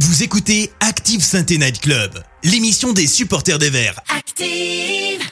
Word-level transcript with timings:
Vous 0.00 0.24
écoutez 0.24 0.72
Active 0.80 1.22
Sainte 1.22 1.50
Night 1.50 1.80
Club, 1.80 2.10
l'émission 2.42 2.92
des 2.92 3.06
supporters 3.06 3.60
des 3.60 3.70
Verts. 3.70 4.00
Active 4.08 5.22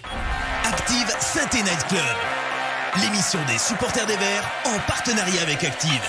Active 0.64 1.16
Sainte 1.18 1.54
Night 1.54 1.84
Club, 1.88 2.00
l'émission 3.02 3.40
des 3.48 3.58
supporters 3.58 4.06
des 4.06 4.16
Verts 4.16 4.48
en 4.66 4.78
partenariat 4.86 5.42
avec 5.42 5.64
Active. 5.64 6.00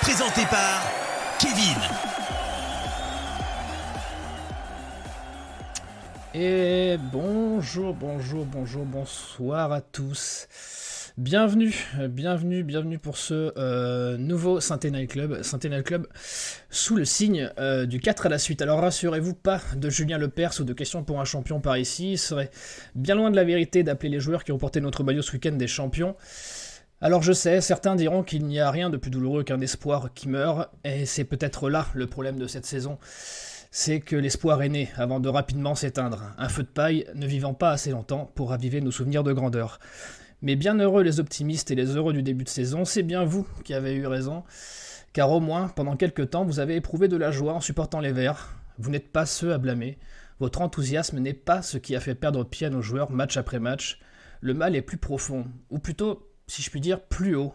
Présentée 0.00 0.46
par 0.50 0.82
Kevin. 1.38 1.76
Et 6.32 6.96
bonjour, 7.12 7.92
bonjour, 7.92 8.46
bonjour, 8.46 8.86
bonsoir 8.86 9.70
à 9.70 9.82
tous. 9.82 10.46
Bienvenue, 11.18 11.74
bienvenue, 12.10 12.62
bienvenue 12.62 13.00
pour 13.00 13.16
ce 13.16 13.52
euh, 13.58 14.16
nouveau 14.18 14.60
Night 14.84 15.10
Club. 15.10 15.42
Night 15.64 15.82
Club 15.82 16.06
sous 16.70 16.94
le 16.94 17.04
signe 17.04 17.50
euh, 17.58 17.86
du 17.86 17.98
4 17.98 18.26
à 18.26 18.28
la 18.28 18.38
suite. 18.38 18.62
Alors 18.62 18.78
rassurez-vous, 18.78 19.34
pas 19.34 19.60
de 19.74 19.90
Julien 19.90 20.16
Lepers 20.16 20.60
ou 20.60 20.62
de 20.62 20.72
questions 20.72 21.02
pour 21.02 21.20
un 21.20 21.24
champion 21.24 21.60
par 21.60 21.76
ici. 21.76 22.12
Il 22.12 22.18
serait 22.18 22.52
bien 22.94 23.16
loin 23.16 23.32
de 23.32 23.36
la 23.36 23.42
vérité 23.42 23.82
d'appeler 23.82 24.10
les 24.10 24.20
joueurs 24.20 24.44
qui 24.44 24.52
ont 24.52 24.58
porté 24.58 24.80
notre 24.80 25.02
maillot 25.02 25.22
ce 25.22 25.32
week-end 25.32 25.56
des 25.56 25.66
champions. 25.66 26.14
Alors 27.00 27.24
je 27.24 27.32
sais, 27.32 27.60
certains 27.60 27.96
diront 27.96 28.22
qu'il 28.22 28.46
n'y 28.46 28.60
a 28.60 28.70
rien 28.70 28.88
de 28.88 28.96
plus 28.96 29.10
douloureux 29.10 29.42
qu'un 29.42 29.60
espoir 29.60 30.10
qui 30.14 30.28
meurt, 30.28 30.70
et 30.84 31.04
c'est 31.04 31.24
peut-être 31.24 31.68
là 31.68 31.88
le 31.94 32.06
problème 32.06 32.38
de 32.38 32.46
cette 32.46 32.64
saison 32.64 32.96
c'est 33.70 34.00
que 34.00 34.16
l'espoir 34.16 34.62
est 34.62 34.70
né 34.70 34.88
avant 34.96 35.20
de 35.20 35.28
rapidement 35.28 35.74
s'éteindre, 35.74 36.32
un 36.38 36.48
feu 36.48 36.62
de 36.62 36.68
paille 36.68 37.04
ne 37.14 37.26
vivant 37.26 37.52
pas 37.52 37.70
assez 37.72 37.90
longtemps 37.90 38.30
pour 38.34 38.48
raviver 38.48 38.80
nos 38.80 38.90
souvenirs 38.90 39.22
de 39.22 39.34
grandeur. 39.34 39.78
Mais 40.42 40.56
bien 40.56 40.78
heureux 40.78 41.02
les 41.02 41.20
optimistes 41.20 41.70
et 41.70 41.74
les 41.74 41.96
heureux 41.96 42.12
du 42.12 42.22
début 42.22 42.44
de 42.44 42.48
saison, 42.48 42.84
c'est 42.84 43.02
bien 43.02 43.24
vous 43.24 43.46
qui 43.64 43.74
avez 43.74 43.94
eu 43.94 44.06
raison, 44.06 44.44
car 45.12 45.30
au 45.30 45.40
moins, 45.40 45.68
pendant 45.68 45.96
quelque 45.96 46.22
temps, 46.22 46.44
vous 46.44 46.60
avez 46.60 46.76
éprouvé 46.76 47.08
de 47.08 47.16
la 47.16 47.30
joie 47.30 47.54
en 47.54 47.60
supportant 47.60 48.00
les 48.00 48.12
Verts. 48.12 48.56
Vous 48.78 48.90
n'êtes 48.90 49.10
pas 49.10 49.26
ceux 49.26 49.52
à 49.52 49.58
blâmer. 49.58 49.98
Votre 50.38 50.60
enthousiasme 50.60 51.18
n'est 51.18 51.34
pas 51.34 51.62
ce 51.62 51.78
qui 51.78 51.96
a 51.96 52.00
fait 52.00 52.14
perdre 52.14 52.44
pied 52.44 52.68
à 52.68 52.70
nos 52.70 52.82
joueurs 52.82 53.10
match 53.10 53.36
après 53.36 53.58
match. 53.58 54.00
Le 54.40 54.54
mal 54.54 54.76
est 54.76 54.82
plus 54.82 54.98
profond, 54.98 55.46
ou 55.70 55.80
plutôt, 55.80 56.30
si 56.46 56.62
je 56.62 56.70
puis 56.70 56.80
dire, 56.80 57.00
plus 57.00 57.34
haut 57.34 57.54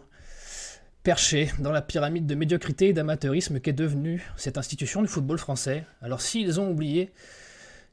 perché 1.04 1.52
dans 1.58 1.70
la 1.70 1.82
pyramide 1.82 2.26
de 2.26 2.34
médiocrité 2.34 2.88
et 2.88 2.92
d'amateurisme 2.94 3.60
qu'est 3.60 3.74
devenue 3.74 4.26
cette 4.36 4.56
institution 4.56 5.02
du 5.02 5.08
football 5.08 5.38
français. 5.38 5.84
Alors 6.00 6.22
s'ils 6.22 6.58
ont 6.58 6.70
oublié 6.70 7.12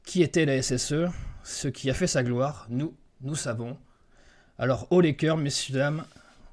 qui 0.04 0.22
était 0.22 0.46
la 0.46 0.60
SSE, 0.60 1.10
ce 1.44 1.68
qui 1.68 1.90
a 1.90 1.94
fait 1.94 2.06
sa 2.06 2.24
gloire, 2.24 2.66
nous, 2.70 2.96
nous 3.20 3.36
savons. 3.36 3.76
Alors 4.58 4.86
haut 4.90 5.00
les 5.00 5.16
cœurs, 5.16 5.38
messieurs, 5.38 5.74
dames, 5.74 6.04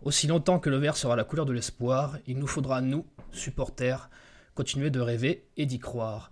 aussi 0.04 0.28
longtemps 0.28 0.60
que 0.60 0.70
le 0.70 0.78
vert 0.78 0.96
sera 0.96 1.18
la 1.18 1.26
couleur 1.26 1.46
de 1.46 1.52
l'espoir, 1.52 2.18
il 2.28 2.40
nous 2.40 2.48
faudra, 2.48 2.80
nous, 2.80 3.06
supporters, 3.34 4.10
continuer 4.56 4.90
de 4.90 5.02
rêver 5.02 5.44
et 5.58 5.66
d'y 5.66 5.80
croire. 5.80 6.32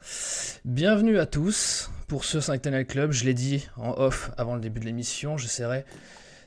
Bienvenue 0.63 1.19
à 1.19 1.25
tous 1.25 1.91
pour 2.07 2.23
ce 2.23 2.39
Centennial 2.39 2.85
Club, 2.85 3.11
je 3.11 3.25
l'ai 3.25 3.33
dit 3.33 3.67
en 3.75 3.91
off 3.97 4.31
avant 4.37 4.55
le 4.55 4.61
début 4.61 4.79
de 4.79 4.85
l'émission, 4.85 5.37
j'essaierai 5.37 5.83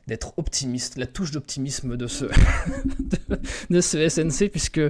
d'être 0.07 0.33
optimiste, 0.39 0.97
la 0.97 1.07
touche 1.07 1.33
d'optimisme 1.33 1.99
de 1.99 2.07
ce, 2.07 2.25
de, 3.71 3.81
ce 3.83 4.09
SNC, 4.09 4.49
puisque 4.49 4.81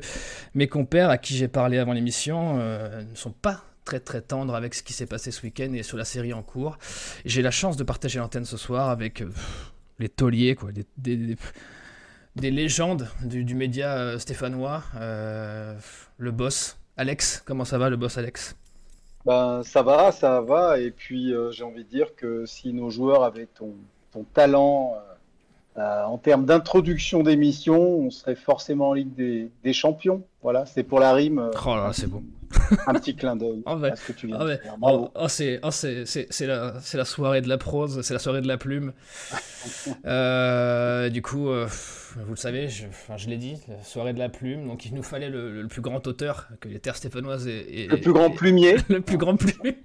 mes 0.54 0.68
compères 0.68 1.10
à 1.10 1.18
qui 1.18 1.36
j'ai 1.36 1.48
parlé 1.48 1.78
avant 1.78 1.92
l'émission 1.92 2.58
euh, 2.60 3.02
ne 3.02 3.16
sont 3.16 3.32
pas 3.32 3.64
très 3.84 3.98
très 3.98 4.22
tendres 4.22 4.54
avec 4.54 4.74
ce 4.74 4.84
qui 4.84 4.92
s'est 4.92 5.06
passé 5.06 5.32
ce 5.32 5.42
week-end 5.42 5.72
et 5.72 5.82
sur 5.82 5.98
la 5.98 6.04
série 6.04 6.32
en 6.32 6.42
cours. 6.42 6.78
J'ai 7.24 7.42
la 7.42 7.50
chance 7.50 7.76
de 7.76 7.82
partager 7.82 8.20
l'antenne 8.20 8.44
ce 8.44 8.56
soir 8.56 8.88
avec 8.88 9.22
euh, 9.22 9.32
les 10.00 10.08
tauliers, 10.08 10.54
quoi, 10.56 10.72
des, 10.72 10.84
des, 10.96 11.36
des 12.36 12.50
légendes 12.50 13.08
du, 13.22 13.44
du 13.44 13.54
média 13.54 13.96
euh, 13.96 14.18
stéphanois, 14.18 14.82
le 16.18 16.30
boss. 16.30 16.76
Alex, 16.96 17.42
comment 17.46 17.64
ça 17.64 17.78
va 17.78 17.88
le 17.88 17.96
boss 17.96 18.18
Alex? 18.18 18.56
Ben, 19.24 19.62
ça 19.62 19.82
va, 19.82 20.12
ça 20.12 20.40
va, 20.40 20.78
et 20.78 20.90
puis 20.90 21.32
j'ai 21.52 21.62
envie 21.64 21.84
de 21.84 21.88
dire 21.88 22.14
que 22.16 22.46
si 22.46 22.72
nos 22.72 22.90
joueurs 22.90 23.22
avaient 23.22 23.46
ton, 23.46 23.74
ton 24.12 24.24
talent 24.24 24.96
euh, 25.80 26.04
en 26.04 26.18
termes 26.18 26.44
d'introduction 26.44 27.22
d'émission, 27.22 27.80
on 27.80 28.10
serait 28.10 28.34
forcément 28.34 28.90
en 28.90 28.92
Ligue 28.92 29.14
des, 29.62 29.72
Champions. 29.72 30.22
Voilà, 30.42 30.66
c'est 30.66 30.82
pour 30.82 30.98
la 30.98 31.12
rime. 31.12 31.38
Euh, 31.38 31.50
oh 31.64 31.76
là, 31.76 31.90
c'est 31.92 32.08
bon. 32.08 32.22
Un 32.86 32.94
petit 32.94 33.14
clin 33.14 33.36
d'œil 33.36 33.62
oh, 33.66 33.82
à 33.82 33.96
ce 33.96 34.06
que 34.06 34.12
tu 34.12 34.26
viens 34.26 34.38
de 34.38 34.56
faire. 34.56 34.76
Oh, 34.82 35.10
oh, 35.14 35.28
c'est 35.28 35.60
la, 35.62 36.74
la, 36.94 37.04
soirée 37.04 37.40
de 37.40 37.48
la 37.48 37.58
prose, 37.58 38.00
c'est 38.02 38.14
la 38.14 38.20
soirée 38.20 38.40
de 38.40 38.48
la 38.48 38.58
plume. 38.58 38.92
euh, 40.06 41.08
du 41.08 41.22
coup, 41.22 41.48
euh, 41.48 41.66
vous 42.16 42.30
le 42.30 42.36
savez, 42.36 42.68
je, 42.68 42.86
je 43.16 43.28
l'ai 43.28 43.36
dit, 43.36 43.56
la 43.68 43.82
soirée 43.84 44.12
de 44.12 44.18
la 44.18 44.28
plume. 44.28 44.66
Donc 44.66 44.86
il 44.86 44.94
nous 44.94 45.02
fallait 45.02 45.30
le, 45.30 45.66
plus 45.68 45.82
grand 45.82 46.06
auteur 46.06 46.48
que 46.60 46.68
les 46.68 46.80
terres 46.80 46.96
stéphanoises 46.96 47.46
et, 47.46 47.86
le 47.90 48.00
plus 48.00 48.12
grand 48.12 48.30
plumier. 48.30 48.76
le 48.88 49.00
plus 49.00 49.16
grand 49.18 49.36
plumier. 49.36 49.82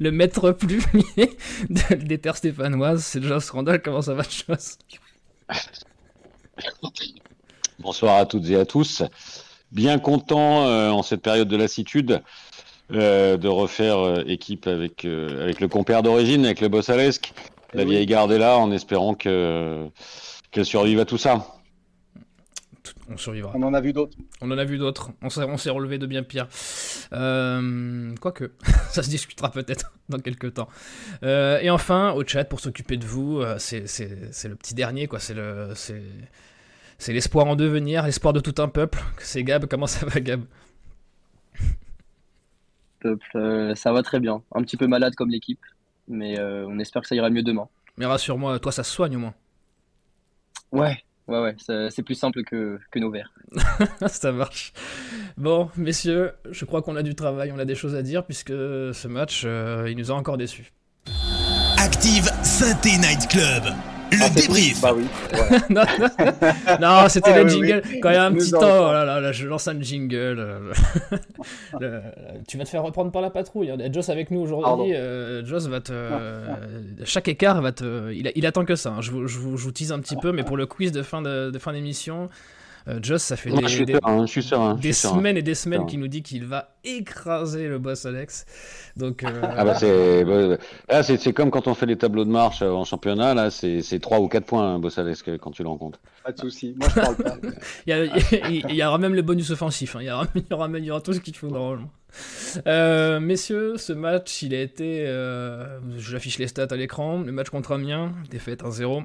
le 0.00 0.10
maître 0.10 0.52
plumier 0.52 1.36
des 1.98 2.18
terres 2.18 2.36
stéphanoises. 2.36 3.04
C'est 3.04 3.20
déjà 3.20 3.36
un 3.36 3.40
scandale. 3.40 3.82
Comment 3.82 4.02
ça 4.02 4.14
va, 4.14 4.22
chose 4.24 4.78
Bonsoir 7.78 8.16
à 8.16 8.26
toutes 8.26 8.48
et 8.48 8.56
à 8.56 8.64
tous. 8.64 9.02
Bien 9.74 9.98
content 9.98 10.68
euh, 10.68 10.90
en 10.90 11.02
cette 11.02 11.20
période 11.20 11.48
de 11.48 11.56
lassitude 11.56 12.22
euh, 12.92 13.36
de 13.36 13.48
refaire 13.48 13.98
euh, 13.98 14.22
équipe 14.24 14.68
avec, 14.68 15.04
avec 15.04 15.60
le 15.60 15.66
compère 15.66 16.04
d'origine, 16.04 16.44
avec 16.44 16.60
le 16.60 16.68
Bossalesque. 16.68 17.32
La 17.72 17.82
eh 17.82 17.84
vieille 17.84 18.06
garde 18.06 18.30
est 18.30 18.38
là 18.38 18.56
en 18.56 18.70
espérant 18.70 19.14
que 19.14 19.88
qu'elle 20.52 20.64
survive 20.64 21.00
à 21.00 21.04
tout 21.04 21.18
ça 21.18 21.44
on 23.08 23.16
survivra. 23.16 23.52
On 23.54 23.62
en 23.62 23.74
a 23.74 23.80
vu 23.80 23.92
d'autres. 23.92 24.16
On 24.40 24.50
en 24.50 24.58
a 24.58 24.64
vu 24.64 24.78
d'autres. 24.78 25.10
On 25.22 25.56
s'est 25.56 25.70
relevé 25.70 25.98
de 25.98 26.06
bien 26.06 26.22
pire. 26.22 26.48
Euh, 27.12 28.14
quoique, 28.20 28.52
ça 28.90 29.02
se 29.02 29.10
discutera 29.10 29.50
peut-être 29.50 29.92
dans 30.08 30.18
quelques 30.18 30.54
temps. 30.54 30.68
Euh, 31.22 31.58
et 31.60 31.70
enfin, 31.70 32.12
au 32.12 32.24
chat, 32.26 32.44
pour 32.44 32.60
s'occuper 32.60 32.96
de 32.96 33.06
vous, 33.06 33.42
c'est 33.58 33.80
le 33.80 34.54
petit 34.54 34.74
dernier, 34.74 35.06
quoi. 35.06 35.18
C'est 35.18 35.34
le. 35.34 35.74
C'est 36.98 37.12
l'espoir 37.12 37.46
en 37.46 37.56
devenir, 37.56 38.04
l'espoir 38.04 38.32
de 38.32 38.40
tout 38.40 38.54
un 38.62 38.68
peuple. 38.68 39.02
C'est 39.18 39.42
Gab, 39.42 39.66
comment 39.66 39.86
ça 39.86 40.06
va 40.06 40.20
Gab? 40.20 40.44
Peuple, 43.00 43.72
ça 43.76 43.92
va 43.92 44.02
très 44.02 44.20
bien. 44.20 44.42
Un 44.54 44.62
petit 44.62 44.76
peu 44.76 44.86
malade 44.86 45.14
comme 45.14 45.30
l'équipe, 45.30 45.60
mais 46.08 46.40
on 46.40 46.78
espère 46.78 47.02
que 47.02 47.08
ça 47.08 47.14
ira 47.14 47.30
mieux 47.30 47.42
demain. 47.42 47.68
Mais 47.96 48.06
rassure-moi, 48.06 48.58
toi 48.58 48.72
ça 48.72 48.82
se 48.82 48.90
soigne 48.90 49.16
au 49.16 49.20
moins. 49.20 49.34
Ouais, 50.72 51.04
Ouais, 51.26 51.40
ouais, 51.40 51.56
c'est 51.90 52.02
plus 52.02 52.14
simple 52.14 52.42
que, 52.44 52.78
que 52.90 52.98
nos 52.98 53.10
verres. 53.10 53.32
ça 54.08 54.30
marche. 54.30 54.72
Bon, 55.38 55.70
messieurs, 55.76 56.32
je 56.50 56.64
crois 56.66 56.82
qu'on 56.82 56.96
a 56.96 57.02
du 57.02 57.14
travail, 57.14 57.50
on 57.50 57.58
a 57.58 57.64
des 57.64 57.74
choses 57.74 57.94
à 57.94 58.02
dire, 58.02 58.24
puisque 58.26 58.50
ce 58.50 59.08
match, 59.08 59.42
euh, 59.46 59.88
il 59.88 59.96
nous 59.96 60.10
a 60.10 60.14
encore 60.14 60.36
déçus. 60.36 60.72
Active 61.78 62.30
Synthé 62.42 62.98
Night 62.98 63.26
Club 63.28 63.64
le 64.16 64.24
ah, 64.24 64.30
débrief. 64.30 64.80
Bah 64.80 64.92
oui. 64.94 65.04
non, 66.80 67.08
c'était 67.08 67.42
le 67.42 67.48
jingle. 67.48 67.82
Quand 68.00 68.10
il 68.10 68.14
y 68.14 68.16
a 68.16 68.24
un 68.24 68.32
petit 68.32 68.50
temps, 68.50 68.88
oh 68.88 68.92
là, 68.92 69.20
là, 69.20 69.32
je 69.32 69.46
lance 69.46 69.68
un 69.68 69.80
jingle. 69.80 70.72
tu 72.48 72.58
vas 72.58 72.64
te 72.64 72.68
faire 72.68 72.82
reprendre 72.82 73.10
par 73.10 73.22
la 73.22 73.30
patrouille. 73.30 73.70
Il 73.74 73.80
y 73.80 73.84
a 73.84 73.92
Joss 73.92 74.08
avec 74.08 74.30
nous 74.30 74.40
aujourd'hui. 74.40 74.94
Euh, 74.94 75.44
Joss 75.44 75.66
va 75.66 75.80
te. 75.80 75.92
chaque 77.04 77.28
écart 77.28 77.60
va 77.60 77.72
te. 77.72 78.12
Il, 78.12 78.32
il 78.34 78.46
attend 78.46 78.64
que 78.64 78.76
ça. 78.76 78.90
Hein. 78.90 79.00
Je, 79.00 79.10
vous, 79.10 79.26
je, 79.26 79.38
vous, 79.38 79.72
tease 79.72 79.92
un 79.92 80.00
petit 80.00 80.16
peu, 80.16 80.32
mais 80.32 80.42
pour 80.42 80.56
le 80.56 80.66
quiz 80.66 80.92
de 80.92 81.02
fin 81.02 81.22
d'émission. 81.22 81.48
De, 81.54 81.58
fin 81.58 81.74
euh, 81.74 82.28
Joss, 83.00 83.22
ça 83.22 83.36
fait 83.36 83.50
des, 83.50 83.56
semaines 84.92 85.36
et 85.38 85.42
des 85.42 85.54
semaines 85.54 85.86
qu'il 85.86 86.00
nous 86.00 86.08
dit 86.08 86.22
qu'il 86.22 86.44
va 86.44 86.76
écraser 86.84 87.66
le 87.66 87.78
boss 87.78 88.04
Alex. 88.04 88.44
Donc, 88.96 89.24
euh, 89.24 89.40
ah 89.42 89.64
bah 89.64 89.74
c'est, 89.74 90.24
bah, 90.24 91.02
c'est, 91.02 91.32
comme 91.32 91.50
quand 91.50 91.66
on 91.66 91.74
fait 91.74 91.86
les 91.86 91.96
tableaux 91.96 92.26
de 92.26 92.30
marche 92.30 92.60
euh, 92.60 92.70
en 92.70 92.84
championnat, 92.84 93.32
là, 93.32 93.50
c'est, 93.50 93.98
3 93.98 94.20
ou 94.20 94.28
4 94.28 94.44
points, 94.44 94.78
boss 94.78 94.98
Alex, 94.98 95.24
quand 95.40 95.50
tu 95.50 95.62
le 95.62 95.68
rencontres. 95.70 95.98
Pas 96.24 96.32
de 96.32 96.38
soucis, 96.38 96.74
moi 96.78 96.88
je 96.90 97.00
parle 97.00 97.16
pas. 97.16 97.36
il, 97.86 98.74
y 98.74 98.84
aura 98.84 98.98
même 98.98 99.14
le 99.14 99.22
bonus 99.22 99.50
offensif, 99.50 99.96
hein. 99.96 100.00
il, 100.02 100.06
y 100.06 100.10
aura, 100.10 100.26
il, 100.34 100.42
y 100.42 100.54
aura, 100.54 100.68
il 100.68 100.84
y 100.84 100.90
aura 100.90 101.00
tout 101.00 101.14
ce 101.14 101.20
qu'il 101.20 101.36
faut 101.36 101.48
normalement. 101.48 101.90
Euh, 102.66 103.20
messieurs, 103.20 103.76
ce 103.76 103.92
match, 103.92 104.42
il 104.42 104.54
a 104.54 104.60
été. 104.60 105.04
Euh, 105.06 105.78
J'affiche 105.98 106.38
les 106.38 106.46
stats 106.46 106.68
à 106.70 106.76
l'écran. 106.76 107.20
Le 107.20 107.32
match 107.32 107.50
contre 107.50 107.72
Amiens, 107.72 108.12
défaite 108.30 108.62
1-0. 108.62 109.04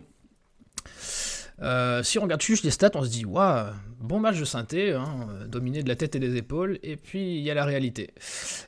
Euh, 1.61 2.03
si 2.03 2.17
on 2.19 2.23
regarde 2.23 2.41
juste 2.41 2.63
les 2.63 2.71
stats, 2.71 2.91
on 2.95 3.03
se 3.03 3.09
dit, 3.09 3.25
waouh, 3.25 3.73
bon 3.99 4.19
match 4.19 4.39
de 4.39 4.45
synthé, 4.45 4.93
hein, 4.93 5.27
dominé 5.47 5.83
de 5.83 5.89
la 5.89 5.95
tête 5.95 6.15
et 6.15 6.19
des 6.19 6.37
épaules, 6.37 6.79
et 6.83 6.95
puis 6.95 7.37
il 7.37 7.41
y 7.41 7.51
a 7.51 7.53
la 7.53 7.65
réalité. 7.65 8.11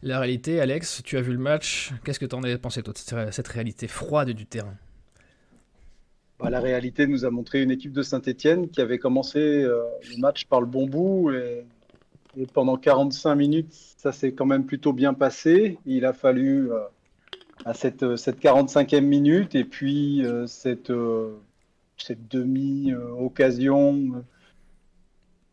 La 0.03 0.19
réalité, 0.19 0.59
Alex, 0.59 1.01
tu 1.03 1.17
as 1.17 1.21
vu 1.21 1.31
le 1.31 1.39
match, 1.39 1.91
qu'est-ce 2.03 2.19
que 2.19 2.25
tu 2.25 2.35
en 2.35 2.43
as 2.43 2.57
pensé, 2.57 2.83
toi, 2.83 2.93
de 2.93 3.31
cette 3.31 3.47
réalité 3.47 3.87
froide 3.87 4.31
du 4.31 4.45
terrain? 4.45 4.75
Bah, 6.39 6.49
La 6.49 6.59
réalité 6.59 7.07
nous 7.07 7.23
a 7.23 7.29
montré 7.29 7.61
une 7.61 7.71
équipe 7.71 7.93
de 7.93 8.01
Saint-Etienne 8.01 8.69
qui 8.69 8.81
avait 8.81 8.99
commencé 8.99 9.39
euh, 9.39 9.83
le 10.09 10.19
match 10.19 10.45
par 10.45 10.59
le 10.59 10.67
bon 10.67 10.85
bout, 10.85 11.31
et, 11.31 11.65
pendant 12.53 12.77
45 12.77 13.35
minutes, 13.35 13.73
ça 13.97 14.13
s'est 14.13 14.31
quand 14.31 14.45
même 14.45 14.65
plutôt 14.65 14.93
bien 14.93 15.13
passé. 15.13 15.77
Il 15.85 16.05
a 16.05 16.13
fallu 16.13 16.71
euh, 16.71 16.79
à 17.65 17.73
cette, 17.73 18.15
cette 18.15 18.41
45e 18.41 19.01
minute, 19.01 19.53
et 19.55 19.65
puis 19.65 20.25
cette 20.47 20.91
cette 22.03 22.27
demi-occasion 22.29 24.23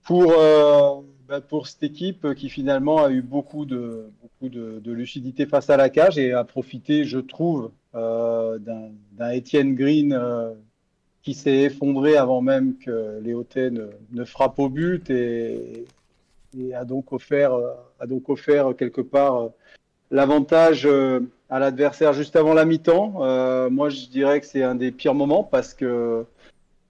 pour 0.08 0.32
euh, 0.32 1.02
bah, 1.28 1.42
pour 1.42 1.66
cette 1.66 1.82
équipe 1.82 2.32
qui 2.32 2.48
finalement 2.48 3.04
a 3.04 3.10
eu 3.10 3.20
beaucoup 3.20 3.66
de, 3.66 4.10
beaucoup 4.22 4.48
de, 4.48 4.90
lucidité 4.90 5.44
face 5.44 5.68
à 5.68 5.76
la 5.76 5.90
cage 5.90 6.16
et 6.16 6.32
a 6.32 6.44
profité, 6.44 7.04
je 7.04 7.18
trouve, 7.18 7.70
euh, 7.94 8.58
d'un 8.58 9.30
Étienne 9.30 9.74
Green 9.74 10.14
euh, 10.14 10.54
qui 11.22 11.34
s'est 11.34 11.58
effondré 11.58 12.16
avant 12.16 12.40
même 12.40 12.78
que 12.78 13.20
Léoté 13.22 13.70
ne, 13.70 13.88
ne 14.12 14.24
frappe 14.24 14.58
au 14.58 14.70
but 14.70 15.10
et, 15.10 15.84
a, 16.74 16.86
donc 16.86 17.12
offert, 17.12 17.52
a 18.00 18.06
donc 18.06 18.30
offert 18.30 18.74
quelque 18.74 19.02
part 19.02 19.50
l'avantage 20.10 20.88
à 21.50 21.58
l'adversaire 21.58 22.14
juste 22.14 22.36
avant 22.36 22.54
la 22.54 22.64
mi-temps. 22.64 23.68
moi, 23.68 23.90
je 23.90 24.06
dirais 24.06 24.40
que 24.40 24.46
c'est 24.46 24.62
un 24.62 24.74
des 24.74 24.90
pires 24.90 25.14
moments 25.14 25.44
parce 25.44 25.74
que 25.74 26.24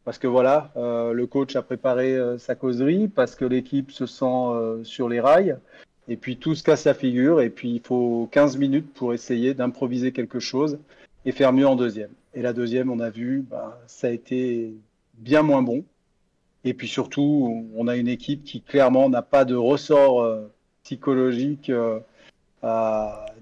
parce 0.09 0.17
que 0.17 0.27
voilà, 0.27 0.73
euh, 0.79 1.13
le 1.13 1.27
coach 1.27 1.55
a 1.55 1.61
préparé 1.61 2.17
euh, 2.17 2.39
sa 2.39 2.55
causerie, 2.55 3.09
parce 3.09 3.35
que 3.35 3.45
l'équipe 3.45 3.91
se 3.91 4.07
sent 4.07 4.25
euh, 4.25 4.83
sur 4.83 5.07
les 5.07 5.21
rails, 5.21 5.59
et 6.09 6.17
puis 6.17 6.39
tout 6.39 6.55
se 6.55 6.63
casse 6.63 6.85
la 6.85 6.95
figure, 6.95 7.43
et 7.43 7.51
puis 7.51 7.73
il 7.73 7.81
faut 7.83 8.27
15 8.33 8.57
minutes 8.57 8.91
pour 8.95 9.13
essayer 9.13 9.53
d'improviser 9.53 10.13
quelque 10.13 10.41
chose 10.41 10.79
et 11.27 11.33
faire 11.33 11.53
mieux 11.53 11.67
en 11.67 11.77
deuxième. 11.77 12.09
Et 12.33 12.41
la 12.41 12.55
deuxième, 12.55 12.91
on 12.91 13.01
a 13.01 13.11
vu, 13.11 13.45
bah, 13.51 13.79
ça 13.87 14.07
a 14.07 14.11
été 14.11 14.73
bien 15.19 15.43
moins 15.43 15.61
bon. 15.61 15.85
Et 16.65 16.73
puis 16.73 16.89
surtout, 16.89 17.69
on 17.77 17.87
a 17.87 17.95
une 17.95 18.09
équipe 18.09 18.45
qui 18.45 18.63
clairement 18.63 19.11
n'a 19.11 19.21
pas 19.21 19.45
de 19.45 19.57
ressort 19.57 20.27
psychologique, 20.85 21.71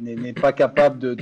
n'est 0.01 0.33
pas 0.33 0.53
capable 0.53 1.15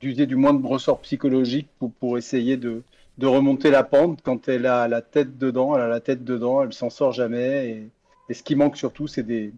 d'user 0.00 0.26
du 0.26 0.36
moindre 0.36 0.64
ressort 0.64 1.00
psychologique 1.00 1.66
pour 1.98 2.18
essayer 2.18 2.56
de, 2.56 2.84
de 3.18 3.26
remonter 3.26 3.70
la 3.70 3.84
pente 3.84 4.20
quand 4.22 4.48
elle 4.48 4.66
a 4.66 4.88
la 4.88 5.02
tête 5.02 5.38
dedans. 5.38 5.76
Elle 5.76 5.82
a 5.82 5.88
la 5.88 6.00
tête 6.00 6.24
dedans, 6.24 6.62
elle 6.62 6.72
s'en 6.72 6.90
sort 6.90 7.12
jamais. 7.12 7.90
Et, 8.28 8.34
ce 8.34 8.42
qui 8.42 8.56
manque 8.56 8.76
surtout, 8.76 9.06
c'est 9.06 9.22
des, 9.22 9.52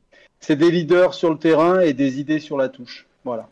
des 0.48 0.70
leaders 0.70 1.14
sur 1.14 1.30
le 1.30 1.38
terrain 1.38 1.80
et 1.80 1.92
des 1.92 2.18
idées 2.18 2.40
sur 2.40 2.56
la 2.56 2.68
touche. 2.68 3.06
Voilà. 3.24 3.48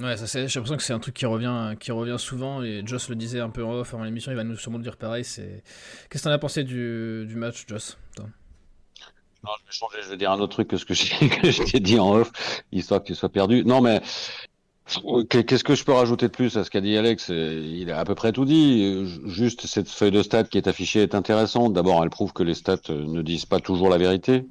Ouais, 0.00 0.16
ça 0.16 0.26
c'est, 0.26 0.48
j'ai 0.48 0.58
l'impression 0.58 0.76
que 0.76 0.82
c'est 0.82 0.92
un 0.92 0.98
truc 0.98 1.14
qui 1.14 1.24
revient, 1.24 1.76
qui 1.78 1.92
revient 1.92 2.16
souvent. 2.18 2.62
Et 2.62 2.82
Joss 2.84 3.08
le 3.08 3.14
disait 3.14 3.40
un 3.40 3.50
peu 3.50 3.64
en 3.64 3.72
off 3.74 3.94
avant 3.94 4.02
l'émission, 4.02 4.32
il 4.32 4.36
va 4.36 4.42
nous 4.42 4.56
sûrement 4.56 4.78
le 4.78 4.82
dire 4.82 4.96
pareil. 4.96 5.24
C'est... 5.24 5.62
Qu'est-ce 6.10 6.24
que 6.24 6.28
t'en 6.28 6.34
as 6.34 6.38
pensé 6.38 6.64
du, 6.64 7.24
du 7.26 7.36
match, 7.36 7.64
Joss 7.68 7.96
non, 9.44 9.50
je 9.60 9.66
vais 9.66 9.72
changer, 9.72 9.98
je 10.02 10.08
vais 10.08 10.16
dire 10.16 10.30
un 10.30 10.40
autre 10.40 10.54
truc 10.54 10.68
que 10.68 10.78
ce 10.78 10.86
que 10.86 10.94
je 10.94 11.70
t'ai 11.70 11.78
dit 11.78 11.98
en 11.98 12.14
off, 12.14 12.32
histoire 12.72 13.02
que 13.02 13.08
tu 13.08 13.14
sois 13.14 13.28
perdu. 13.28 13.62
Non, 13.62 13.82
mais 13.82 14.00
Qu'est-ce 15.30 15.64
que 15.64 15.74
je 15.74 15.84
peux 15.84 15.92
rajouter 15.92 16.26
de 16.26 16.32
plus 16.32 16.56
à 16.58 16.64
ce 16.64 16.70
qu'a 16.70 16.82
dit 16.82 16.96
Alex? 16.96 17.30
Il 17.30 17.90
a 17.90 17.98
à 17.98 18.04
peu 18.04 18.14
près 18.14 18.32
tout 18.32 18.44
dit. 18.44 19.06
Juste 19.26 19.66
cette 19.66 19.88
feuille 19.88 20.10
de 20.10 20.22
stats 20.22 20.44
qui 20.44 20.58
est 20.58 20.68
affichée 20.68 21.02
est 21.02 21.14
intéressante. 21.14 21.72
D'abord, 21.72 22.02
elle 22.02 22.10
prouve 22.10 22.32
que 22.32 22.42
les 22.42 22.54
stats 22.54 22.90
ne 22.90 23.22
disent 23.22 23.46
pas 23.46 23.60
toujours 23.60 23.88
la 23.88 23.96
vérité. 23.96 24.44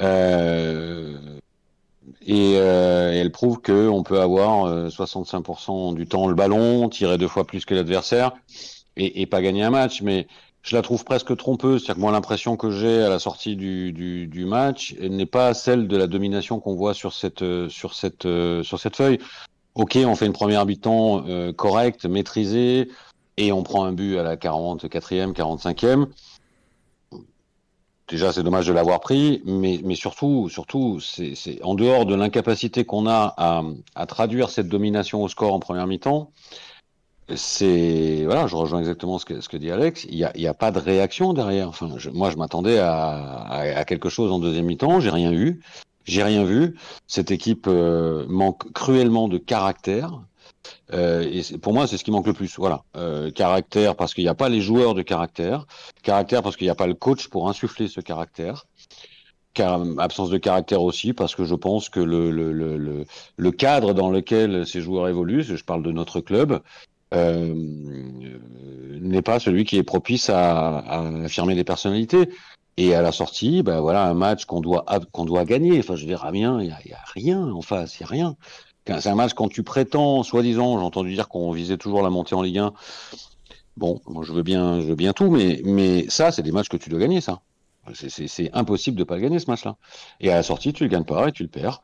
Euh, 0.00 1.16
et, 2.26 2.54
euh, 2.56 3.12
elle 3.12 3.32
prouve 3.32 3.60
qu'on 3.60 4.02
peut 4.02 4.20
avoir 4.20 4.88
65% 4.88 5.92
euh, 5.92 5.96
du 5.96 6.06
temps 6.06 6.28
le 6.28 6.34
ballon, 6.34 6.88
tirer 6.88 7.18
deux 7.18 7.28
fois 7.28 7.46
plus 7.46 7.64
que 7.64 7.74
l'adversaire 7.74 8.32
et, 8.96 9.22
et, 9.22 9.26
pas 9.26 9.42
gagner 9.42 9.62
un 9.62 9.70
match. 9.70 10.02
Mais 10.02 10.26
je 10.68 10.76
la 10.76 10.82
trouve 10.82 11.02
presque 11.04 11.34
trompeuse. 11.34 11.80
C'est-à-dire 11.80 11.94
que 11.94 12.00
moi, 12.00 12.12
l'impression 12.12 12.56
que 12.58 12.70
j'ai 12.70 13.02
à 13.02 13.08
la 13.08 13.18
sortie 13.18 13.56
du, 13.56 14.44
match 14.46 14.94
n'est 15.00 15.26
pas 15.26 15.54
celle 15.54 15.88
de 15.88 15.96
la 15.96 16.06
domination 16.06 16.60
qu'on 16.60 16.74
voit 16.74 16.92
sur 16.92 17.14
cette, 17.14 17.44
sur 17.68 17.94
cette, 17.94 18.28
sur 18.62 18.78
cette 18.78 18.96
feuille. 18.96 19.18
Ok, 19.74 19.96
on 20.04 20.14
fait 20.14 20.26
une 20.26 20.32
première 20.32 20.66
mi-temps 20.66 21.24
euh, 21.26 21.52
correcte, 21.52 22.04
maîtrisée, 22.04 22.88
et 23.36 23.52
on 23.52 23.62
prend 23.62 23.84
un 23.84 23.92
but 23.92 24.18
à 24.18 24.22
la 24.22 24.36
44e, 24.36 25.32
45e. 25.32 26.08
Déjà, 28.08 28.32
c'est 28.32 28.42
dommage 28.42 28.66
de 28.66 28.72
l'avoir 28.72 29.00
pris, 29.00 29.40
mais, 29.46 29.80
mais 29.84 29.94
surtout, 29.94 30.48
surtout, 30.48 31.00
c'est 31.00 31.62
en 31.62 31.74
dehors 31.74 32.04
de 32.04 32.14
l'incapacité 32.14 32.84
qu'on 32.84 33.06
a 33.06 33.34
à, 33.36 33.62
à, 33.94 34.06
traduire 34.06 34.50
cette 34.50 34.68
domination 34.68 35.22
au 35.22 35.28
score 35.28 35.54
en 35.54 35.60
première 35.60 35.86
mi-temps 35.86 36.30
c'est 37.34 38.24
voilà, 38.24 38.46
je 38.46 38.56
rejoins 38.56 38.80
exactement 38.80 39.18
ce 39.18 39.24
que, 39.24 39.40
ce 39.40 39.48
que 39.48 39.56
dit 39.56 39.70
Alex. 39.70 40.06
Il 40.08 40.16
n'y 40.16 40.24
a, 40.24 40.36
y 40.36 40.46
a 40.46 40.54
pas 40.54 40.70
de 40.70 40.78
réaction 40.78 41.32
derrière. 41.32 41.68
Enfin, 41.68 41.88
moi, 42.12 42.30
je 42.30 42.36
m'attendais 42.36 42.78
à, 42.78 43.44
à, 43.50 43.84
quelque 43.84 44.08
chose 44.08 44.32
en 44.32 44.38
deuxième 44.38 44.66
mi-temps. 44.66 45.00
J'ai 45.00 45.10
rien 45.10 45.32
eu. 45.32 45.60
J'ai 46.04 46.22
rien 46.22 46.44
vu. 46.44 46.76
Cette 47.06 47.30
équipe 47.30 47.66
euh, 47.66 48.24
manque 48.28 48.72
cruellement 48.72 49.28
de 49.28 49.36
caractère. 49.36 50.22
Euh, 50.94 51.28
et 51.30 51.58
pour 51.58 51.74
moi, 51.74 51.86
c'est 51.86 51.98
ce 51.98 52.04
qui 52.04 52.10
manque 52.10 52.26
le 52.26 52.32
plus. 52.32 52.58
Voilà, 52.58 52.82
euh, 52.96 53.30
caractère 53.30 53.94
parce 53.94 54.14
qu'il 54.14 54.24
n'y 54.24 54.28
a 54.28 54.34
pas 54.34 54.48
les 54.48 54.62
joueurs 54.62 54.94
de 54.94 55.02
caractère. 55.02 55.66
Caractère 56.02 56.42
parce 56.42 56.56
qu'il 56.56 56.66
n'y 56.66 56.70
a 56.70 56.74
pas 56.74 56.86
le 56.86 56.94
coach 56.94 57.28
pour 57.28 57.48
insuffler 57.48 57.88
ce 57.88 58.00
caractère. 58.00 58.64
Car, 59.52 59.82
absence 59.98 60.30
de 60.30 60.38
caractère 60.38 60.82
aussi 60.82 61.12
parce 61.12 61.34
que 61.34 61.44
je 61.44 61.54
pense 61.54 61.88
que 61.88 62.00
le, 62.00 62.30
le, 62.30 62.52
le, 62.52 63.04
le 63.36 63.50
cadre 63.50 63.92
dans 63.92 64.10
lequel 64.10 64.66
ces 64.66 64.80
joueurs 64.80 65.08
évoluent, 65.08 65.42
je 65.42 65.64
parle 65.64 65.82
de 65.82 65.90
notre 65.90 66.20
club, 66.20 66.62
euh, 67.14 67.54
n'est 69.00 69.22
pas 69.22 69.38
celui 69.38 69.64
qui 69.64 69.76
est 69.76 69.82
propice 69.82 70.30
à, 70.30 70.78
à, 70.78 71.24
affirmer 71.24 71.54
des 71.54 71.64
personnalités. 71.64 72.28
Et 72.76 72.94
à 72.94 73.02
la 73.02 73.10
sortie, 73.10 73.64
ben 73.64 73.80
voilà, 73.80 74.04
un 74.04 74.14
match 74.14 74.44
qu'on 74.44 74.60
doit 74.60 74.84
qu'on 75.10 75.24
doit 75.24 75.44
gagner. 75.44 75.80
Enfin, 75.80 75.96
je 75.96 76.06
dire, 76.06 76.24
Amiens, 76.24 76.62
il 76.62 76.68
y 76.68 76.92
a, 76.92 76.98
rien 77.12 77.42
en 77.42 77.60
face, 77.60 77.98
il 77.98 78.02
y 78.02 78.04
a 78.04 78.06
rien. 78.06 78.36
C'est 78.86 79.08
un 79.08 79.16
match 79.16 79.34
quand 79.34 79.48
tu 79.48 79.64
prétends, 79.64 80.22
soi-disant, 80.22 80.78
j'ai 80.78 80.84
entendu 80.84 81.12
dire 81.12 81.28
qu'on 81.28 81.50
visait 81.50 81.76
toujours 81.76 82.02
la 82.02 82.08
montée 82.08 82.36
en 82.36 82.40
Ligue 82.40 82.58
1. 82.58 82.72
Bon, 83.76 84.00
moi 84.06 84.24
je 84.24 84.32
veux 84.32 84.44
bien, 84.44 84.80
je 84.80 84.86
veux 84.86 84.94
bien 84.94 85.12
tout, 85.12 85.28
mais 85.28 85.60
mais 85.64 86.08
ça, 86.08 86.30
c'est 86.30 86.42
des 86.42 86.52
matchs 86.52 86.68
que 86.68 86.76
tu 86.76 86.88
dois 86.88 87.00
gagner, 87.00 87.20
ça. 87.20 87.40
C'est 87.94 88.50
impossible 88.54 88.96
de 88.96 89.04
pas 89.04 89.18
gagner 89.18 89.40
ce 89.40 89.50
match-là. 89.50 89.76
Et 90.20 90.30
à 90.30 90.36
la 90.36 90.42
sortie, 90.42 90.72
tu 90.72 90.84
le 90.84 90.88
gagnes 90.88 91.04
pas 91.04 91.28
et 91.28 91.32
tu 91.32 91.42
le 91.42 91.48
perds. 91.48 91.82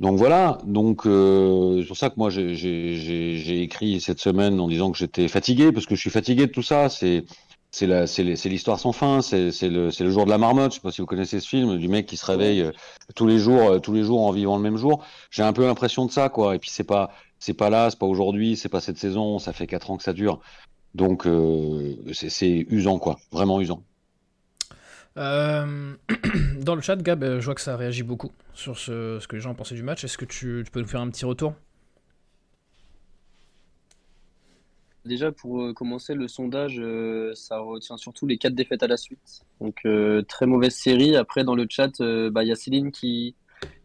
Donc 0.00 0.16
voilà, 0.16 0.58
donc 0.64 1.06
euh, 1.06 1.80
c'est 1.80 1.88
pour 1.88 1.96
ça 1.96 2.08
que 2.08 2.14
moi 2.16 2.30
j'ai 2.30 3.62
écrit 3.62 4.00
cette 4.00 4.20
semaine 4.20 4.60
en 4.60 4.68
disant 4.68 4.92
que 4.92 4.98
j'étais 4.98 5.26
fatigué 5.26 5.72
parce 5.72 5.86
que 5.86 5.96
je 5.96 6.00
suis 6.00 6.10
fatigué 6.10 6.46
de 6.46 6.52
tout 6.52 6.62
ça. 6.62 6.88
C'est 6.88 7.24
c'est 7.70 8.48
l'histoire 8.48 8.78
sans 8.78 8.92
fin. 8.92 9.20
C'est 9.22 9.50
le 9.62 9.90
le 9.98 10.10
jour 10.10 10.24
de 10.24 10.30
la 10.30 10.38
marmotte. 10.38 10.72
Je 10.72 10.76
sais 10.76 10.82
pas 10.82 10.92
si 10.92 11.00
vous 11.00 11.06
connaissez 11.06 11.40
ce 11.40 11.48
film 11.48 11.78
du 11.78 11.88
mec 11.88 12.06
qui 12.06 12.16
se 12.16 12.24
réveille 12.26 12.62
euh, 12.62 12.72
tous 13.16 13.26
les 13.26 13.38
jours 13.38 13.60
euh, 13.72 13.78
tous 13.80 13.92
les 13.92 14.04
jours 14.04 14.22
en 14.22 14.30
vivant 14.30 14.56
le 14.56 14.62
même 14.62 14.76
jour. 14.76 15.04
J'ai 15.30 15.42
un 15.42 15.52
peu 15.52 15.66
l'impression 15.66 16.06
de 16.06 16.12
ça 16.12 16.28
quoi. 16.28 16.54
Et 16.54 16.58
puis 16.60 16.70
c'est 16.70 16.84
pas 16.84 17.10
c'est 17.40 17.54
pas 17.54 17.68
là, 17.70 17.90
c'est 17.90 17.98
pas 17.98 18.06
aujourd'hui, 18.06 18.56
c'est 18.56 18.68
pas 18.68 18.80
cette 18.80 18.98
saison. 18.98 19.38
Ça 19.40 19.52
fait 19.52 19.66
quatre 19.66 19.90
ans 19.90 19.96
que 19.96 20.04
ça 20.04 20.12
dure. 20.12 20.40
Donc 20.94 21.26
euh, 21.26 21.96
c'est 22.12 22.66
usant 22.70 22.98
quoi, 22.98 23.18
vraiment 23.32 23.60
usant. 23.60 23.82
Euh, 25.18 25.94
dans 26.62 26.74
le 26.74 26.80
chat, 26.80 26.96
Gab, 27.02 27.24
je 27.24 27.44
vois 27.44 27.54
que 27.54 27.60
ça 27.60 27.76
réagit 27.76 28.04
beaucoup 28.04 28.30
sur 28.54 28.78
ce, 28.78 29.24
que 29.26 29.36
les 29.36 29.42
gens 29.42 29.54
pensaient 29.54 29.74
du 29.74 29.82
match. 29.82 30.04
Est-ce 30.04 30.16
que 30.16 30.24
tu, 30.24 30.64
peux 30.72 30.80
nous 30.80 30.86
faire 30.86 31.00
un 31.00 31.10
petit 31.10 31.24
retour? 31.24 31.54
Déjà, 35.04 35.32
pour 35.32 35.62
euh, 35.62 35.72
commencer, 35.72 36.14
le 36.14 36.28
sondage, 36.28 36.78
euh, 36.78 37.32
ça 37.34 37.58
retient 37.58 37.96
surtout 37.96 38.26
les 38.26 38.38
quatre 38.38 38.54
défaites 38.54 38.82
à 38.82 38.86
la 38.86 38.96
suite. 38.96 39.44
Donc, 39.60 39.82
très 40.28 40.46
mauvaise 40.46 40.74
série. 40.74 41.16
Après, 41.16 41.44
dans 41.44 41.56
le 41.56 41.66
chat, 41.68 42.00
bah, 42.30 42.44
il 42.44 42.48
y 42.48 42.52
a 42.52 42.56
Céline 42.56 42.92
qui, 42.92 43.34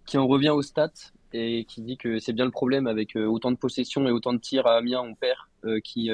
qui 0.06 0.18
en 0.18 0.28
revient 0.28 0.52
aux 0.52 0.62
stats 0.62 0.92
et 1.36 1.66
qui 1.66 1.82
dit 1.82 1.98
que 1.98 2.20
c'est 2.20 2.34
bien 2.34 2.46
le 2.46 2.52
problème 2.52 2.86
avec 2.86 3.16
autant 3.16 3.52
de 3.52 3.58
possessions 3.58 4.08
et 4.08 4.12
autant 4.12 4.34
de 4.34 4.38
tirs 4.38 4.68
à 4.68 4.78
Amiens, 4.78 5.02
on 5.02 5.16
perd, 5.16 5.82
qui, 5.84 6.12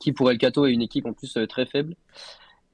qui 0.00 0.12
pour 0.12 0.30
El 0.30 0.38
Cato 0.38 0.64
est 0.64 0.72
une 0.72 0.80
équipe 0.80 1.04
en 1.04 1.12
plus 1.12 1.36
très 1.48 1.66
faible. 1.66 1.94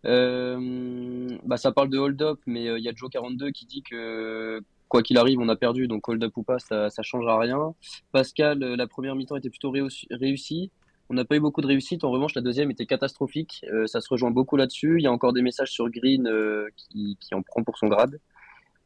Euh, 0.05 1.29
bah, 1.45 1.57
ça 1.57 1.73
parle 1.73 1.91
de 1.91 1.99
hold-up, 1.99 2.41
mais 2.47 2.69
euh, 2.69 2.79
il 2.79 2.85
y 2.85 2.89
a 2.89 2.93
Joe42 2.93 3.53
qui 3.53 3.67
dit 3.67 3.83
que 3.83 4.61
quoi 4.89 5.03
qu'il 5.03 5.17
arrive, 5.17 5.39
on 5.41 5.49
a 5.49 5.57
perdu, 5.57 5.87
donc 5.87 6.09
hold-up 6.09 6.37
ou 6.37 6.43
pas, 6.43 6.59
ça 6.59 6.87
ne 6.87 7.03
changera 7.03 7.39
rien. 7.39 7.75
Pascal, 8.13 8.63
euh, 8.63 8.77
la 8.77 8.87
première 8.87 9.15
mi-temps 9.15 9.37
était 9.37 9.51
plutôt 9.51 9.73
réussie. 10.11 10.71
On 11.09 11.15
n'a 11.15 11.25
pas 11.25 11.37
eu 11.37 11.41
beaucoup 11.41 11.61
de 11.61 11.67
réussite. 11.67 12.05
En 12.05 12.11
revanche, 12.11 12.35
la 12.35 12.43
deuxième 12.43 12.71
était 12.71 12.87
catastrophique. 12.87 13.67
ça 13.87 14.01
se 14.01 14.09
rejoint 14.09 14.31
beaucoup 14.31 14.57
là-dessus. 14.57 14.97
Il 14.99 15.03
y 15.03 15.07
a 15.07 15.13
encore 15.13 15.35
des 15.35 15.43
messages 15.43 15.71
sur 15.71 15.91
Green 15.91 16.31
qui, 16.77 17.19
en 17.33 17.43
prend 17.43 17.63
pour 17.63 17.77
son 17.77 17.89
grade. 17.89 18.19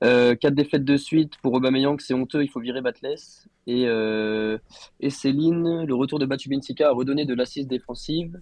quatre 0.01 0.55
défaites 0.55 0.85
de 0.85 0.97
suite 0.97 1.37
pour 1.41 1.53
Aubameyang, 1.53 2.01
c'est 2.01 2.15
honteux. 2.15 2.43
Il 2.43 2.49
faut 2.49 2.59
virer 2.59 2.81
Batles. 2.81 3.15
Et, 3.69 3.83
et 3.85 5.11
Céline, 5.11 5.85
le 5.85 5.95
retour 5.95 6.19
de 6.19 6.27
Batu 6.27 6.49
Benfica 6.49 6.89
a 6.89 6.93
redonné 6.93 7.27
de 7.27 7.35
l'assise 7.35 7.69
défensive. 7.69 8.41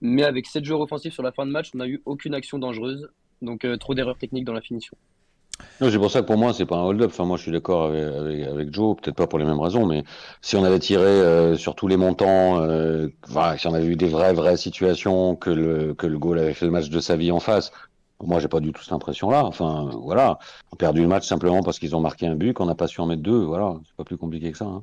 Mais 0.00 0.24
avec 0.24 0.46
7 0.46 0.64
joueurs 0.64 0.80
offensifs 0.80 1.14
sur 1.14 1.22
la 1.22 1.32
fin 1.32 1.46
de 1.46 1.50
match, 1.50 1.70
on 1.74 1.78
n'a 1.78 1.86
eu 1.86 2.02
aucune 2.04 2.34
action 2.34 2.58
dangereuse. 2.58 3.08
Donc 3.42 3.64
euh, 3.64 3.76
trop 3.76 3.94
d'erreurs 3.94 4.18
techniques 4.18 4.44
dans 4.44 4.52
la 4.52 4.60
finition. 4.60 4.96
C'est 5.80 5.98
pour 5.98 6.10
ça 6.10 6.22
que 6.22 6.26
pour 6.26 6.38
moi, 6.38 6.52
c'est 6.52 6.66
pas 6.66 6.76
un 6.76 6.82
hold-up. 6.84 7.10
Enfin, 7.12 7.24
moi, 7.24 7.36
je 7.36 7.42
suis 7.42 7.52
d'accord 7.52 7.86
avec, 7.86 8.46
avec, 8.46 8.72
Joe, 8.72 8.96
peut-être 8.96 9.16
pas 9.16 9.26
pour 9.26 9.40
les 9.40 9.44
mêmes 9.44 9.58
raisons, 9.58 9.86
mais 9.86 10.04
si 10.40 10.54
on 10.54 10.62
avait 10.62 10.78
tiré 10.78 11.04
euh, 11.04 11.56
sur 11.56 11.74
tous 11.74 11.88
les 11.88 11.96
montants, 11.96 12.60
euh, 12.60 13.08
si 13.56 13.66
on 13.66 13.74
avait 13.74 13.86
eu 13.86 13.96
des 13.96 14.08
vraies, 14.08 14.32
vraies 14.32 14.56
situations, 14.56 15.34
que 15.34 15.50
le, 15.50 15.94
que 15.94 16.06
le 16.06 16.18
goal 16.18 16.38
avait 16.38 16.54
fait 16.54 16.66
le 16.66 16.70
match 16.70 16.90
de 16.90 17.00
sa 17.00 17.16
vie 17.16 17.32
en 17.32 17.40
face, 17.40 17.72
moi, 18.22 18.40
j'ai 18.40 18.48
pas 18.48 18.60
du 18.60 18.72
tout 18.72 18.82
cette 18.82 18.92
impression-là. 18.92 19.44
Enfin, 19.44 19.90
voilà. 20.02 20.38
On 20.70 20.74
a 20.74 20.76
perdu 20.76 21.02
le 21.02 21.08
match 21.08 21.26
simplement 21.26 21.62
parce 21.62 21.78
qu'ils 21.78 21.94
ont 21.94 22.00
marqué 22.00 22.26
un 22.26 22.34
but, 22.34 22.52
qu'on 22.52 22.66
n'a 22.66 22.74
pas 22.74 22.86
su 22.86 23.00
en 23.00 23.06
mettre 23.06 23.22
deux. 23.22 23.42
Voilà. 23.44 23.76
C'est 23.86 23.96
pas 23.96 24.04
plus 24.04 24.16
compliqué 24.16 24.50
que 24.52 24.58
ça. 24.58 24.64
Hein. 24.64 24.82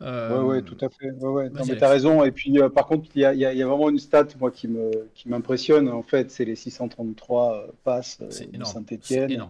Euh... 0.00 0.42
Ouais, 0.42 0.56
ouais, 0.56 0.62
tout 0.62 0.76
à 0.80 0.88
fait. 0.88 1.10
Ouais, 1.10 1.28
ouais. 1.28 1.50
Non, 1.50 1.62
mais 1.66 1.76
t'as 1.76 1.88
raison. 1.88 2.22
Et 2.24 2.30
puis, 2.30 2.60
euh, 2.60 2.68
par 2.68 2.86
contre, 2.86 3.08
il 3.14 3.22
y 3.22 3.24
a, 3.24 3.34
y, 3.34 3.44
a, 3.44 3.52
y 3.52 3.62
a, 3.62 3.66
vraiment 3.66 3.90
une 3.90 3.98
stat, 3.98 4.26
moi, 4.38 4.50
qui 4.50 4.68
me, 4.68 5.08
qui 5.14 5.28
m'impressionne. 5.28 5.88
En 5.88 6.02
fait, 6.02 6.30
c'est 6.30 6.44
les 6.44 6.54
633 6.54 7.52
euh, 7.52 7.66
passes 7.84 8.18
euh, 8.22 8.26
de 8.26 8.64
Saint-Etienne. 8.64 9.46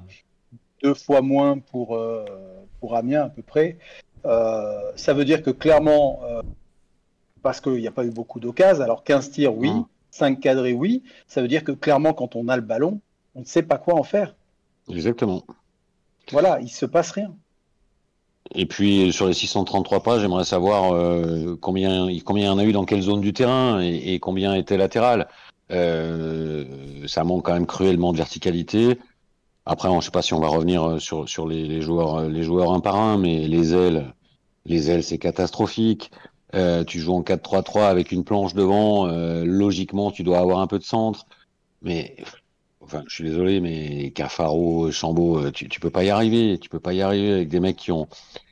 Deux 0.83 0.95
fois 0.95 1.21
moins 1.21 1.59
pour, 1.59 1.97
euh, 1.97 2.25
pour 2.81 2.97
Amiens, 2.97 3.25
à 3.25 3.29
peu 3.29 3.43
près. 3.43 3.79
ça 4.25 5.15
veut 5.15 5.25
dire 5.25 5.43
que 5.43 5.51
clairement, 5.51 6.21
parce 7.43 7.61
qu'il 7.61 7.75
n'y 7.75 7.87
a 7.87 7.93
pas 7.93 8.05
eu 8.05 8.11
beaucoup 8.11 8.41
d'occasions, 8.41 8.85
alors 8.85 9.05
15 9.05 9.31
tirs, 9.31 9.57
oui. 9.57 9.71
Mmh. 9.71 9.87
5 10.11 10.41
cadrés, 10.41 10.73
oui. 10.73 11.03
Ça 11.27 11.43
veut 11.43 11.49
dire 11.49 11.65
que 11.65 11.73
clairement, 11.73 12.15
quand 12.15 12.35
on 12.35 12.49
a 12.49 12.57
le 12.57 12.63
ballon, 12.63 13.01
on 13.35 13.41
ne 13.41 13.45
sait 13.45 13.63
pas 13.63 13.77
quoi 13.77 13.95
en 13.95 14.03
faire. 14.03 14.35
Exactement. 14.89 15.45
Voilà, 16.33 16.59
il 16.61 16.65
ne 16.65 16.69
se 16.69 16.87
passe 16.87 17.11
rien. 17.11 17.35
Et 18.55 18.67
puis 18.67 19.13
sur 19.13 19.27
les 19.27 19.35
633 19.35 20.03
pas, 20.03 20.19
j'aimerais 20.21 20.45
savoir 20.45 20.95
euh, 20.95 21.57
combien 21.61 22.09
combien 22.25 22.47
y 22.47 22.49
en 22.49 22.59
a 22.59 22.65
eu 22.65 22.73
dans 22.73 22.85
quelle 22.85 23.03
zone 23.03 23.21
du 23.21 23.33
terrain 23.33 23.81
et, 23.81 24.19
combien 24.21 24.55
était 24.55 24.77
latéral. 24.77 25.29
Euh, 25.71 26.65
ça 27.07 27.25
manque 27.25 27.45
quand 27.45 27.53
même 27.53 27.67
cruellement 27.67 28.13
de 28.13 28.17
verticalité. 28.17 28.99
Après, 29.67 29.91
je 29.91 29.95
ne 29.95 30.01
sais 30.01 30.11
pas 30.11 30.23
si 30.23 30.33
on 30.33 30.41
va 30.41 30.49
revenir 30.49 31.01
sur 31.01 31.29
sur 31.29 31.47
les, 31.47 31.67
les, 31.67 31.83
joueurs 31.83 32.29
les 32.29 32.43
joueurs 32.43 32.73
un 32.73 32.81
par 32.81 32.97
un, 32.97 33.19
mais 33.19 33.47
les 33.47 33.75
ailes 33.75 34.15
les 34.65 34.91
ailes 34.91 35.05
c'est 35.05 35.19
catastrophique. 35.19 36.11
Euh, 36.55 36.85
tu 36.85 36.99
joues 37.01 37.15
en 37.15 37.23
4-3-3 37.23 37.89
avec 37.89 38.11
une 38.11 38.25
planche 38.25 38.55
devant, 38.55 39.07
euh, 39.07 39.45
logiquement 39.45 40.11
tu 40.11 40.23
dois 40.23 40.39
avoir 40.39 40.61
un 40.61 40.67
peu 40.67 40.79
de 40.79 40.85
centre, 40.85 41.27
mais 41.83 42.17
enfin 42.89 43.05
je 43.07 43.15
suis 43.15 43.25
désolé, 43.25 43.61
mais 43.61 44.11
Cafaro, 44.11 44.91
Chambaud, 44.91 45.39
euh, 45.39 45.51
tu, 45.53 45.69
tu 45.69 45.81
peux 45.81 45.91
pas 45.91 46.05
y 46.05 46.11
arriver, 46.11 46.59
tu 46.59 46.69
peux 46.69 46.81
pas 46.81 46.95
y 46.95 47.03
arriver 47.03 47.33
avec 47.33 47.49
des 47.49 47.61
mecs 47.61 47.77
qui 47.77 47.93
ont 47.93 48.09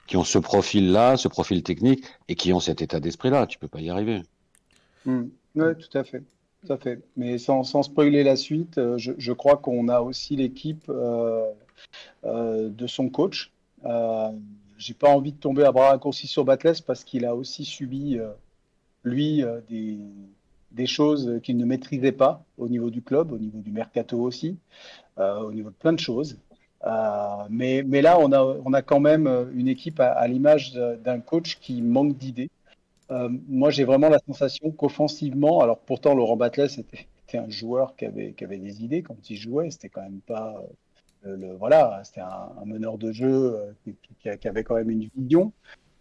qui 0.07 0.17
ont 0.17 0.25
ce 0.25 0.39
profil-là, 0.39 1.17
ce 1.17 1.29
profil 1.29 1.63
technique 1.63 2.05
et 2.29 2.35
qui 2.35 2.53
ont 2.53 2.61
cet 2.61 2.83
état 2.83 3.01
d'esprit-là, 3.01 3.47
tu 3.47 3.59
peux 3.59 3.69
pas 3.69 3.81
y 3.81 3.91
arriver. 3.91 4.23
Mmh. 5.05 5.25
Oui, 5.57 5.75
tout 5.79 5.99
à 5.99 6.05
fait. 6.05 6.23
Tout 6.65 6.73
à 6.73 6.77
fait. 6.77 7.01
Mais 7.17 7.39
sans, 7.39 7.65
sans 7.65 7.83
spoiler 7.83 8.23
la 8.23 8.37
suite, 8.37 8.79
euh, 8.79 8.99
je, 8.99 9.13
je 9.19 9.33
crois 9.33 9.57
qu'on 9.57 9.89
a 9.89 10.01
aussi 10.01 10.37
l'équipe 10.37 10.89
euh, 10.89 11.51
de 12.25 12.87
son 12.87 13.09
coach. 13.09 13.53
Euh, 13.85 14.31
j'ai 14.79 14.95
pas 14.95 15.09
envie 15.09 15.33
de 15.33 15.39
tomber 15.39 15.65
à 15.65 15.73
bras 15.73 15.91
raccourcis 15.91 16.27
sur 16.27 16.45
Batles 16.45 16.83
parce 16.87 17.05
qu'il 17.05 17.25
a 17.25 17.35
aussi 17.35 17.65
subi, 17.65 18.19
lui, 19.05 19.43
des, 19.71 19.99
des, 20.77 20.87
choses 20.87 21.41
qu'il 21.43 21.57
ne 21.57 21.65
maîtrisait 21.65 22.13
pas 22.13 22.45
au 22.59 22.69
niveau 22.69 22.91
du 22.91 23.03
club, 23.03 23.33
au 23.33 23.39
niveau 23.39 23.59
du 23.59 23.71
mercato 23.71 24.21
aussi, 24.21 24.59
euh, 25.19 25.41
au 25.41 25.53
niveau 25.53 25.71
de 25.71 25.75
plein 25.75 25.93
de 25.93 26.01
choses. 26.01 26.39
mais, 27.51 27.83
mais 27.87 28.03
là, 28.03 28.19
on 28.19 28.73
a, 28.73 28.83
quand 28.83 29.01
même 29.01 29.27
une 29.55 29.69
équipe 29.69 30.01
à, 30.01 30.27
l'image 30.29 30.75
d'un 30.75 31.21
coach 31.21 31.59
qui 31.61 31.83
manque 31.83 32.17
d'idées. 32.17 32.51
moi, 33.49 33.71
j'ai 33.71 33.85
vraiment 33.85 34.09
la 34.09 34.21
sensation 34.21 34.71
qu'offensivement, 34.71 35.61
alors 35.61 35.79
pourtant, 35.79 36.15
Laurent 36.15 36.37
Batles 36.37 36.69
était, 36.79 37.07
un 37.39 37.51
joueur 37.51 37.97
qui 37.97 38.07
avait, 38.07 38.59
des 38.59 38.85
idées 38.85 39.03
quand 39.03 39.31
il 39.31 39.37
jouait, 39.37 39.71
c'était 39.71 39.89
quand 39.89 40.03
même 40.03 40.21
pas 40.27 40.63
le, 41.35 41.55
voilà, 41.55 42.01
c'était 42.05 42.21
un, 42.21 42.65
meneur 42.65 42.99
de 42.99 43.13
jeu 43.13 43.57
euh, 43.87 43.93
qui, 44.41 44.49
avait 44.49 44.65
quand 44.65 44.75
même 44.75 44.91
une 44.91 45.09
vision. 45.17 45.53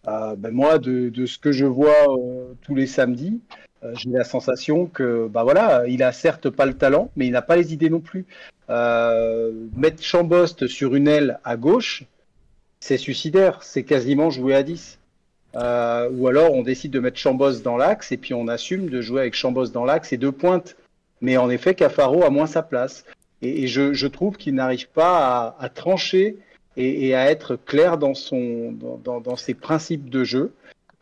Euh, 0.08 0.36
ben 0.36 0.52
moi, 0.52 0.78
de, 0.78 1.26
ce 1.26 1.38
que 1.38 1.52
je 1.52 1.66
vois 1.66 2.18
euh, 2.18 2.54
tous 2.62 2.74
les 2.74 2.86
samedis, 2.86 3.40
euh, 3.50 3.75
j'ai 3.94 4.10
la 4.10 4.24
sensation 4.24 4.86
que, 4.86 5.28
bah 5.28 5.42
voilà, 5.42 5.86
il 5.86 6.02
a 6.02 6.12
certes 6.12 6.50
pas 6.50 6.66
le 6.66 6.74
talent, 6.74 7.10
mais 7.16 7.26
il 7.26 7.32
n'a 7.32 7.42
pas 7.42 7.56
les 7.56 7.72
idées 7.72 7.90
non 7.90 8.00
plus. 8.00 8.26
Euh, 8.68 9.52
mettre 9.76 10.02
Chambost 10.02 10.66
sur 10.66 10.94
une 10.94 11.08
aile 11.08 11.38
à 11.44 11.56
gauche, 11.56 12.04
c'est 12.80 12.98
suicidaire, 12.98 13.62
c'est 13.62 13.84
quasiment 13.84 14.30
jouer 14.30 14.54
à 14.54 14.62
10. 14.62 14.98
ou 15.54 15.58
alors 16.28 16.52
on 16.52 16.62
décide 16.62 16.92
de 16.92 17.00
mettre 17.00 17.18
Chambost 17.18 17.64
dans 17.64 17.76
l'axe 17.76 18.12
et 18.12 18.16
puis 18.16 18.34
on 18.34 18.48
assume 18.48 18.88
de 18.88 19.00
jouer 19.00 19.20
avec 19.22 19.34
Chambost 19.34 19.72
dans 19.72 19.84
l'axe 19.84 20.12
et 20.12 20.16
deux 20.16 20.32
pointes. 20.32 20.76
Mais 21.20 21.36
en 21.36 21.50
effet, 21.50 21.74
Cafaro 21.74 22.24
a 22.24 22.30
moins 22.30 22.46
sa 22.46 22.62
place. 22.62 23.04
Et, 23.42 23.66
je, 23.66 24.06
trouve 24.06 24.36
qu'il 24.36 24.54
n'arrive 24.54 24.88
pas 24.88 25.56
à, 25.58 25.68
trancher 25.68 26.38
et, 26.76 27.14
à 27.14 27.30
être 27.30 27.56
clair 27.56 27.98
dans, 27.98 28.14
son, 28.14 28.72
dans, 28.72 29.36
ses 29.36 29.54
principes 29.54 30.08
de 30.08 30.24
jeu. 30.24 30.52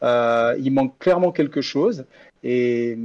Euh, 0.03 0.57
il 0.61 0.73
manque 0.73 0.99
clairement 0.99 1.33
quelque 1.33 1.61
chose. 1.61 2.05
Et, 2.45 2.99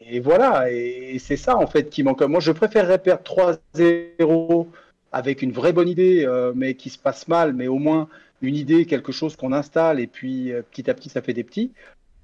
et 0.00 0.18
voilà, 0.18 0.70
et, 0.72 1.18
c'est 1.18 1.36
ça 1.36 1.56
en 1.56 1.66
fait 1.66 1.90
qui 1.90 2.02
manque. 2.02 2.22
Moi, 2.22 2.40
je 2.40 2.52
préférerais 2.52 2.98
perdre 2.98 3.22
3-0 3.22 4.66
avec 5.12 5.42
une 5.42 5.52
vraie 5.52 5.72
bonne 5.72 5.88
idée, 5.88 6.24
euh, 6.24 6.52
mais 6.54 6.74
qui 6.74 6.88
se 6.88 6.98
passe 6.98 7.28
mal, 7.28 7.52
mais 7.52 7.68
au 7.68 7.78
moins 7.78 8.08
une 8.42 8.56
idée, 8.56 8.86
quelque 8.86 9.12
chose 9.12 9.36
qu'on 9.36 9.52
installe, 9.52 10.00
et 10.00 10.06
puis 10.06 10.52
euh, 10.52 10.62
petit 10.62 10.90
à 10.90 10.94
petit, 10.94 11.10
ça 11.10 11.20
fait 11.20 11.34
des 11.34 11.44
petits, 11.44 11.72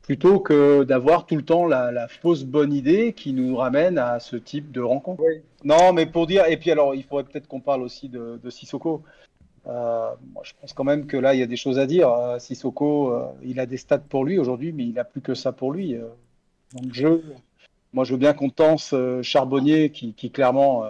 plutôt 0.03 0.41
que 0.41 0.85
d'avoir 0.85 1.27
tout 1.27 1.37
le 1.37 1.43
temps 1.43 1.67
la, 1.67 1.93
la, 1.93 2.09
fausse 2.09 2.45
bonne 2.45 2.73
idée 2.73 3.13
qui 3.13 3.33
nous 3.33 3.57
ramène 3.57 3.99
à 3.99 4.19
ce 4.21 4.37
type 4.37 4.73
de 4.73 4.81
rencontre. 4.81 5.23
Oui. 5.23 5.43
Non, 5.65 5.93
mais 5.93 6.07
pour 6.07 6.27
dire, 6.27 6.47
et 6.47 6.57
puis 6.57 6.71
alors, 6.71 6.95
il 6.95 7.03
faudrait 7.03 7.25
peut-être 7.25 7.49
qu'on 7.49 7.61
parle 7.61 7.83
aussi 7.83 8.09
de, 8.09 8.41
de 8.43 8.51
Sissoko. 8.51 9.03
Euh, 9.69 10.11
moi, 10.33 10.43
je 10.45 10.53
pense 10.61 10.73
quand 10.73 10.85
même 10.85 11.07
que 11.07 11.17
là, 11.17 11.35
il 11.35 11.41
y 11.41 11.43
a 11.43 11.47
des 11.47 11.57
choses 11.57 11.79
à 11.79 11.87
dire. 11.87 12.11
Euh, 12.11 12.39
Sissoko, 12.39 13.11
euh, 13.11 13.27
il 13.43 13.59
a 13.59 13.67
des 13.67 13.77
stats 13.77 13.99
pour 13.99 14.25
lui 14.25 14.39
aujourd'hui, 14.39 14.73
mais 14.73 14.85
il 14.85 14.95
n'a 14.95 15.05
plus 15.05 15.21
que 15.21 15.35
ça 15.35 15.53
pour 15.53 15.73
lui. 15.73 15.97
Donc, 16.73 16.93
je, 16.93 17.21
moi, 17.93 18.05
je 18.05 18.13
veux 18.13 18.19
bien 18.19 18.33
qu'on 18.33 18.51
tense 18.51 18.95
Charbonnier, 19.23 19.91
qui, 19.91 20.13
qui 20.15 20.31
clairement 20.31 20.85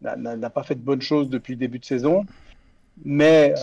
n'a 0.00 0.50
pas 0.50 0.62
fait 0.62 0.74
de 0.74 0.80
bonnes 0.80 1.02
choses 1.02 1.28
depuis 1.28 1.54
le 1.54 1.58
début 1.58 1.78
de 1.78 1.84
saison, 1.84 2.24
mais 3.04 3.54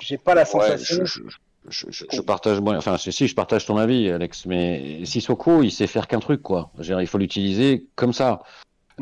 j'ai 0.00 0.18
pas 0.18 0.34
la 0.34 0.44
sensation. 0.44 0.98
Ouais, 0.98 1.06
je, 1.06 1.20
je... 1.20 1.36
Je, 1.68 1.86
je, 1.90 2.04
je, 2.10 2.20
partage, 2.20 2.58
enfin, 2.58 2.98
si, 2.98 3.28
je 3.28 3.34
partage 3.36 3.66
ton 3.66 3.76
avis, 3.76 4.10
Alex, 4.10 4.46
mais 4.46 5.04
Sissoko, 5.04 5.62
il 5.62 5.70
sait 5.70 5.86
faire 5.86 6.08
qu'un 6.08 6.18
truc, 6.18 6.42
quoi. 6.42 6.72
Il 6.80 7.06
faut 7.06 7.18
l'utiliser 7.18 7.86
comme 7.94 8.12
ça. 8.12 8.42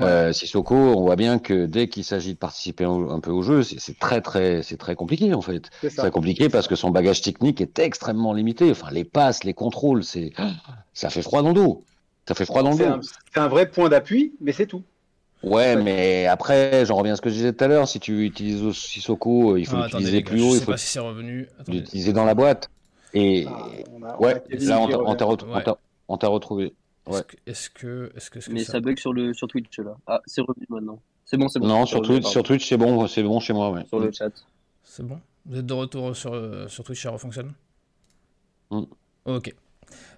Ouais. 0.01 0.07
Euh, 0.07 0.33
Sissoko, 0.33 0.75
on 0.75 1.03
voit 1.03 1.17
bien 1.17 1.39
que 1.39 1.67
dès 1.67 1.89
qu'il 1.89 2.05
s'agit 2.05 2.35
de 2.35 2.39
participer 2.39 2.85
un 2.85 3.21
peu 3.21 3.31
au 3.31 3.43
jeu, 3.43 3.63
c'est 3.63 3.99
très, 3.99 4.21
très, 4.21 4.63
c'est 4.63 4.77
très 4.77 4.95
compliqué, 4.95 5.35
en 5.35 5.43
fait. 5.43 5.71
C'est 5.83 5.97
très 5.97 6.11
compliqué 6.11 6.49
parce 6.49 6.69
que 6.69 6.75
son 6.75 6.91
bagage 6.91 7.23
technique 7.23 7.61
est 7.61 7.79
extrêmement 7.79 8.33
limité. 8.33 8.71
Enfin, 8.71 8.91
les 8.91 9.05
passes, 9.05 9.45
les 9.45 9.55
contrôles, 9.55 10.05
c'est, 10.05 10.33
ça 10.95 11.11
fait 11.11 11.23
froid 11.23 11.43
dans 11.43 11.49
le 11.49 11.55
dos. 11.55 11.85
Ça 12.27 12.35
fait 12.35 12.45
froid 12.45 12.63
dans 12.63 12.73
le 12.73 12.77
dos. 12.79 13.01
C'est 13.33 13.41
un, 13.41 13.49
vrai 13.49 13.69
point 13.69 13.89
d'appui, 13.89 14.35
mais 14.41 14.53
c'est 14.53 14.67
tout. 14.67 14.83
Ouais, 15.43 15.75
mais 15.77 16.27
après, 16.27 16.85
j'en 16.85 16.97
reviens 16.97 17.15
à 17.15 17.17
ce 17.17 17.23
que 17.23 17.31
je 17.31 17.35
disais 17.35 17.53
tout 17.53 17.65
à 17.65 17.69
l'heure. 17.69 17.89
Si 17.89 17.99
tu 17.99 18.27
utilises 18.27 18.73
Sissoko, 18.73 19.57
il 19.57 19.67
faut 19.67 19.77
ah, 19.77 19.87
l'utiliser 19.87 20.23
plus 20.23 20.43
haut. 20.43 20.53
Je 20.53 20.59
il 20.59 20.63
faut 20.63 20.77
si 20.77 20.99
revenu. 20.99 21.49
l'utiliser 21.67 22.13
dans 22.13 22.25
la 22.25 22.35
boîte. 22.35 22.71
Et 23.15 23.47
ah, 23.49 23.67
on 23.93 24.03
a, 24.03 24.21
ouais, 24.21 24.43
on 24.53 24.67
là, 24.67 24.99
on 25.05 25.15
t'a 25.17 25.25
retrouvé. 25.25 25.53
Ouais. 25.55 26.27
retrouvé. 26.27 26.75
Ouais. 27.11 27.21
Est-ce 27.47 27.71
que, 27.71 28.13
est-ce 28.17 28.31
que, 28.31 28.39
est 28.39 28.43
-ce 28.43 28.47
que 28.49 28.53
mais 28.53 28.65
ça... 28.65 28.73
ça... 28.73 28.81
bug 28.81 28.99
sur 28.99 29.13
le 29.13 29.33
sur 29.35 29.49
Twitch 29.49 29.79
là. 29.79 29.97
Ah, 30.07 30.21
c'est 30.27 30.41
revenu 30.41 30.67
maintenant. 30.69 31.01
C'est 31.25 31.37
bon, 31.37 31.49
c'est 31.49 31.61
bon. 31.61 31.69
Non, 31.69 31.87
sur 31.87 32.03
Twitch, 32.03 32.27
sur 32.27 32.43
Twitch, 32.43 32.69
c'est 32.69 32.77
bon, 32.77 33.07
c'est 33.07 33.23
bon 33.23 33.41
chez 33.41 33.53
moi, 33.53 33.71
ouais. 33.71 33.85
Sur 33.87 34.01
le 34.01 34.11
chat. 34.11 34.33
C'est 34.83 35.07
bon. 35.07 35.21
Vous 35.47 35.59
êtes 35.59 35.67
de 35.67 35.75
retour 35.75 36.17
sur 36.17 36.33
sur 36.69 36.85
Twitch, 36.85 37.03
ça 37.03 37.11
refonctionne? 37.11 37.53
Mm. 38.71 38.83
Ok. 39.27 39.55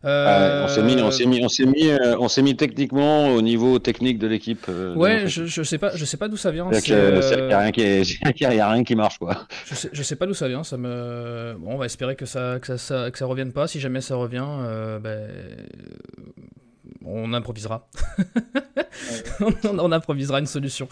Euh... 0.05 0.65
on 0.65 0.69
s'est 0.69 0.83
mis, 0.83 1.01
on 1.01 1.11
s'est 1.11 1.27
mis, 1.27 1.45
on 1.45 1.49
s'est 1.49 1.65
mis, 1.65 1.89
euh, 1.89 2.17
on 2.19 2.29
s'est 2.29 2.43
mis 2.43 2.57
techniquement 2.57 3.29
au 3.29 3.41
niveau 3.41 3.79
technique 3.79 4.19
de 4.19 4.27
l'équipe. 4.27 4.67
Euh, 4.69 4.95
ouais, 4.97 5.29
je, 5.29 5.47
je 5.47 5.63
sais 5.63 5.79
pas, 5.79 5.95
je 5.95 6.05
sais 6.05 6.17
pas 6.17 6.29
d'où 6.29 6.37
ça 6.37 6.51
vient. 6.51 6.69
Il 6.71 6.89
y, 6.89 6.93
a 6.93 7.59
rien 7.59 7.71
qui, 7.71 7.83
est... 7.83 8.21
y 8.41 8.45
a 8.45 8.71
rien 8.71 8.83
qui 8.83 8.97
marche 8.97 9.19
quoi. 9.19 9.47
Je 9.67 9.75
sais, 9.75 9.91
je 9.93 10.03
sais 10.03 10.17
pas 10.17 10.27
d'où 10.27 10.35
ça 10.35 10.49
vient. 10.49 10.65
Ça 10.65 10.77
me, 10.77 11.55
bon, 11.59 11.75
on 11.75 11.77
va 11.77 11.87
espérer 11.87 12.17
que 12.17 12.27
ça, 12.27 12.59
que 12.61 12.67
ça, 12.67 12.79
ça, 12.79 13.11
que 13.11 13.19
ça 13.19 13.27
revienne 13.27 13.53
pas. 13.53 13.69
Si 13.69 13.79
jamais 13.79 14.01
ça 14.01 14.17
revient, 14.17 14.45
euh, 14.45 14.99
ben, 14.99 15.31
on 17.05 17.33
improvisera. 17.33 17.89
on, 19.41 19.79
on, 19.79 19.93
improvisera 19.93 20.39
une 20.41 20.47
solution. 20.47 20.89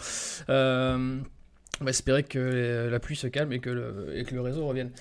Euh, 0.49 1.19
on 1.79 1.83
va 1.83 1.89
espérer 1.89 2.23
que 2.23 2.89
la 2.91 2.99
pluie 2.99 3.15
se 3.15 3.27
calme 3.27 3.51
et 3.53 3.59
que 3.59 3.69
le, 3.69 4.11
et 4.15 4.23
que 4.23 4.35
le 4.35 4.41
réseau 4.41 4.67
revienne. 4.67 4.91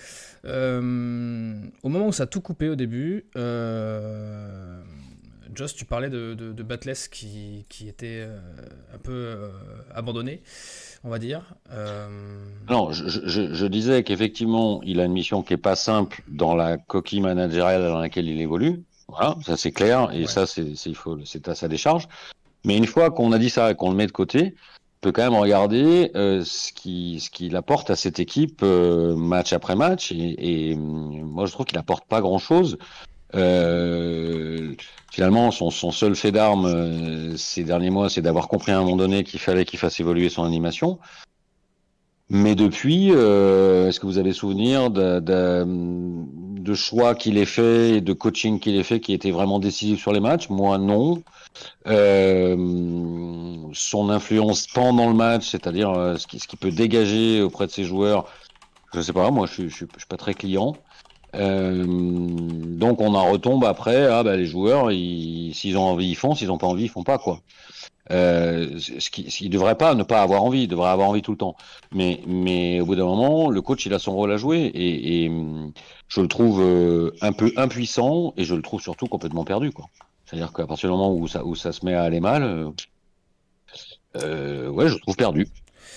Euh, 0.44 1.52
au 1.82 1.88
moment 1.88 2.08
où 2.08 2.12
ça 2.12 2.22
a 2.22 2.26
tout 2.26 2.40
coupé 2.40 2.68
au 2.68 2.74
début, 2.74 3.26
euh, 3.36 4.80
Joss, 5.54 5.74
tu 5.74 5.84
parlais 5.84 6.08
de, 6.08 6.34
de, 6.34 6.52
de 6.52 6.62
Batless 6.62 7.08
qui, 7.08 7.66
qui 7.68 7.88
était 7.88 8.26
un 8.94 8.98
peu 8.98 9.50
abandonné, 9.94 10.42
on 11.04 11.10
va 11.10 11.18
dire. 11.18 11.54
Euh, 11.70 12.08
non, 12.68 12.92
je, 12.92 13.08
je, 13.08 13.52
je 13.52 13.66
disais 13.66 14.02
qu'effectivement, 14.02 14.80
il 14.82 15.00
a 15.00 15.04
une 15.04 15.12
mission 15.12 15.42
qui 15.42 15.54
est 15.54 15.58
pas 15.58 15.76
simple 15.76 16.22
dans 16.28 16.54
la 16.54 16.78
coquille 16.78 17.20
managériale 17.20 17.82
dans 17.82 17.98
laquelle 17.98 18.28
il 18.28 18.40
évolue. 18.40 18.84
Voilà, 19.10 19.36
ça 19.44 19.56
c'est 19.56 19.72
clair, 19.72 20.10
et 20.12 20.22
ouais. 20.22 20.26
ça 20.26 20.46
c'est 20.46 20.62
il 20.64 20.94
faut 20.94 21.18
c'est 21.24 21.48
à 21.48 21.54
sa 21.54 21.68
décharge. 21.68 22.08
Mais 22.64 22.76
une 22.76 22.86
fois 22.86 23.10
qu'on 23.10 23.32
a 23.32 23.38
dit 23.38 23.50
ça 23.50 23.70
et 23.70 23.74
qu'on 23.74 23.90
le 23.90 23.96
met 23.96 24.06
de 24.06 24.12
côté, 24.12 24.54
on 24.54 25.00
peut 25.00 25.12
quand 25.12 25.22
même 25.22 25.40
regarder 25.40 26.10
euh, 26.14 26.44
ce 26.44 26.72
qui 26.72 27.20
ce 27.20 27.30
qu'il 27.30 27.56
apporte 27.56 27.90
à 27.90 27.96
cette 27.96 28.20
équipe 28.20 28.60
euh, 28.62 29.16
match 29.16 29.52
après 29.52 29.76
match. 29.76 30.12
Et, 30.12 30.70
et 30.70 30.74
moi 30.76 31.46
je 31.46 31.52
trouve 31.52 31.66
qu'il 31.66 31.78
apporte 31.78 32.06
pas 32.06 32.20
grand 32.20 32.38
chose. 32.38 32.78
Euh, 33.34 34.74
finalement, 35.10 35.50
son, 35.50 35.70
son 35.70 35.92
seul 35.92 36.16
fait 36.16 36.32
d'arme 36.32 36.66
euh, 36.66 37.36
ces 37.36 37.62
derniers 37.64 37.90
mois, 37.90 38.10
c'est 38.10 38.22
d'avoir 38.22 38.48
compris 38.48 38.72
à 38.72 38.78
un 38.78 38.82
moment 38.82 38.96
donné 38.96 39.24
qu'il 39.24 39.40
fallait 39.40 39.64
qu'il 39.64 39.78
fasse 39.78 40.00
évoluer 40.00 40.28
son 40.28 40.44
animation. 40.44 40.98
Mais 42.30 42.54
depuis, 42.54 43.10
euh, 43.12 43.88
est-ce 43.88 43.98
que 43.98 44.06
vous 44.06 44.18
avez 44.18 44.32
souvenir 44.32 44.90
de 44.90 46.74
choix 46.74 47.14
qu'il 47.14 47.38
ait 47.38 47.44
fait 47.44 47.96
et 47.96 48.00
de 48.00 48.12
coaching 48.12 48.60
qu'il 48.60 48.76
ait 48.76 48.84
fait 48.84 49.00
qui 49.00 49.12
était 49.12 49.32
vraiment 49.32 49.58
décisif 49.58 50.00
sur 50.00 50.12
les 50.12 50.20
matchs? 50.20 50.48
Moi, 50.48 50.78
non. 50.78 51.22
Euh, 51.86 52.56
son 53.72 54.10
influence 54.10 54.66
pendant 54.66 55.08
le 55.08 55.14
match, 55.14 55.48
c'est-à-dire 55.48 55.90
euh, 55.90 56.16
ce 56.16 56.26
qu'il 56.26 56.40
ce 56.40 56.46
qui 56.46 56.56
peut 56.56 56.70
dégager 56.70 57.42
auprès 57.42 57.66
de 57.66 57.72
ses 57.72 57.84
joueurs, 57.84 58.26
je 58.94 59.00
sais 59.00 59.12
pas, 59.12 59.30
moi 59.30 59.46
je, 59.46 59.68
je, 59.68 59.74
suis 59.74 59.86
pas 60.08 60.16
très 60.16 60.34
client. 60.34 60.76
Euh, 61.36 61.84
donc 61.86 63.00
on 63.00 63.14
en 63.14 63.30
retombe 63.30 63.64
après, 63.64 64.06
ah 64.06 64.22
bah 64.22 64.36
les 64.36 64.46
joueurs, 64.46 64.90
s'ils 64.90 65.76
ont 65.76 65.82
envie, 65.82 66.08
ils 66.08 66.16
font, 66.16 66.34
s'ils 66.34 66.50
ont 66.50 66.58
pas 66.58 66.66
envie, 66.66 66.84
ils 66.84 66.88
font 66.88 67.04
pas 67.04 67.18
quoi. 67.18 67.40
Euh, 68.10 68.78
ce 68.78 69.10
qui, 69.10 69.22
il 69.22 69.50
devrait 69.50 69.76
pas 69.76 69.94
ne 69.94 70.02
pas 70.02 70.22
avoir 70.22 70.42
envie, 70.42 70.62
il 70.62 70.68
devrait 70.68 70.90
avoir 70.90 71.08
envie 71.08 71.22
tout 71.22 71.30
le 71.30 71.36
temps. 71.36 71.56
Mais, 71.92 72.20
mais 72.26 72.80
au 72.80 72.86
bout 72.86 72.96
d'un 72.96 73.04
moment, 73.04 73.50
le 73.50 73.62
coach, 73.62 73.86
il 73.86 73.94
a 73.94 73.98
son 73.98 74.12
rôle 74.12 74.32
à 74.32 74.36
jouer 74.36 74.58
et, 74.58 75.24
et 75.24 75.32
je 76.08 76.20
le 76.20 76.28
trouve 76.28 76.60
euh, 76.60 77.12
un 77.20 77.32
peu 77.32 77.52
impuissant 77.56 78.34
et 78.36 78.44
je 78.44 78.54
le 78.54 78.62
trouve 78.62 78.80
surtout 78.80 79.06
complètement 79.06 79.44
perdu, 79.44 79.70
quoi. 79.70 79.86
C'est-à-dire 80.26 80.52
qu'à 80.52 80.66
partir 80.66 80.88
du 80.88 80.96
moment 80.96 81.12
où 81.12 81.26
ça, 81.26 81.44
où 81.44 81.54
ça 81.54 81.72
se 81.72 81.84
met 81.84 81.94
à 81.94 82.02
aller 82.02 82.20
mal, 82.20 82.42
euh, 82.42 82.70
euh 84.16 84.68
ouais, 84.68 84.88
je 84.88 84.94
le 84.94 85.00
trouve 85.00 85.16
perdu. 85.16 85.48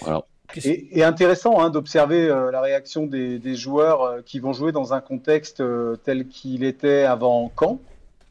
Voilà. 0.01 0.23
Et, 0.55 0.99
et 0.99 1.03
intéressant 1.03 1.59
hein, 1.59 1.69
d'observer 1.69 2.29
euh, 2.29 2.51
la 2.51 2.61
réaction 2.61 3.05
des, 3.05 3.39
des 3.39 3.55
joueurs 3.55 4.01
euh, 4.03 4.21
qui 4.21 4.39
vont 4.39 4.53
jouer 4.53 4.71
dans 4.71 4.93
un 4.93 5.01
contexte 5.01 5.61
euh, 5.61 5.95
tel 6.03 6.27
qu'il 6.27 6.63
était 6.63 7.03
avant 7.03 7.51
Caen, 7.59 7.79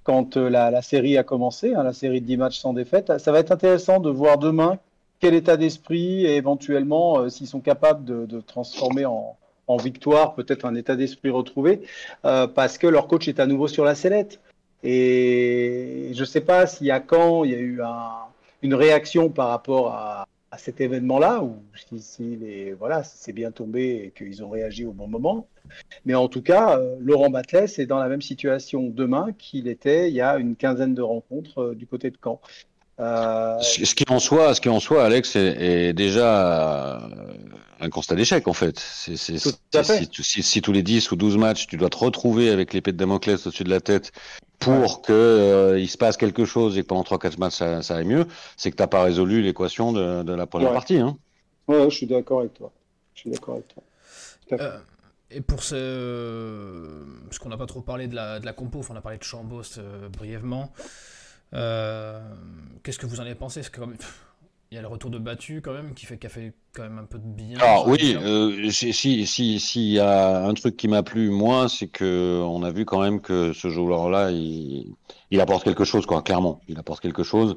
quand 0.05 0.37
la, 0.37 0.71
la, 0.71 0.83
série 0.83 1.17
a 1.17 1.23
commencé, 1.23 1.75
hein, 1.75 1.83
la 1.83 1.93
série 1.93 2.21
de 2.21 2.27
10 2.27 2.37
matchs 2.37 2.59
sans 2.59 2.73
défaite. 2.73 3.19
Ça 3.19 3.33
va 3.33 3.39
être 3.39 3.53
intéressant 3.53 4.01
de 4.01 4.11
voir 4.11 4.39
demain 4.39 4.79
quel 5.21 5.35
état 5.35 5.57
d'esprit 5.57 6.27
et 6.27 6.37
éventuellement 6.37 7.29
s'ils 7.31 7.47
sont 7.47 7.61
capables 7.61 8.05
de, 8.05 8.41
transformer 8.41 9.07
en, 9.07 9.37
victoire 9.83 10.35
peut-être 10.35 10.67
un 10.67 10.75
état 10.75 10.97
d'esprit 10.97 11.31
retrouvé, 11.31 11.81
parce 12.23 12.77
que 12.77 12.87
leur 12.87 13.07
coach 13.07 13.27
est 13.27 13.41
à 13.41 13.47
nouveau 13.47 13.69
sur 13.69 13.85
la 13.85 13.95
sellette. 13.95 14.41
Et 14.83 16.11
je 16.13 16.21
ne 16.21 16.25
sais 16.27 16.43
pas 16.43 16.67
s'il 16.67 16.89
y 16.89 16.91
a 16.91 17.01
quand 17.01 17.45
il 17.45 17.53
y 17.53 17.55
a 17.55 17.59
eu 17.59 17.81
un, 17.83 18.11
une 18.63 18.75
réaction 18.75 19.29
par 19.29 19.49
rapport 19.49 19.93
à, 19.93 20.27
cet 20.59 20.83
événement-là, 20.83 21.43
ou 21.43 21.57
si, 21.75 21.99
si 22.01 22.71
voilà, 22.73 23.03
c'est 23.05 23.33
bien 23.33 23.51
tombé 23.51 24.05
et 24.05 24.11
qu'ils 24.11 24.45
ont 24.45 24.51
réagi 24.51 24.85
au 24.85 24.93
bon 24.93 25.09
moment. 25.09 25.47
Mais 26.05 26.15
en 26.15 26.29
tout 26.29 26.43
cas, 26.43 26.79
euh, 26.79 26.97
Laurent 27.01 27.31
Batles 27.31 27.71
est 27.79 27.87
dans 27.87 27.99
la 27.99 28.09
même 28.09 28.23
situation 28.23 28.89
demain 28.89 29.29
qu'il 29.39 29.69
était 29.69 30.09
il 30.09 30.15
y 30.15 30.21
a 30.21 30.37
une 30.37 30.57
quinzaine 30.57 30.95
de 30.95 31.03
rencontres 31.03 31.63
euh, 31.63 31.75
du 31.75 31.87
côté 31.87 32.11
de 32.11 32.17
Caen. 32.23 32.41
Euh... 33.01 33.59
Ce 33.61 33.95
qui 33.95 34.05
en 34.09 34.19
soit, 34.19 34.55
ce 34.55 34.61
qui 34.61 34.69
en 34.69 34.81
soit, 34.81 35.05
Alex, 35.05 35.35
est, 35.37 35.89
est 35.89 35.93
déjà 35.93 37.09
un 37.83 37.91
constat 37.91 38.15
d'échec 38.15 38.47
en 38.47 38.53
fait. 38.53 38.79
C'est, 38.79 39.17
c'est, 39.17 39.39
si, 39.39 40.09
si, 40.23 40.43
si, 40.43 40.63
tous 40.63 40.73
les 40.73 40.83
10 40.83 41.11
ou 41.11 41.17
12 41.17 41.37
matchs, 41.37 41.67
tu 41.67 41.77
dois 41.77 41.91
te 41.91 41.97
retrouver 41.97 42.51
avec 42.51 42.73
l'épée 42.73 42.93
de 42.93 42.97
Damoclès 42.97 43.47
au-dessus 43.47 43.65
de 43.65 43.71
la 43.71 43.81
tête 43.81 44.13
pour 44.61 44.75
ouais. 44.75 45.03
que 45.03 45.13
euh, 45.13 45.81
il 45.81 45.89
se 45.89 45.99
passe 45.99 46.17
quelque 46.17 46.45
chose 46.45 46.79
et 46.79 46.83
que 46.83 46.87
pendant 46.87 47.03
3-4 47.03 47.39
matchs 47.39 47.55
ça, 47.55 47.83
ça 47.83 47.97
aille 47.97 48.05
mieux, 48.05 48.27
c'est 48.57 48.71
que 48.71 48.77
tu 48.77 48.83
n'as 48.83 48.87
pas 48.87 49.03
résolu 49.03 49.43
l'équation 49.43 49.93
de, 49.93 50.23
de, 50.23 50.33
la 50.33 50.47
première 50.47 50.69
ouais. 50.69 50.75
partie. 50.75 50.99
Hein. 50.99 51.17
Ouais, 51.67 51.91
je 51.91 51.97
suis 51.97 52.07
d'accord 52.07 52.41
avec 52.41 52.55
toi. 52.55 52.71
Je 53.15 53.21
suis 53.21 53.31
d'accord 53.31 53.55
avec 53.55 53.69
toi. 53.69 53.83
Euh, 54.61 54.79
et 55.35 55.41
pour 55.41 55.63
ce. 55.63 57.05
Parce 57.25 57.39
qu'on 57.39 57.49
n'a 57.49 57.57
pas 57.57 57.67
trop 57.67 57.81
parlé 57.81 58.09
de 58.09 58.15
la, 58.15 58.41
de 58.41 58.47
la 58.47 58.53
compo, 58.53 58.81
enfin, 58.81 58.95
on 58.95 58.99
a 58.99 59.01
parlé 59.01 59.19
de 59.19 59.25
Chambos 59.25 59.79
euh, 59.79 60.09
brièvement. 60.09 60.73
Euh, 61.55 62.21
qu'est-ce 62.83 62.99
que 62.99 63.07
vous 63.07 63.21
en 63.21 63.25
avez 63.25 63.35
pensé? 63.35 63.61
Parce 63.61 63.71
que, 63.71 63.81
comme... 63.81 63.95
Il 64.71 64.77
y 64.77 64.79
a 64.79 64.81
le 64.81 64.89
retour 64.89 65.11
de 65.11 65.19
Battu 65.19 65.61
quand 65.61 65.75
même 65.75 65.93
qui 65.93 66.07
fait, 66.07 66.17
qui 66.17 66.27
a 66.27 66.31
fait 66.31 66.55
quand 66.73 66.85
même 66.85 66.99
un 66.99 67.05
peu 67.05 67.19
de 67.19 67.27
bien. 67.27 67.59
Alors 67.59 67.87
oui, 67.87 68.17
euh, 68.19 68.71
si 68.71 68.95
si 68.95 69.27
si 69.27 69.61
s'il 69.61 69.83
y 69.83 69.99
a 69.99 70.47
un 70.47 70.55
truc 70.55 70.79
qui 70.79 70.89
m'a 70.89 71.03
plu 71.03 71.29
moi, 71.29 71.69
c'est 71.69 71.89
que 71.89 72.43
on 72.43 72.63
a 72.63 72.71
vu 72.71 72.87
quand 72.87 73.03
même 73.03 73.21
que 73.21 73.53
ce 73.53 73.69
joueur-là, 73.69 74.31
il, 74.31 74.95
il 75.31 75.41
apporte 75.43 75.65
quelque 75.65 75.85
chose 75.85 76.07
quoi, 76.07 76.23
clairement, 76.23 76.63
il 76.69 76.79
apporte 76.79 77.03
quelque 77.03 77.23
chose 77.23 77.55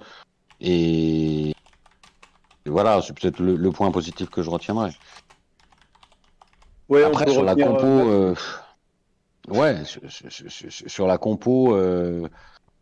et, 0.60 1.52
et 1.52 2.70
voilà, 2.70 3.02
c'est 3.02 3.18
peut-être 3.18 3.40
le, 3.40 3.56
le, 3.56 3.72
point 3.72 3.92
positif 3.92 4.30
que 4.30 4.42
je 4.42 4.50
retiendrai. 4.50 4.90
Ouais, 6.90 7.04
Après 7.04 7.32
sur 7.32 7.44
la 7.44 7.56
compo, 7.56 7.88
euh, 7.88 8.36
ouais, 9.50 9.84
sur, 9.86 10.02
sur, 10.10 10.72
sur, 10.72 11.08
la 11.08 11.18
compo. 11.18 11.76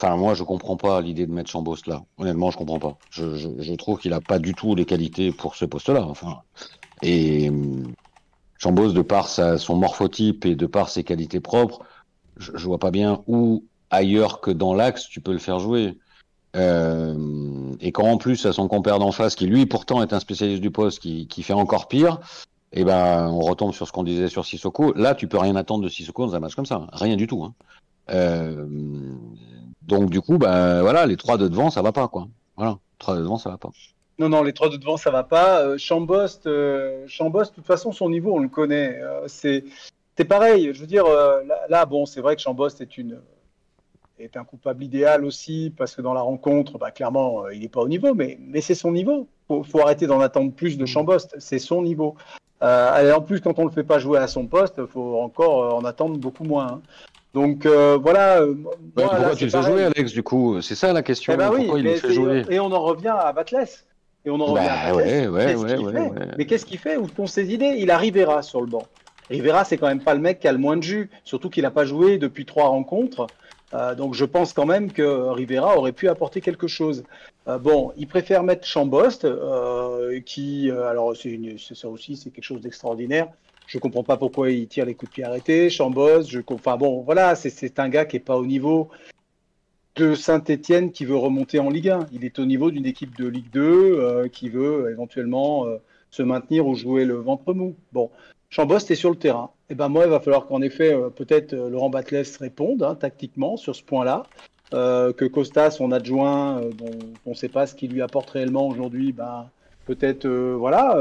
Enfin, 0.02 0.18
moi, 0.18 0.34
je 0.34 0.44
comprends 0.44 0.76
pas 0.76 1.00
l'idée 1.02 1.26
de 1.26 1.32
mettre 1.32 1.50
Chambos 1.50 1.78
là. 1.88 2.04
Honnêtement, 2.18 2.52
je 2.52 2.58
comprends 2.58 2.80
pas. 2.80 2.98
Je, 3.10 3.36
je, 3.36 3.50
je 3.60 3.74
trouve 3.76 4.00
qu'il 4.00 4.12
a 4.14 4.20
pas 4.20 4.40
du 4.40 4.54
tout 4.54 4.76
les 4.76 4.86
qualités 4.86 5.32
pour 5.32 5.56
ce 5.56 5.66
poste-là. 5.66 6.04
Enfin, 6.04 6.42
et 7.02 7.50
Chambos, 8.58 8.92
de 8.92 9.02
par 9.02 9.28
sa, 9.28 9.58
son 9.58 9.76
morphotype 9.76 10.46
et 10.46 10.56
de 10.56 10.66
par 10.66 10.90
ses 10.90 11.04
qualités 11.04 11.40
propres, 11.40 11.86
je, 12.38 12.52
je 12.56 12.66
vois 12.66 12.80
pas 12.80 12.92
bien 12.92 13.22
où 13.28 13.64
ailleurs 13.94 14.42
que 14.42 14.52
dans 14.52 14.74
l'axe 14.74 15.08
tu 15.08 15.22
peux 15.22 15.32
le 15.32 15.40
faire 15.40 15.60
jouer. 15.60 15.98
Euh, 16.56 17.74
et 17.80 17.92
quand 17.92 18.04
en 18.04 18.18
plus 18.18 18.46
à 18.46 18.54
son 18.54 18.68
compère 18.68 19.00
d'en 19.00 19.12
face, 19.12 19.36
qui 19.36 19.48
lui 19.48 19.66
pourtant 19.66 20.02
est 20.02 20.14
un 20.14 20.20
spécialiste 20.20 20.62
du 20.62 20.72
poste, 20.72 21.00
qui, 21.00 21.28
qui 21.28 21.44
fait 21.44 21.54
encore 21.54 21.88
pire, 21.88 22.20
eh 22.74 22.84
ben 22.84 23.30
on 23.30 23.40
retombe 23.40 23.74
sur 23.74 23.88
ce 23.88 23.92
qu'on 23.92 24.04
disait 24.04 24.28
sur 24.28 24.46
Sissoko. 24.46 24.94
Là, 24.94 25.16
tu 25.16 25.28
peux 25.28 25.38
rien 25.38 25.56
attendre 25.56 25.84
de 25.84 25.90
Sissoko 25.90 26.26
dans 26.26 26.36
un 26.36 26.40
match 26.40 26.56
comme 26.56 26.66
ça, 26.66 26.88
rien 26.94 27.16
du 27.16 27.28
tout. 27.28 27.44
Hein. 27.44 27.54
Euh, 28.10 28.66
donc 29.84 30.10
du 30.10 30.22
coup, 30.22 30.38
ben 30.38 30.82
voilà, 30.82 31.06
les 31.06 31.18
trois 31.18 31.38
de 31.38 31.48
devant, 31.48 31.70
ça 31.70 31.82
va 31.82 31.92
pas 31.92 32.08
quoi. 32.08 32.28
Voilà, 32.58 32.78
trois 33.00 33.16
de 33.16 33.22
devant, 33.22 33.38
ça 33.38 33.50
va 33.50 33.58
pas. 33.58 33.72
Non, 34.20 34.30
non, 34.30 34.44
les 34.44 34.54
trois 34.54 34.70
de 34.70 34.78
devant, 34.78 34.98
ça 34.98 35.10
va 35.12 35.24
pas. 35.24 35.62
Euh, 35.62 35.78
Chambost, 35.78 36.46
euh, 36.46 37.04
Chambost, 37.08 37.52
de 37.52 37.56
toute 37.56 37.66
façon, 37.66 37.92
son 37.92 38.10
niveau, 38.10 38.34
on 38.34 38.40
le 38.40 38.48
connaît. 38.48 39.00
Euh, 39.02 39.28
c'est, 39.28 39.64
c'est 40.16 40.26
pareil. 40.26 40.72
Je 40.74 40.80
veux 40.80 40.88
dire, 40.88 41.06
là, 41.06 41.66
là, 41.68 41.86
bon, 41.86 42.06
c'est 42.06 42.22
vrai 42.22 42.36
que 42.36 42.42
Chambost 42.42 42.82
est 42.82 42.98
une 42.98 43.20
est 44.20 44.38
un 44.38 44.44
coupable 44.44 44.84
idéal 44.84 45.26
aussi 45.26 45.74
parce 45.76 45.96
que 45.96 46.02
dans 46.02 46.14
la 46.14 46.22
rencontre, 46.22 46.78
bah, 46.78 46.92
clairement, 46.92 47.50
il 47.50 47.62
n'est 47.62 47.68
pas 47.68 47.82
au 47.82 47.88
niveau, 47.88 48.14
mais, 48.14 48.38
mais 48.40 48.62
c'est 48.62 48.76
son 48.76 48.92
niveau. 48.92 49.28
Faut, 49.48 49.64
faut 49.64 49.80
arrêter 49.80 50.06
d'en 50.06 50.22
attendre 50.22 50.54
plus 50.54 50.78
de 50.78 50.86
Chambost. 50.86 51.36
C'est 51.40 51.60
son 51.60 51.82
niveau. 51.82 52.16
Et 52.62 53.12
en 53.12 53.22
plus, 53.22 53.42
quand 53.42 53.60
on 53.60 53.66
le 53.66 53.72
fait 53.72 53.84
pas 53.84 54.00
jouer 54.00 54.20
à 54.20 54.28
son 54.28 54.48
poste, 54.48 54.86
faut 54.86 55.20
encore 55.20 55.76
en 55.76 55.84
attendre 55.84 56.18
beaucoup 56.18 56.44
moins. 56.44 56.68
Hein. 56.68 56.82
Donc 57.34 57.66
euh, 57.66 57.98
voilà. 58.00 58.42
Euh, 58.42 58.54
moi, 58.54 58.74
pourquoi 58.96 59.20
là, 59.20 59.36
tu 59.36 59.46
le 59.46 59.50
fais 59.50 59.64
jouer, 59.64 59.84
Alex, 59.84 60.12
du 60.12 60.24
coup? 60.24 60.62
C'est 60.62 60.76
ça 60.76 60.94
la 60.94 61.02
question. 61.02 61.34
Eh 61.34 61.38
ben 61.38 61.48
pourquoi 61.50 61.76
oui, 61.76 61.80
il 61.80 61.84
le 61.86 61.96
fait 61.96 62.14
jouer? 62.14 62.46
Et 62.50 62.60
on 62.60 62.72
en 62.72 62.82
revient 62.82 63.16
à 63.18 63.34
Batles. 63.34 63.66
Et 64.26 64.30
on 64.30 64.40
en 64.40 64.46
revient 64.46 64.68
bah, 64.68 64.90
à. 64.90 64.96
Ouais, 64.96 65.28
ouais. 65.28 65.56
Mais 66.38 66.46
qu'est-ce 66.46 66.66
qu'il 66.66 66.78
fait? 66.78 66.96
Où 66.98 67.08
sont 67.10 67.28
ses 67.28 67.54
idées? 67.54 67.76
Il 67.78 67.92
a 67.92 67.98
Rivera 67.98 68.42
sur 68.42 68.62
le 68.62 68.68
banc. 68.68 68.84
Rivera, 69.30 69.64
c'est 69.64 69.78
quand 69.78 69.88
même 69.88 70.04
pas 70.04 70.14
le 70.14 70.20
mec 70.20 70.40
qui 70.40 70.48
a 70.48 70.52
le 70.52 70.58
moins 70.58 70.78
de 70.78 70.84
jus, 70.84 71.10
surtout 71.24 71.50
qu'il 71.50 71.64
n'a 71.64 71.72
pas 71.72 71.86
joué 71.86 72.18
depuis 72.18 72.46
trois 72.46 72.68
rencontres. 72.68 73.26
Euh, 73.74 73.96
donc 73.96 74.14
je 74.14 74.26
pense 74.26 74.54
quand 74.54 74.68
même 74.68 74.92
que 74.92 75.02
Rivera 75.30 75.78
aurait 75.78 75.94
pu 75.94 76.08
apporter 76.10 76.40
quelque 76.40 76.68
chose. 76.68 77.04
Euh, 77.48 77.58
bon, 77.58 77.94
il 77.98 78.08
préfère 78.08 78.44
mettre 78.44 78.66
Chambost, 78.66 79.26
euh, 79.26 80.20
qui, 80.22 80.72
alors 80.72 81.16
c'est 81.16 81.76
ça 81.76 81.90
aussi, 81.90 82.16
c'est 82.16 82.30
quelque 82.30 82.44
chose 82.44 82.62
d'extraordinaire. 82.62 83.28
Je 83.68 83.80
comprends 83.80 84.04
pas 84.04 84.18
pourquoi 84.18 84.52
il 84.52 84.68
tire 84.68 84.86
les 84.86 84.96
coups 84.96 85.12
de 85.12 85.16
pied 85.16 85.24
arrêtés. 85.24 85.70
Chambos, 85.70 86.24
je, 86.24 86.40
enfin 86.48 86.78
bon, 86.78 87.02
voilà, 87.02 87.36
c'est 87.36 87.80
un 87.80 87.90
gars 87.90 88.06
qui 88.06 88.18
est 88.18 88.20
pas 88.20 88.38
au 88.38 88.46
niveau 88.46 88.90
de 89.96 90.16
Saint-Etienne 90.16 90.92
qui 90.92 91.06
veut 91.06 91.16
remonter 91.16 91.60
en 91.60 91.70
Ligue 91.70 91.90
1. 91.90 92.08
Il 92.12 92.26
est 92.26 92.40
au 92.40 92.46
niveau 92.46 92.72
d'une 92.72 92.86
équipe 92.86 93.18
de 93.18 93.28
Ligue 93.28 93.50
2 93.52 93.62
euh, 93.62 94.28
qui 94.28 94.50
veut 94.50 94.90
éventuellement 94.92 95.66
euh, 95.68 95.78
se 96.10 96.24
maintenir 96.24 96.68
ou 96.68 96.76
jouer 96.76 97.06
le 97.06 97.16
ventre 97.16 97.54
mou. 97.54 97.76
Bon, 97.92 98.10
Chambost 98.50 98.90
est 98.92 98.96
sur 98.96 99.10
le 99.10 99.16
terrain. 99.16 99.52
Et 99.70 99.76
ben 99.76 99.90
moi, 99.90 100.06
il 100.06 100.10
va 100.10 100.20
falloir 100.20 100.46
qu'en 100.48 100.62
effet, 100.62 100.94
euh, 100.94 101.10
peut-être 101.10 101.54
Laurent 101.56 101.90
Batles 101.90 102.24
réponde 102.40 102.84
hein, 102.84 102.96
tactiquement 102.96 103.58
sur 103.58 103.76
ce 103.76 103.84
point-là. 103.84 104.24
Que 104.72 105.26
Costa, 105.26 105.70
son 105.70 105.92
adjoint, 105.92 106.62
dont 106.78 106.98
on 107.26 107.32
ne 107.32 107.36
sait 107.36 107.50
pas 107.50 107.68
ce 107.68 107.76
qu'il 107.76 107.92
lui 107.92 108.02
apporte 108.02 108.30
réellement 108.32 108.68
aujourd'hui, 108.68 109.12
ben, 109.12 109.50
peut-être, 109.86 110.28
voilà 110.28 110.98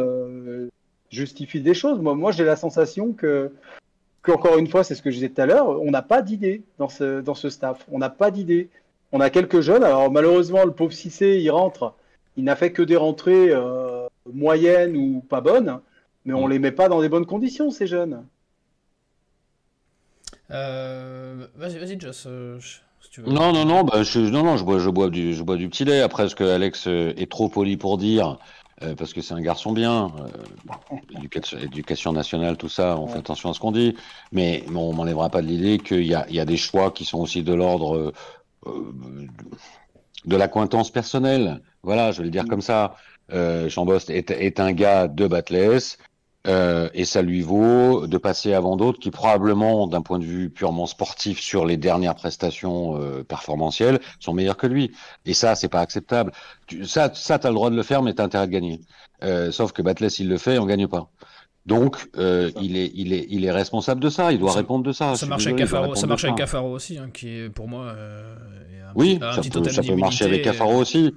justifie 1.12 1.61
des 1.61 1.75
choses. 1.75 2.01
Moi, 2.01 2.14
moi 2.14 2.33
j'ai 2.33 2.44
la 2.44 2.57
sensation 2.57 3.12
que, 3.12 3.53
qu'encore 4.22 4.59
une 4.59 4.66
fois, 4.66 4.83
c'est 4.83 4.94
ce 4.94 5.03
que 5.03 5.11
je 5.11 5.16
disais 5.16 5.29
tout 5.29 5.40
à 5.40 5.46
l'heure, 5.46 5.68
on 5.68 5.90
n'a 5.90 6.03
pas 6.03 6.22
d'idée 6.22 6.62
dans 6.79 6.88
ce, 6.88 7.20
dans 7.20 7.35
ce 7.35 7.51
staff. 7.51 7.87
On 7.92 7.98
n'a 7.98 8.11
pas 8.11 8.31
d'idée. 8.31 8.68
On 9.12 9.20
a 9.20 9.31
quelques 9.31 9.61
jeunes. 9.61 9.85
Alors, 9.85 10.11
malheureusement, 10.11 10.64
le 10.64 10.72
pauvre 10.72 10.92
Cissé, 10.92 11.38
il 11.38 11.51
rentre. 11.51 11.94
Il 12.37 12.44
n'a 12.44 12.57
fait 12.57 12.72
que 12.72 12.83
des 12.83 12.96
rentrées 12.96 13.51
euh, 13.51 14.07
moyennes 14.33 14.96
ou 14.96 15.20
pas 15.20 15.42
bonnes, 15.42 15.81
mais 16.25 16.33
on 16.33 16.48
ne 16.48 16.53
les 16.53 16.59
met 16.59 16.72
pas 16.72 16.88
dans 16.88 17.03
des 17.03 17.11
bonnes 17.11 17.27
conditions, 17.27 17.70
ces 17.70 17.87
jeunes. 17.87 18.25
Euh, 20.51 21.46
vas-y, 21.57 21.79
vas-y, 21.79 22.01
Joss. 22.01 22.25
Euh, 22.27 22.59
si 23.02 23.10
tu 23.10 23.20
veux. 23.20 23.30
Non, 23.30 23.52
non, 23.52 23.64
non, 23.64 23.84
bah, 23.84 24.02
je, 24.02 24.20
non, 24.20 24.42
non, 24.42 24.56
je 24.56 24.64
bois, 24.64 24.78
je 24.78 24.90
bois 24.90 25.10
du, 25.10 25.34
je 25.34 25.42
bois 25.42 25.56
du 25.56 25.68
petit 25.68 25.84
lait. 25.84 26.00
Après, 26.00 26.28
ce 26.28 26.34
que 26.34 26.44
Alex 26.44 26.86
est 26.86 27.30
trop 27.30 27.48
poli 27.48 27.76
pour 27.76 27.98
dire, 27.98 28.38
euh, 28.82 28.94
parce 28.94 29.12
que 29.12 29.20
c'est 29.20 29.34
un 29.34 29.40
garçon 29.40 29.72
bien. 29.72 30.12
Euh, 30.18 30.96
éducation, 31.16 31.58
éducation, 31.58 32.12
nationale, 32.12 32.56
tout 32.56 32.68
ça, 32.68 32.96
on 32.98 33.06
ouais. 33.06 33.12
fait 33.12 33.18
attention 33.18 33.50
à 33.50 33.54
ce 33.54 33.60
qu'on 33.60 33.72
dit. 33.72 33.94
Mais 34.32 34.64
bon, 34.68 34.90
on 34.90 34.94
m'enlèvera 34.94 35.28
pas 35.30 35.42
de 35.42 35.46
l'idée 35.46 35.78
qu'il 35.78 36.06
y 36.06 36.14
a, 36.14 36.26
il 36.28 36.34
y 36.34 36.40
a 36.40 36.44
des 36.44 36.56
choix 36.56 36.90
qui 36.90 37.04
sont 37.04 37.18
aussi 37.18 37.42
de 37.42 37.54
l'ordre 37.54 38.12
euh, 38.66 38.92
de 40.24 40.36
l'accointance 40.36 40.90
personnelle. 40.90 41.60
Voilà, 41.82 42.12
je 42.12 42.18
vais 42.18 42.24
le 42.24 42.30
dire 42.30 42.44
mmh. 42.44 42.48
comme 42.48 42.62
ça. 42.62 42.96
Euh, 43.32 43.68
Chambost 43.68 44.10
est, 44.10 44.30
est, 44.30 44.60
un 44.60 44.72
gars 44.72 45.08
de 45.08 45.26
Batles. 45.26 45.96
Euh, 46.48 46.88
et 46.92 47.05
ça 47.05 47.22
lui 47.22 47.40
vaut 47.40 48.09
de 48.09 48.18
passer 48.18 48.52
avant 48.52 48.76
d'autres 48.76 48.98
qui 48.98 49.12
probablement, 49.12 49.87
d'un 49.87 50.02
point 50.02 50.18
de 50.18 50.24
vue 50.24 50.50
purement 50.50 50.87
sportif, 50.87 51.38
sur 51.40 51.64
les 51.64 51.76
dernières 51.76 52.16
prestations 52.16 53.00
euh, 53.00 53.22
performantielles, 53.22 54.00
sont 54.18 54.33
meilleurs 54.35 54.57
que 54.57 54.66
lui. 54.66 54.90
Et 55.24 55.35
ça, 55.35 55.55
c'est 55.55 55.68
pas 55.68 55.81
acceptable. 55.81 56.33
Tu, 56.66 56.85
ça, 56.85 57.12
ça, 57.14 57.38
t'as 57.38 57.48
le 57.48 57.55
droit 57.55 57.70
de 57.70 57.76
le 57.76 57.85
faire, 57.85 58.02
mais 58.02 58.12
t'as 58.14 58.24
intérêt 58.24 58.48
de 58.48 58.52
gagner. 58.52 58.81
Euh, 59.22 59.52
sauf 59.52 59.70
que 59.70 59.83
Batless, 59.83 60.18
il 60.18 60.28
le 60.28 60.37
fait, 60.37 60.57
et 60.57 60.59
on 60.59 60.66
gagne 60.66 60.88
pas. 60.88 61.09
Donc, 61.64 62.09
euh, 62.16 62.50
il, 62.61 62.76
est, 62.76 62.90
il, 62.92 63.12
est, 63.12 63.24
il 63.31 63.44
est 63.44 63.52
responsable 63.52 64.00
de 64.02 64.11
ça, 64.11 64.33
il 64.33 64.40
doit 64.40 64.50
Ça- 64.50 64.59
répondre 64.59 64.83
de 64.85 64.90
ça. 64.90 65.14
Ça 65.14 65.26
marche 65.26 65.46
avec 65.46 65.59
Cafaro, 65.59 65.94
ça 65.94 66.09
marche 66.09 66.24
avec. 66.24 66.37
Cafaro 66.37 66.72
aussi, 66.72 66.98
hein, 66.98 67.11
qui 67.14 67.28
est 67.38 67.50
pour 67.50 67.68
moi. 67.68 67.85
euh, 67.85 68.35
un 68.88 68.92
Oui, 68.96 69.14
petit- 69.20 69.24
un 69.24 69.33
ça 69.33 69.40
petit 69.42 69.50
peut, 69.50 69.68
ça 69.68 69.83
peut 69.83 69.94
marcher 69.94 70.24
avec 70.24 70.42
Cafaro 70.42 70.72
euh, 70.72 70.81
aussi. 70.81 71.14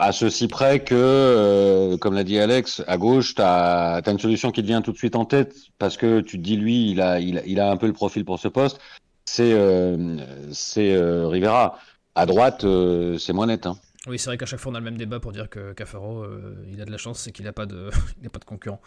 À 0.00 0.12
ceci 0.12 0.46
près 0.46 0.84
que, 0.84 0.94
euh, 0.94 1.96
comme 1.96 2.14
l'a 2.14 2.22
dit 2.22 2.38
Alex, 2.38 2.84
à 2.86 2.96
gauche, 2.98 3.34
tu 3.34 3.42
as, 3.42 4.00
une 4.06 4.18
solution 4.18 4.52
qui 4.52 4.62
te 4.62 4.66
vient 4.66 4.80
tout 4.80 4.92
de 4.92 4.96
suite 4.96 5.16
en 5.16 5.24
tête 5.24 5.56
parce 5.78 5.96
que 5.96 6.20
tu 6.20 6.38
te 6.38 6.42
dis, 6.42 6.56
lui, 6.56 6.90
il 6.92 7.00
a, 7.00 7.18
il, 7.18 7.38
a- 7.38 7.44
il 7.46 7.58
a 7.58 7.70
un 7.70 7.76
peu 7.76 7.86
le 7.88 7.92
profil 7.92 8.24
pour 8.24 8.38
ce 8.38 8.46
poste. 8.46 8.78
C'est 9.24 9.52
euh, 9.52 10.16
c'est 10.52 10.92
euh, 10.94 11.26
Rivera. 11.26 11.78
À 12.14 12.26
droite, 12.26 12.64
euh, 12.64 13.18
c'est 13.18 13.32
moins 13.32 13.46
net. 13.46 13.66
Hein. 13.66 13.76
Oui, 14.06 14.18
c'est 14.18 14.30
vrai 14.30 14.38
qu'à 14.38 14.46
chaque 14.46 14.60
fois 14.60 14.72
on 14.72 14.74
a 14.76 14.78
le 14.78 14.84
même 14.84 14.96
débat 14.96 15.20
pour 15.20 15.32
dire 15.32 15.50
que 15.50 15.72
Cafaro, 15.72 16.22
euh, 16.22 16.56
il 16.72 16.80
a 16.80 16.84
de 16.84 16.90
la 16.90 16.96
chance, 16.96 17.18
c'est 17.20 17.32
qu'il 17.32 17.44
n'a 17.44 17.52
pas 17.52 17.66
de, 17.66 17.90
il 18.20 18.26
a 18.26 18.30
pas 18.30 18.38
de 18.38 18.44
concurrent. 18.44 18.80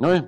Oui, 0.00 0.18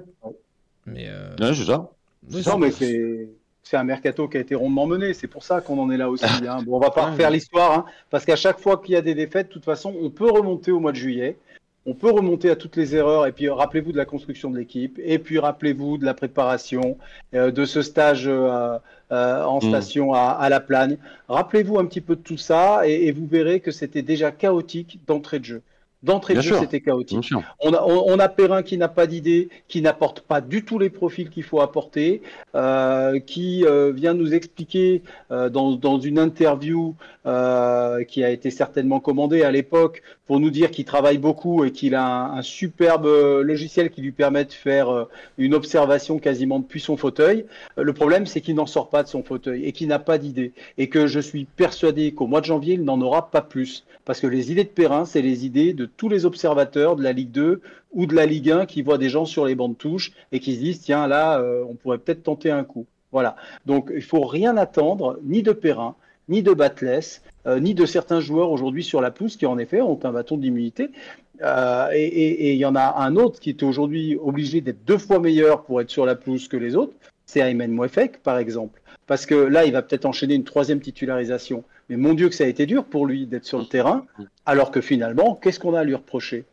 Mais 0.86 1.06
euh, 1.08 1.34
ouais, 1.38 1.54
c'est 1.54 1.64
ça. 1.64 1.90
oui, 2.30 2.42
Non, 2.46 2.58
mais 2.58 2.70
c'est 2.70 3.28
c'est 3.64 3.76
un 3.76 3.82
mercato 3.84 4.28
qui 4.28 4.36
a 4.36 4.40
été 4.40 4.54
rondement 4.54 4.86
mené. 4.86 5.14
C'est 5.14 5.26
pour 5.26 5.42
ça 5.42 5.60
qu'on 5.60 5.78
en 5.80 5.90
est 5.90 5.96
là 5.96 6.08
aussi. 6.10 6.24
hein. 6.26 6.58
Bon, 6.64 6.76
on 6.76 6.80
va 6.80 6.90
pas 6.90 7.06
refaire 7.10 7.30
l'histoire, 7.30 7.72
hein, 7.78 7.84
parce 8.10 8.24
qu'à 8.24 8.36
chaque 8.36 8.60
fois 8.60 8.76
qu'il 8.76 8.94
y 8.94 8.96
a 8.96 9.02
des 9.02 9.14
défaites, 9.14 9.48
de 9.48 9.52
toute 9.52 9.64
façon, 9.64 9.92
on 10.00 10.10
peut 10.10 10.30
remonter 10.30 10.70
au 10.70 10.78
mois 10.80 10.92
de 10.92 10.96
juillet. 10.98 11.36
On 11.86 11.92
peut 11.92 12.10
remonter 12.10 12.48
à 12.50 12.56
toutes 12.56 12.76
les 12.76 12.94
erreurs. 12.96 13.26
Et 13.26 13.32
puis, 13.32 13.48
rappelez-vous 13.48 13.92
de 13.92 13.96
la 13.98 14.04
construction 14.06 14.50
de 14.50 14.56
l'équipe. 14.58 14.98
Et 15.04 15.18
puis, 15.18 15.38
rappelez-vous 15.38 15.98
de 15.98 16.04
la 16.04 16.14
préparation, 16.14 16.96
euh, 17.34 17.50
de 17.50 17.64
ce 17.66 17.82
stage 17.82 18.24
euh, 18.26 18.78
euh, 19.12 19.44
en 19.44 19.58
Mm. 19.58 19.60
station 19.68 20.14
à, 20.14 20.20
à 20.30 20.48
la 20.48 20.60
Plagne. 20.60 20.96
Rappelez-vous 21.28 21.78
un 21.78 21.84
petit 21.84 22.00
peu 22.00 22.16
de 22.16 22.22
tout 22.22 22.38
ça, 22.38 22.86
et, 22.88 23.06
et 23.06 23.12
vous 23.12 23.26
verrez 23.26 23.60
que 23.60 23.70
c'était 23.70 24.02
déjà 24.02 24.30
chaotique 24.30 25.00
d'entrée 25.06 25.38
de 25.40 25.44
jeu. 25.44 25.62
D'entrée 26.04 26.34
de 26.34 26.42
jeu, 26.42 26.56
c'était 26.60 26.80
chaotique. 26.80 27.30
On 27.60 27.72
a, 27.72 27.82
on, 27.82 28.04
on 28.12 28.18
a 28.18 28.28
Perrin 28.28 28.62
qui 28.62 28.76
n'a 28.76 28.88
pas 28.88 29.06
d'idée, 29.06 29.48
qui 29.68 29.80
n'apporte 29.80 30.20
pas 30.20 30.42
du 30.42 30.62
tout 30.62 30.78
les 30.78 30.90
profils 30.90 31.30
qu'il 31.30 31.44
faut 31.44 31.62
apporter, 31.62 32.20
euh, 32.54 33.18
qui 33.20 33.64
euh, 33.64 33.90
vient 33.90 34.12
nous 34.12 34.34
expliquer 34.34 35.02
euh, 35.30 35.48
dans, 35.48 35.72
dans 35.72 35.98
une 35.98 36.18
interview 36.18 36.94
qui 38.06 38.22
a 38.22 38.28
été 38.28 38.50
certainement 38.50 39.00
commandée 39.00 39.44
à 39.44 39.50
l'époque 39.50 40.02
pour 40.26 40.40
nous 40.40 40.50
dire 40.50 40.70
qu'il 40.70 40.84
travaille 40.84 41.16
beaucoup 41.16 41.64
et 41.64 41.72
qu'il 41.72 41.94
a 41.94 42.04
un, 42.04 42.36
un 42.36 42.42
superbe 42.42 43.06
logiciel 43.06 43.88
qui 43.88 44.02
lui 44.02 44.12
permet 44.12 44.44
de 44.44 44.52
faire 44.52 45.06
une 45.38 45.54
observation 45.54 46.18
quasiment 46.18 46.58
depuis 46.58 46.80
son 46.80 46.98
fauteuil. 46.98 47.46
Le 47.78 47.92
problème, 47.94 48.26
c'est 48.26 48.42
qu'il 48.42 48.56
n'en 48.56 48.66
sort 48.66 48.90
pas 48.90 49.02
de 49.02 49.08
son 49.08 49.22
fauteuil 49.22 49.64
et 49.64 49.72
qu'il 49.72 49.88
n'a 49.88 49.98
pas 49.98 50.18
d'idée. 50.18 50.52
Et 50.76 50.90
que 50.90 51.06
je 51.06 51.18
suis 51.18 51.46
persuadé 51.46 52.12
qu'au 52.12 52.26
mois 52.26 52.42
de 52.42 52.46
janvier, 52.46 52.74
il 52.74 52.84
n'en 52.84 53.00
aura 53.00 53.30
pas 53.30 53.40
plus. 53.40 53.84
Parce 54.04 54.20
que 54.20 54.26
les 54.26 54.52
idées 54.52 54.64
de 54.64 54.68
Perrin, 54.68 55.06
c'est 55.06 55.22
les 55.22 55.46
idées 55.46 55.72
de 55.72 55.86
tous 55.96 56.08
les 56.08 56.26
observateurs 56.26 56.96
de 56.96 57.02
la 57.02 57.12
Ligue 57.12 57.30
2 57.30 57.60
ou 57.92 58.06
de 58.06 58.14
la 58.14 58.26
Ligue 58.26 58.50
1 58.50 58.66
qui 58.66 58.82
voient 58.82 58.98
des 58.98 59.08
gens 59.08 59.24
sur 59.24 59.44
les 59.46 59.54
bancs 59.54 59.70
de 59.70 59.76
touche 59.76 60.12
et 60.32 60.40
qui 60.40 60.54
se 60.54 60.60
disent 60.60 60.80
tiens 60.80 61.06
là 61.06 61.38
euh, 61.40 61.64
on 61.68 61.74
pourrait 61.74 61.98
peut-être 61.98 62.22
tenter 62.22 62.50
un 62.50 62.64
coup. 62.64 62.86
Voilà. 63.12 63.36
Donc 63.66 63.92
il 63.94 64.02
faut 64.02 64.22
rien 64.22 64.56
attendre 64.56 65.18
ni 65.22 65.42
de 65.42 65.52
Perrin, 65.52 65.94
ni 66.28 66.42
de 66.42 66.52
Batless, 66.52 67.22
euh, 67.46 67.60
ni 67.60 67.74
de 67.74 67.86
certains 67.86 68.20
joueurs 68.20 68.50
aujourd'hui 68.50 68.82
sur 68.82 69.00
la 69.00 69.10
pelouse 69.10 69.36
qui 69.36 69.46
en 69.46 69.58
effet 69.58 69.80
ont 69.80 69.98
un 70.02 70.12
bâton 70.12 70.36
d'immunité. 70.36 70.90
Euh, 71.42 71.88
et, 71.92 72.52
il 72.52 72.58
y 72.58 72.64
en 72.64 72.76
a 72.76 73.02
un 73.02 73.16
autre 73.16 73.40
qui 73.40 73.50
est 73.50 73.62
aujourd'hui 73.62 74.16
obligé 74.16 74.60
d'être 74.60 74.84
deux 74.84 74.98
fois 74.98 75.18
meilleur 75.18 75.64
pour 75.64 75.80
être 75.80 75.90
sur 75.90 76.06
la 76.06 76.14
pelouse 76.14 76.48
que 76.48 76.56
les 76.56 76.76
autres, 76.76 76.92
c'est 77.26 77.40
Ayman 77.40 77.70
Mouefek 77.70 78.22
par 78.22 78.38
exemple. 78.38 78.80
Parce 79.06 79.26
que 79.26 79.34
là, 79.34 79.64
il 79.66 79.72
va 79.72 79.82
peut-être 79.82 80.06
enchaîner 80.06 80.34
une 80.34 80.44
troisième 80.44 80.80
titularisation. 80.80 81.64
Mais 81.88 81.96
mon 81.96 82.14
Dieu 82.14 82.28
que 82.28 82.34
ça 82.34 82.44
a 82.44 82.46
été 82.46 82.64
dur 82.66 82.84
pour 82.84 83.06
lui 83.06 83.26
d'être 83.26 83.44
sur 83.44 83.58
le 83.58 83.66
terrain, 83.66 84.06
alors 84.46 84.70
que 84.70 84.80
finalement, 84.80 85.34
qu'est-ce 85.34 85.60
qu'on 85.60 85.74
a 85.74 85.80
à 85.80 85.84
lui 85.84 85.94
reprocher? 85.94 86.44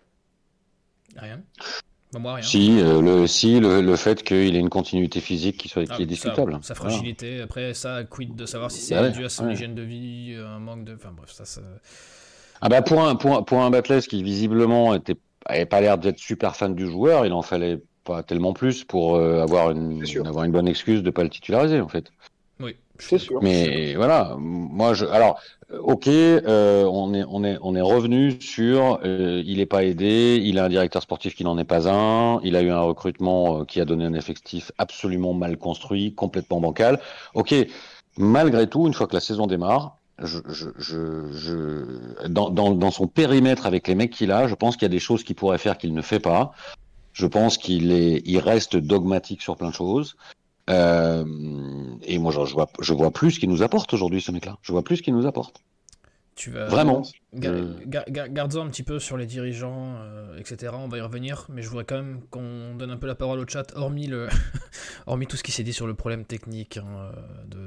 Rien. 1.15 1.41
Moi 2.17 2.33
rien. 2.35 2.43
Si, 2.43 2.79
euh, 2.81 3.01
le, 3.01 3.25
si 3.27 3.59
le, 3.61 3.79
le 3.81 3.95
fait 3.95 4.21
qu'il 4.23 4.55
ait 4.55 4.59
une 4.59 4.69
continuité 4.69 5.21
physique 5.21 5.57
qui, 5.57 5.69
soit, 5.69 5.83
Ah, 5.89 5.95
qui 5.95 6.01
est 6.01 6.05
ça- 6.05 6.09
discutable. 6.09 6.59
Sa, 6.61 6.75
fragilité. 6.75 7.39
Après, 7.41 7.73
ça, 7.73 8.03
quid 8.03 8.35
de 8.35 8.45
savoir 8.45 8.69
si 8.69 8.81
c'est 8.81 8.99
ouais, 8.99 9.11
dû 9.11 9.23
à 9.23 9.29
son 9.29 9.45
ouais. 9.47 9.53
hygiène 9.53 9.75
de 9.75 9.81
vie, 9.81 10.35
un 10.37 10.59
manque 10.59 10.83
de. 10.83 10.93
Enfin 10.95 11.13
bref, 11.15 11.31
ça. 11.31 11.45
ça... 11.45 11.61
Ah 12.59 12.69
bah 12.69 12.81
pour 12.81 13.01
un, 13.01 13.15
pour, 13.15 13.37
un- 13.37 13.43
pour 13.43 13.61
un 13.61 13.69
Batless 13.69 14.07
qui 14.07 14.23
visiblement 14.23 14.93
était, 14.93 15.15
avait 15.45 15.65
pas 15.65 15.79
l'air 15.81 15.97
d'être 15.97 16.19
super 16.19 16.55
fan 16.55 16.75
du 16.75 16.85
joueur, 16.87 17.25
il 17.25 17.33
en 17.33 17.41
fallait 17.41 17.81
pas 18.03 18.23
tellement 18.23 18.53
plus 18.53 18.83
pour 18.83 19.15
euh, 19.15 19.41
avoir, 19.41 19.71
une, 19.71 20.03
avoir 20.25 20.43
une 20.43 20.51
bonne 20.51 20.67
excuse 20.67 21.01
de 21.03 21.09
pas 21.11 21.23
le 21.23 21.29
titulariser 21.29 21.79
en 21.79 21.87
fait. 21.87 22.11
Oui. 22.61 22.75
C'est 22.99 23.17
sûr. 23.17 23.39
Mais 23.41 23.95
voilà, 23.95 24.35
moi 24.37 24.93
je, 24.93 25.05
alors 25.05 25.39
euh, 25.71 25.79
ok, 25.79 26.07
euh, 26.07 26.83
on 26.85 27.13
est 27.15 27.23
on 27.27 27.43
est 27.43 27.57
on 27.61 27.73
est 27.75 27.81
revenu 27.81 28.39
sur, 28.39 28.99
euh, 29.03 29.41
il 29.43 29.59
est 29.59 29.65
pas 29.65 29.83
aidé, 29.83 30.39
il 30.43 30.59
a 30.59 30.65
un 30.65 30.69
directeur 30.69 31.01
sportif 31.01 31.33
qui 31.33 31.43
n'en 31.43 31.57
est 31.57 31.63
pas 31.63 31.89
un, 31.89 32.39
il 32.43 32.55
a 32.55 32.61
eu 32.61 32.69
un 32.69 32.81
recrutement 32.81 33.61
euh, 33.61 33.65
qui 33.65 33.81
a 33.81 33.85
donné 33.85 34.05
un 34.05 34.13
effectif 34.13 34.71
absolument 34.77 35.33
mal 35.33 35.57
construit, 35.57 36.13
complètement 36.13 36.59
bancal. 36.61 36.99
Ok, 37.33 37.55
malgré 38.17 38.69
tout, 38.69 38.85
une 38.85 38.93
fois 38.93 39.07
que 39.07 39.15
la 39.15 39.19
saison 39.21 39.47
démarre, 39.47 39.97
je, 40.21 40.37
je, 40.49 40.69
je, 40.77 41.31
je- 41.31 42.27
dans, 42.27 42.51
dans, 42.51 42.71
dans 42.71 42.91
son 42.91 43.07
périmètre 43.07 43.65
avec 43.65 43.87
les 43.87 43.95
mecs 43.95 44.11
qu'il 44.11 44.31
a, 44.31 44.47
je 44.47 44.53
pense 44.53 44.75
qu'il 44.75 44.83
y 44.83 44.85
a 44.85 44.89
des 44.89 44.99
choses 44.99 45.23
qu'il 45.23 45.35
pourrait 45.35 45.57
faire 45.57 45.79
qu'il 45.79 45.95
ne 45.95 46.01
fait 46.03 46.19
pas. 46.19 46.51
Je 47.13 47.25
pense 47.25 47.57
qu'il 47.57 47.91
est, 47.91 48.21
il 48.25 48.37
reste 48.37 48.75
dogmatique 48.77 49.41
sur 49.41 49.57
plein 49.57 49.69
de 49.69 49.73
choses. 49.73 50.15
Euh, 50.71 51.25
et 52.03 52.17
moi, 52.17 52.31
je, 52.31 52.45
je 52.45 52.53
vois, 52.53 52.69
je 52.79 52.93
vois 52.93 53.11
plus 53.11 53.31
ce 53.31 53.39
qu'il 53.39 53.49
nous 53.49 53.61
apporte 53.61 53.93
aujourd'hui, 53.93 54.21
ce 54.21 54.31
mec-là. 54.31 54.57
Je 54.61 54.71
vois 54.71 54.83
plus 54.83 54.97
ce 54.97 55.01
qu'il 55.03 55.15
nous 55.15 55.27
apporte. 55.27 55.63
Tu 56.35 56.49
vas... 56.51 56.65
Vraiment. 56.65 57.03
Ga- 57.33 57.49
Euh. 57.49 57.73
ga- 57.87 58.03
ga- 58.09 58.27
Garde-en 58.27 58.65
un 58.65 58.69
petit 58.69 58.83
peu 58.83 58.99
sur 58.99 59.15
les 59.15 59.25
dirigeants, 59.25 59.95
euh, 60.01 60.37
etc. 60.37 60.73
On 60.75 60.89
va 60.89 60.97
y 60.97 61.01
revenir, 61.01 61.45
mais 61.47 61.61
je 61.61 61.69
voudrais 61.69 61.85
quand 61.85 61.95
même 61.95 62.19
qu'on 62.29 62.75
donne 62.77 62.91
un 62.91 62.97
peu 62.97 63.07
la 63.07 63.15
parole 63.15 63.39
au 63.39 63.47
chat, 63.47 63.71
hormis, 63.77 64.07
le... 64.07 64.27
hormis 65.07 65.27
tout 65.27 65.37
ce 65.37 65.43
qui 65.43 65.53
s'est 65.53 65.63
dit 65.63 65.71
sur 65.71 65.87
le 65.87 65.93
problème 65.93 66.25
technique 66.25 66.75
hein, 66.75 66.83
euh, 66.97 67.11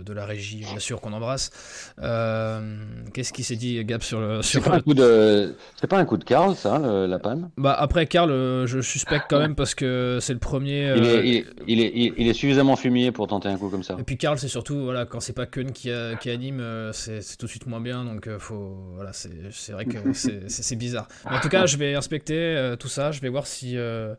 de, 0.00 0.03
de 0.03 0.12
la 0.12 0.27
régie, 0.27 0.59
bien 0.70 0.79
sûr, 0.79 1.00
qu'on 1.00 1.14
embrasse. 1.14 1.50
Euh, 1.98 2.77
Qu'est-ce 3.14 3.33
qui 3.33 3.42
s'est 3.42 3.57
dit, 3.57 3.83
Gab, 3.87 4.03
sur 4.03 4.20
le. 4.20 4.42
C'est 4.42 4.61
pas 4.61 4.74
un 4.74 4.81
coup 4.81 4.92
de, 4.92 5.55
c'est 5.81 5.87
pas 5.87 5.98
un 5.98 6.05
coup 6.05 6.18
de 6.18 6.24
Karl, 6.24 6.55
ça, 6.55 6.79
le- 6.79 7.07
la 7.07 7.18
panne? 7.18 7.50
Bah, 7.57 7.72
après, 7.72 8.07
Karl, 8.07 8.31
je 8.66 8.81
suspecte 8.83 9.24
quand 9.31 9.38
même 9.38 9.55
parce 9.55 9.74
que 9.74 10.18
c'est 10.20 10.35
le 10.35 10.38
premier. 10.40 10.94
Il 10.96 11.05
est, 11.07 11.27
il, 11.29 11.46
il 11.68 11.81
est, 11.81 11.92
il, 11.94 12.12
il 12.18 12.29
est 12.29 12.35
suffisamment 12.35 12.77
fumier 12.77 13.12
pour 13.12 13.29
tenter 13.29 13.48
un 13.48 13.57
coup 13.57 13.70
comme 13.70 13.83
ça. 13.83 13.96
Et 13.98 14.03
puis 14.03 14.18
Karl, 14.18 14.38
c'est 14.38 14.48
surtout 14.48 14.85
voilà 14.85 15.07
quand 15.07 15.20
c'est 15.20 15.33
pas 15.33 15.46
Kun 15.46 15.72
qui, 15.72 15.90
a- 15.90 16.16
qui 16.16 16.29
anime, 16.29 16.62
c'est 16.92 17.20
tout 17.38 17.46
de 17.46 17.50
suite 17.50 17.66
moins 17.66 17.81
bien, 17.81 18.05
donc 18.05 18.29
faut 18.38 18.77
voilà 18.94 19.14
c'est 19.14 19.31
c'est 19.54 19.72
vrai 19.72 19.86
que 19.86 20.12
c'est- 20.12 20.76
bizarre. 20.76 21.08
Mais 21.28 21.36
en 21.36 21.40
tout 21.40 21.48
cas, 21.48 21.66
je 21.66 21.76
vais 21.76 21.94
inspecter 21.94 22.34
euh, 22.36 22.76
tout 22.76 22.88
ça, 22.88 23.12
je 23.12 23.20
vais 23.20 23.28
voir 23.28 23.46
si 23.46 23.76
euh, 23.78 24.14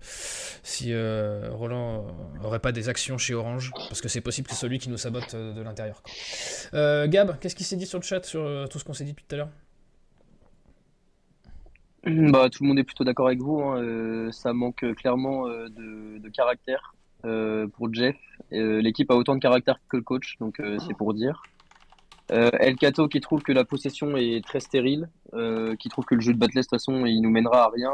si 0.63 0.93
euh, 0.93 1.49
Roland 1.51 2.05
euh, 2.41 2.45
aurait 2.47 2.59
pas 2.59 2.71
des 2.71 2.89
actions 2.89 3.17
chez 3.17 3.33
Orange, 3.33 3.75
parce 3.89 4.01
que 4.01 4.07
c'est 4.07 4.21
possible 4.21 4.47
que 4.47 4.53
c'est 4.53 4.61
celui 4.61 4.79
qui 4.79 4.89
nous 4.89 4.97
sabote 4.97 5.33
euh, 5.33 5.53
de 5.53 5.61
l'intérieur. 5.61 6.01
Euh, 6.73 7.07
Gab, 7.07 7.37
qu'est-ce 7.39 7.55
qui 7.55 7.63
s'est 7.63 7.75
dit 7.75 7.85
sur 7.85 7.99
le 7.99 8.03
chat 8.03 8.25
sur 8.25 8.41
euh, 8.41 8.67
tout 8.67 8.79
ce 8.79 8.85
qu'on 8.85 8.93
s'est 8.93 9.03
dit 9.03 9.11
depuis 9.11 9.25
tout 9.27 9.35
à 9.35 9.37
l'heure? 9.39 9.49
Bah, 12.05 12.49
tout 12.51 12.63
le 12.63 12.67
monde 12.67 12.77
est 12.79 12.83
plutôt 12.83 13.03
d'accord 13.03 13.27
avec 13.27 13.39
vous. 13.41 13.61
hein. 13.61 13.81
Euh, 13.81 14.31
ça 14.31 14.53
manque 14.53 14.85
clairement 14.95 15.47
euh, 15.47 15.69
de, 15.69 16.19
de 16.19 16.29
caractère 16.29 16.93
euh, 17.25 17.67
pour 17.67 17.91
Jeff. 17.93 18.15
Euh, 18.53 18.79
L'équipe 18.81 19.09
a 19.09 19.15
autant 19.15 19.33
de 19.35 19.39
caractère 19.39 19.79
que 19.89 19.97
le 19.97 20.03
coach, 20.03 20.35
donc 20.39 20.59
euh, 20.59 20.77
c'est 20.79 20.93
pour 20.93 21.13
dire. 21.15 21.41
Euh, 22.31 22.49
El 22.59 22.75
Cato 22.75 23.07
qui 23.07 23.21
trouve 23.21 23.43
que 23.43 23.51
la 23.51 23.65
possession 23.65 24.17
est 24.17 24.43
très 24.43 24.59
stérile, 24.59 25.09
euh, 25.33 25.75
qui 25.75 25.89
trouve 25.89 26.05
que 26.05 26.15
le 26.15 26.21
jeu 26.21 26.33
de 26.33 26.39
Batless 26.39 26.65
de 26.65 26.69
toute 26.69 26.79
façon 26.81 27.05
il 27.05 27.21
nous 27.21 27.29
mènera 27.29 27.65
à 27.65 27.69
rien. 27.69 27.91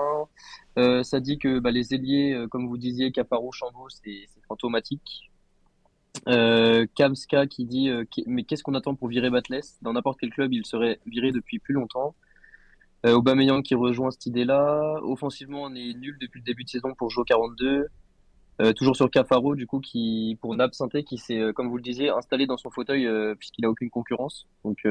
Euh, 0.79 1.03
ça 1.03 1.19
dit 1.19 1.37
que 1.37 1.59
bah, 1.59 1.71
les 1.71 1.93
ailiers, 1.93 2.33
euh, 2.33 2.47
comme 2.47 2.67
vous 2.67 2.77
disiez, 2.77 3.11
Caparo, 3.11 3.51
Chambaud, 3.51 3.89
c'est 3.89 4.27
fantomatique. 4.47 5.31
Euh, 6.27 6.85
Kamska 6.95 7.47
qui 7.47 7.65
dit 7.65 7.89
mais 8.27 8.43
qu'est-ce 8.43 8.63
qu'on 8.63 8.75
attend 8.75 8.95
pour 8.95 9.07
virer 9.07 9.29
Batless? 9.29 9.77
Dans 9.81 9.93
n'importe 9.93 10.19
quel 10.19 10.29
club, 10.29 10.53
il 10.53 10.65
serait 10.65 10.99
viré 11.05 11.31
depuis 11.31 11.59
plus 11.59 11.73
longtemps. 11.73 12.15
Aubameyang 13.03 13.63
qui 13.63 13.73
rejoint 13.73 14.11
cette 14.11 14.27
idée-là. 14.27 14.99
Offensivement, 15.01 15.63
on 15.63 15.73
est 15.73 15.93
nul 15.93 16.17
depuis 16.21 16.39
le 16.39 16.45
début 16.45 16.63
de 16.63 16.69
saison 16.69 16.93
pour 16.93 17.09
Jo 17.09 17.23
42. 17.23 17.87
Euh, 18.61 18.73
toujours 18.73 18.95
sur 18.95 19.09
Cafaro, 19.09 19.55
du 19.55 19.65
coup, 19.65 19.79
qui 19.79 20.37
pour 20.39 20.55
qui 21.05 21.17
s'est, 21.17 21.39
euh, 21.39 21.51
comme 21.51 21.69
vous 21.69 21.77
le 21.77 21.81
disiez, 21.81 22.09
installé 22.09 22.45
dans 22.45 22.57
son 22.57 22.69
fauteuil 22.69 23.07
euh, 23.07 23.33
puisqu'il 23.33 23.65
a 23.65 23.69
aucune 23.69 23.89
concurrence. 23.89 24.47
Donc, 24.63 24.85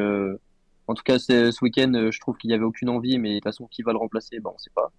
en 0.89 0.95
tout 0.95 1.05
cas, 1.05 1.21
ce 1.21 1.65
week-end, 1.65 1.93
je 2.11 2.21
trouve 2.21 2.37
qu'il 2.37 2.51
y 2.51 2.55
avait 2.55 2.65
aucune 2.65 2.89
envie, 2.89 3.19
mais 3.19 3.31
de 3.31 3.35
toute 3.37 3.45
façon, 3.45 3.69
qui 3.69 3.83
va 3.83 3.93
le 3.93 3.99
remplacer, 3.99 4.41
ben, 4.41 4.51
on 4.53 4.59
sait 4.59 4.73
pas. 4.75 4.91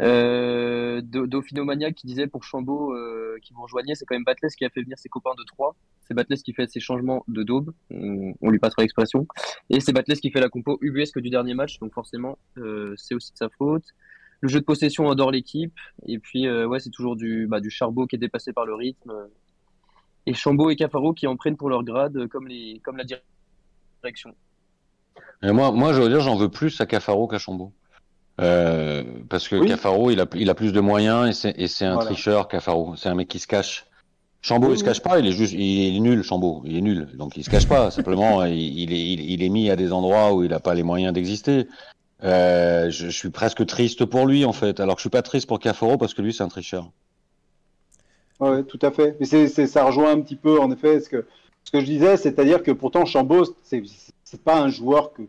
Euh, 0.00 1.00
Do- 1.02 1.26
Dauphino 1.26 1.64
Maniac 1.64 1.94
qui 1.94 2.06
disait 2.06 2.26
pour 2.26 2.42
Chambaud 2.42 2.94
qui 3.42 3.52
vous 3.52 3.62
rejoignait, 3.62 3.94
c'est 3.94 4.04
quand 4.06 4.16
même 4.16 4.24
Batless 4.24 4.56
qui 4.56 4.64
a 4.64 4.70
fait 4.70 4.82
venir 4.82 4.98
ses 4.98 5.08
copains 5.08 5.34
de 5.38 5.44
Troyes. 5.44 5.76
C'est 6.00 6.14
Batless 6.14 6.42
qui 6.42 6.52
fait 6.52 6.68
ses 6.68 6.80
changements 6.80 7.24
de 7.28 7.44
daube. 7.44 7.72
On, 7.90 8.34
on 8.40 8.50
lui 8.50 8.58
passera 8.58 8.82
l'expression. 8.82 9.28
Et 9.70 9.78
c'est 9.78 9.92
Batless 9.92 10.20
qui 10.20 10.32
fait 10.32 10.40
la 10.40 10.48
compo 10.48 10.78
ubuesque 10.80 11.20
du 11.20 11.30
dernier 11.30 11.54
match, 11.54 11.78
donc 11.78 11.92
forcément, 11.92 12.38
c'est 12.96 13.14
aussi 13.14 13.30
de 13.32 13.36
sa 13.36 13.48
faute. 13.50 13.84
Le 14.40 14.48
jeu 14.48 14.60
de 14.60 14.64
possession 14.64 15.10
adore 15.10 15.30
l'équipe. 15.30 15.74
Et 16.06 16.18
puis, 16.18 16.48
ouais, 16.48 16.80
c'est 16.80 16.90
toujours 16.90 17.16
du, 17.16 17.46
bah, 17.46 17.60
du 17.60 17.70
Charbot 17.70 18.06
qui 18.06 18.16
est 18.16 18.18
dépassé 18.18 18.52
par 18.52 18.66
le 18.66 18.74
rythme. 18.74 19.12
Et 20.26 20.34
Chambaud 20.34 20.70
et 20.70 20.76
Cafaro 20.76 21.14
qui 21.14 21.26
en 21.26 21.36
prennent 21.36 21.56
pour 21.56 21.70
leur 21.70 21.82
grade, 21.82 22.28
comme, 22.28 22.46
les, 22.48 22.80
comme 22.84 22.96
la 22.96 23.04
direction. 23.04 24.34
Et 25.42 25.52
moi, 25.52 25.72
moi, 25.72 25.92
je 25.92 26.02
veux 26.02 26.08
dire, 26.08 26.20
j'en 26.20 26.36
veux 26.36 26.50
plus 26.50 26.80
à 26.80 26.86
Cafaro 26.86 27.26
qu'à 27.28 27.38
Chambaud. 27.38 27.72
Euh, 28.40 29.02
parce 29.28 29.48
que 29.48 29.66
Cafaro, 29.66 30.10
il 30.10 30.20
a, 30.20 30.26
il 30.34 30.48
a 30.50 30.54
plus 30.54 30.72
de 30.72 30.80
moyens 30.80 31.44
et 31.56 31.66
c'est 31.66 31.84
un 31.84 31.98
tricheur, 31.98 32.48
Cafaro. 32.48 32.94
C'est 32.96 33.08
un 33.08 33.14
mec 33.14 33.28
qui 33.28 33.38
se 33.38 33.46
cache. 33.46 33.86
Chambaud, 34.40 34.72
il 34.72 34.78
se 34.78 34.84
cache 34.84 35.02
pas, 35.02 35.18
il 35.18 35.26
est 35.26 35.32
juste, 35.32 35.52
il 35.52 35.96
est 35.96 36.00
nul, 36.00 36.22
Chambaud, 36.22 36.62
il 36.64 36.76
est 36.76 36.80
nul. 36.80 37.08
Donc 37.16 37.36
il 37.36 37.42
se 37.42 37.50
cache 37.50 37.66
pas, 37.66 37.90
simplement, 37.90 38.44
il, 38.46 38.92
est, 38.92 39.02
il, 39.02 39.42
est 39.42 39.48
mis 39.48 39.68
à 39.70 39.76
des 39.76 39.92
endroits 39.92 40.32
où 40.32 40.44
il 40.44 40.50
n'a 40.50 40.60
pas 40.60 40.74
les 40.74 40.84
moyens 40.84 41.12
d'exister. 41.12 41.66
Euh, 42.24 42.90
je, 42.90 43.08
suis 43.08 43.30
presque 43.30 43.64
triste 43.66 44.04
pour 44.04 44.26
lui, 44.26 44.44
en 44.44 44.52
fait. 44.52 44.80
Alors 44.80 44.96
que 44.96 45.00
je 45.00 45.04
suis 45.04 45.10
pas 45.10 45.22
triste 45.22 45.46
pour 45.46 45.60
Cafaro 45.60 45.96
parce 45.96 46.14
que 46.14 46.22
lui, 46.22 46.32
c'est 46.32 46.42
un 46.42 46.48
tricheur. 46.48 46.90
Oui, 48.40 48.64
tout 48.64 48.78
à 48.82 48.90
fait. 48.90 49.16
Mais 49.20 49.26
ça 49.48 49.84
rejoint 49.84 50.10
un 50.12 50.20
petit 50.20 50.36
peu, 50.36 50.60
en 50.60 50.70
effet, 50.70 51.00
ce 51.00 51.08
que, 51.08 51.24
je 51.72 51.78
disais, 51.80 52.16
c'est-à-dire 52.16 52.62
que 52.62 52.70
pourtant, 52.70 53.04
Chambaud, 53.04 53.44
c'est, 53.62 53.82
c'est 54.24 54.42
pas 54.42 54.60
un 54.60 54.68
joueur 54.68 55.12
que, 55.12 55.22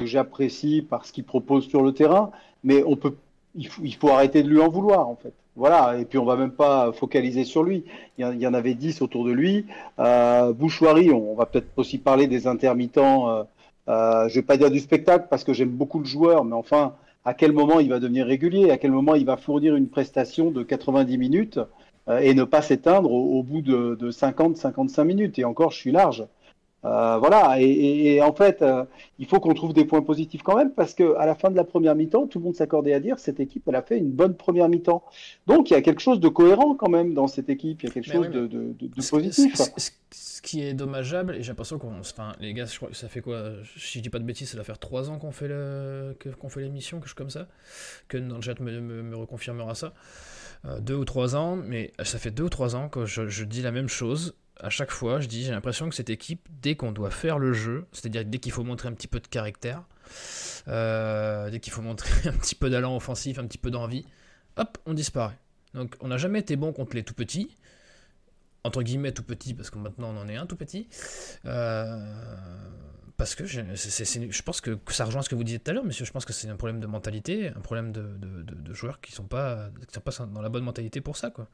j'apprécie 0.00 0.82
par 0.82 1.04
ce 1.06 1.12
qu'il 1.12 1.24
propose 1.24 1.68
sur 1.68 1.82
le 1.82 1.92
terrain, 1.92 2.30
mais 2.64 2.82
on 2.84 2.96
peut, 2.96 3.14
il 3.54 3.94
faut, 3.94 4.10
arrêter 4.10 4.42
de 4.42 4.48
lui 4.48 4.60
en 4.60 4.68
vouloir 4.68 5.08
en 5.08 5.16
fait. 5.16 5.32
Voilà, 5.56 5.96
et 5.98 6.04
puis 6.04 6.18
on 6.18 6.24
va 6.24 6.34
même 6.34 6.50
pas 6.50 6.92
focaliser 6.92 7.44
sur 7.44 7.62
lui. 7.62 7.84
Il 8.18 8.26
y, 8.40 8.46
en 8.46 8.54
avait 8.54 8.74
10 8.74 9.02
autour 9.02 9.24
de 9.24 9.30
lui. 9.30 9.66
Euh, 10.00 10.52
Bouchoirie, 10.52 11.12
on, 11.12 11.36
va 11.36 11.46
peut-être 11.46 11.68
aussi 11.76 11.98
parler 11.98 12.26
des 12.26 12.48
intermittents. 12.48 13.46
Euh, 13.88 14.28
je 14.28 14.34
vais 14.36 14.42
pas 14.42 14.56
dire 14.56 14.70
du 14.70 14.80
spectacle 14.80 15.26
parce 15.28 15.44
que 15.44 15.52
j'aime 15.52 15.70
beaucoup 15.70 15.98
le 15.98 16.04
joueur, 16.04 16.44
mais 16.44 16.54
enfin, 16.54 16.94
à 17.24 17.34
quel 17.34 17.52
moment 17.52 17.80
il 17.80 17.90
va 17.90 18.00
devenir 18.00 18.26
régulier? 18.26 18.70
À 18.70 18.78
quel 18.78 18.92
moment 18.92 19.14
il 19.14 19.26
va 19.26 19.36
fournir 19.36 19.76
une 19.76 19.88
prestation 19.88 20.50
de 20.50 20.62
90 20.62 21.18
minutes 21.18 21.60
euh, 22.08 22.18
et 22.18 22.34
ne 22.34 22.44
pas 22.44 22.62
s'éteindre 22.62 23.12
au, 23.12 23.42
bout 23.42 23.62
de, 23.62 23.94
de 23.94 24.10
50-55 24.10 25.04
minutes? 25.04 25.38
Et 25.38 25.44
encore, 25.44 25.70
je 25.70 25.78
suis 25.78 25.92
large. 25.92 26.24
Euh, 26.84 27.18
voilà, 27.18 27.60
et, 27.60 28.20
en 28.20 28.34
fait, 28.34 28.60
euh, 28.60 28.84
il 29.18 29.26
faut 29.26 29.40
qu'on 29.40 29.54
trouve 29.54 29.72
des 29.72 29.86
points 29.86 30.02
positifs 30.02 30.42
quand 30.42 30.56
même, 30.56 30.72
parce 30.72 30.92
qu'à 30.92 31.24
la 31.24 31.34
fin 31.34 31.50
de 31.50 31.56
la 31.56 31.64
première 31.64 31.94
mi-temps, 31.94 32.26
tout 32.26 32.38
le 32.38 32.44
monde 32.44 32.56
s'accordait 32.56 32.92
à 32.92 33.00
dire 33.00 33.18
cette 33.18 33.40
équipe, 33.40 33.62
elle 33.68 33.76
a 33.76 33.82
fait 33.82 33.96
une 33.96 34.10
bonne 34.10 34.34
première 34.34 34.68
mi-temps. 34.68 35.02
Donc 35.46 35.70
il 35.70 35.74
y 35.74 35.76
a 35.76 35.82
quelque 35.82 36.02
chose 36.02 36.20
de 36.20 36.28
cohérent 36.28 36.74
quand 36.74 36.90
même 36.90 37.14
dans 37.14 37.26
cette 37.26 37.48
équipe, 37.48 37.82
il 37.82 37.88
y 37.88 37.90
a 37.90 37.92
quelque 37.92 38.12
chose 38.12 38.28
de, 38.28 38.74
positif. 39.10 39.54
Ce, 39.56 40.42
qui 40.42 40.62
est 40.62 40.74
dommageable, 40.74 41.36
et 41.36 41.42
j'ai 41.42 41.48
l'impression 41.48 41.78
qu'on. 41.78 41.98
Enfin, 41.98 42.34
les 42.38 42.52
gars, 42.52 42.66
je 42.66 42.76
crois 42.76 42.90
que 42.90 42.96
ça 42.96 43.08
fait 43.08 43.22
quoi 43.22 43.50
Si 43.78 43.98
je 43.98 44.02
dis 44.02 44.10
pas 44.10 44.18
de 44.18 44.24
bêtises, 44.24 44.50
ça 44.50 44.56
doit 44.56 44.64
faire 44.64 44.78
trois 44.78 45.10
ans 45.10 45.18
qu'on 45.18 45.32
fait 45.32 45.48
l'émission, 45.48 46.98
quelque 46.98 47.08
chose 47.08 47.14
comme 47.14 47.30
ça. 47.30 47.48
Que 48.08 48.18
dans 48.18 48.36
le 48.36 48.42
chat 48.42 48.60
me, 48.60 48.80
me, 48.80 49.16
reconfirmera 49.16 49.74
ça. 49.74 49.94
Euh, 50.66 50.80
deux 50.80 50.94
ou 50.94 51.04
trois 51.04 51.34
ans, 51.34 51.56
mais 51.56 51.92
ça 52.02 52.18
fait 52.18 52.30
deux 52.30 52.44
ou 52.44 52.48
trois 52.50 52.76
ans 52.76 52.88
que 52.88 53.06
je 53.06 53.44
dis 53.44 53.62
la 53.62 53.72
même 53.72 53.88
chose 53.88 54.34
à 54.60 54.70
chaque 54.70 54.90
fois, 54.90 55.20
je 55.20 55.26
dis, 55.26 55.44
j'ai 55.44 55.50
l'impression 55.50 55.88
que 55.88 55.94
cette 55.94 56.10
équipe, 56.10 56.48
dès 56.62 56.76
qu'on 56.76 56.92
doit 56.92 57.10
faire 57.10 57.38
le 57.38 57.52
jeu, 57.52 57.86
c'est-à-dire 57.92 58.24
dès 58.24 58.38
qu'il 58.38 58.52
faut 58.52 58.64
montrer 58.64 58.88
un 58.88 58.92
petit 58.92 59.08
peu 59.08 59.20
de 59.20 59.26
caractère, 59.26 59.82
euh, 60.68 61.50
dès 61.50 61.60
qu'il 61.60 61.72
faut 61.72 61.82
montrer 61.82 62.28
un 62.28 62.32
petit 62.32 62.54
peu 62.54 62.70
d'allant 62.70 62.96
offensif, 62.96 63.38
un 63.38 63.46
petit 63.46 63.58
peu 63.58 63.70
d'envie, 63.70 64.06
hop, 64.56 64.78
on 64.86 64.94
disparaît. 64.94 65.38
Donc 65.74 65.96
on 66.00 66.08
n'a 66.08 66.18
jamais 66.18 66.38
été 66.38 66.56
bon 66.56 66.72
contre 66.72 66.94
les 66.94 67.02
tout 67.02 67.14
petits, 67.14 67.56
entre 68.62 68.82
guillemets 68.82 69.12
tout 69.12 69.24
petits, 69.24 69.54
parce 69.54 69.70
que 69.70 69.78
maintenant 69.78 70.14
on 70.14 70.20
en 70.20 70.28
est 70.28 70.36
un 70.36 70.46
tout 70.46 70.56
petit. 70.56 70.88
Euh, 71.46 72.14
parce 73.16 73.34
que 73.34 73.44
je, 73.46 73.60
je 73.74 74.42
pense 74.42 74.60
que, 74.60 74.76
ça 74.88 75.04
rejoint 75.04 75.22
ce 75.22 75.28
que 75.28 75.36
vous 75.36 75.44
disiez 75.44 75.60
tout 75.60 75.70
à 75.70 75.74
l'heure, 75.74 75.84
monsieur. 75.84 76.04
Je 76.04 76.10
pense 76.10 76.24
que 76.24 76.32
c'est 76.32 76.48
un 76.48 76.56
problème 76.56 76.80
de 76.80 76.86
mentalité, 76.86 77.48
un 77.48 77.60
problème 77.60 77.92
de, 77.92 78.04
joueurs 78.72 79.00
qui 79.00 79.12
ne 79.12 79.16
sont, 79.16 79.24
pas, 79.24 79.70
sont 79.92 80.00
pas 80.00 80.12
dans 80.26 80.42
la 80.42 80.48
bonne 80.48 80.64
mentalité 80.64 81.00
pour 81.00 81.16
ça. 81.16 81.30
Quoi. 81.30 81.46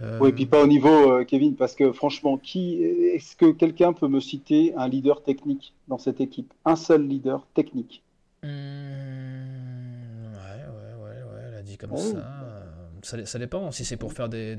Euh, 0.00 0.18
oui, 0.20 0.30
et 0.30 0.32
puis 0.32 0.46
pas 0.46 0.62
au 0.62 0.66
niveau, 0.66 1.12
euh, 1.12 1.24
Kevin, 1.24 1.56
parce 1.56 1.74
que 1.74 1.92
franchement, 1.92 2.38
qui 2.38 2.82
est-ce 2.82 3.36
que 3.36 3.52
quelqu'un 3.52 3.92
peut 3.92 4.08
me 4.08 4.20
citer 4.20 4.74
un 4.76 4.88
leader 4.88 5.22
technique 5.22 5.74
dans 5.88 5.98
cette 5.98 6.20
équipe? 6.20 6.52
Un 6.64 6.76
seul 6.76 7.06
leader 7.06 7.46
technique? 7.54 8.02
Mmh, 8.42 8.48
Ouais, 10.32 10.64
ouais, 10.66 11.04
ouais, 11.04 11.22
ouais, 11.22 11.42
elle 11.48 11.54
a 11.54 11.62
dit 11.62 11.76
comme 11.76 11.92
oh. 11.92 11.96
ça. 11.96 12.43
Ça. 13.04 13.24
Ça, 13.24 13.38
dépend 13.38 13.70
si 13.70 13.84
c'est 13.84 13.96
pour 13.96 14.12
faire 14.12 14.28
des. 14.28 14.56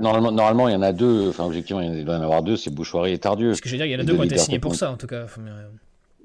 normalement, 0.00 0.32
normalement, 0.32 0.68
il 0.68 0.72
y 0.72 0.76
en 0.76 0.82
a 0.82 0.92
deux. 0.92 1.28
Enfin, 1.28 1.44
objectivement, 1.44 1.82
il 1.82 2.04
doit 2.04 2.16
y 2.16 2.18
en 2.18 2.22
avoir 2.22 2.42
deux 2.42 2.56
c'est 2.56 2.70
Bouchoirie 2.70 3.12
et 3.12 3.18
Tardieu. 3.18 3.48
Parce 3.50 3.60
que 3.60 3.68
je 3.68 3.74
veux 3.74 3.78
dire, 3.78 3.86
il 3.86 3.92
y 3.92 3.96
en 3.96 4.00
a 4.00 4.04
deux 4.04 4.14
qui 4.14 4.20
ont 4.20 4.24
été 4.24 4.38
signés 4.38 4.58
pour 4.58 4.74
ça, 4.74 4.90
en 4.90 4.96
tout 4.96 5.06
cas. 5.06 5.26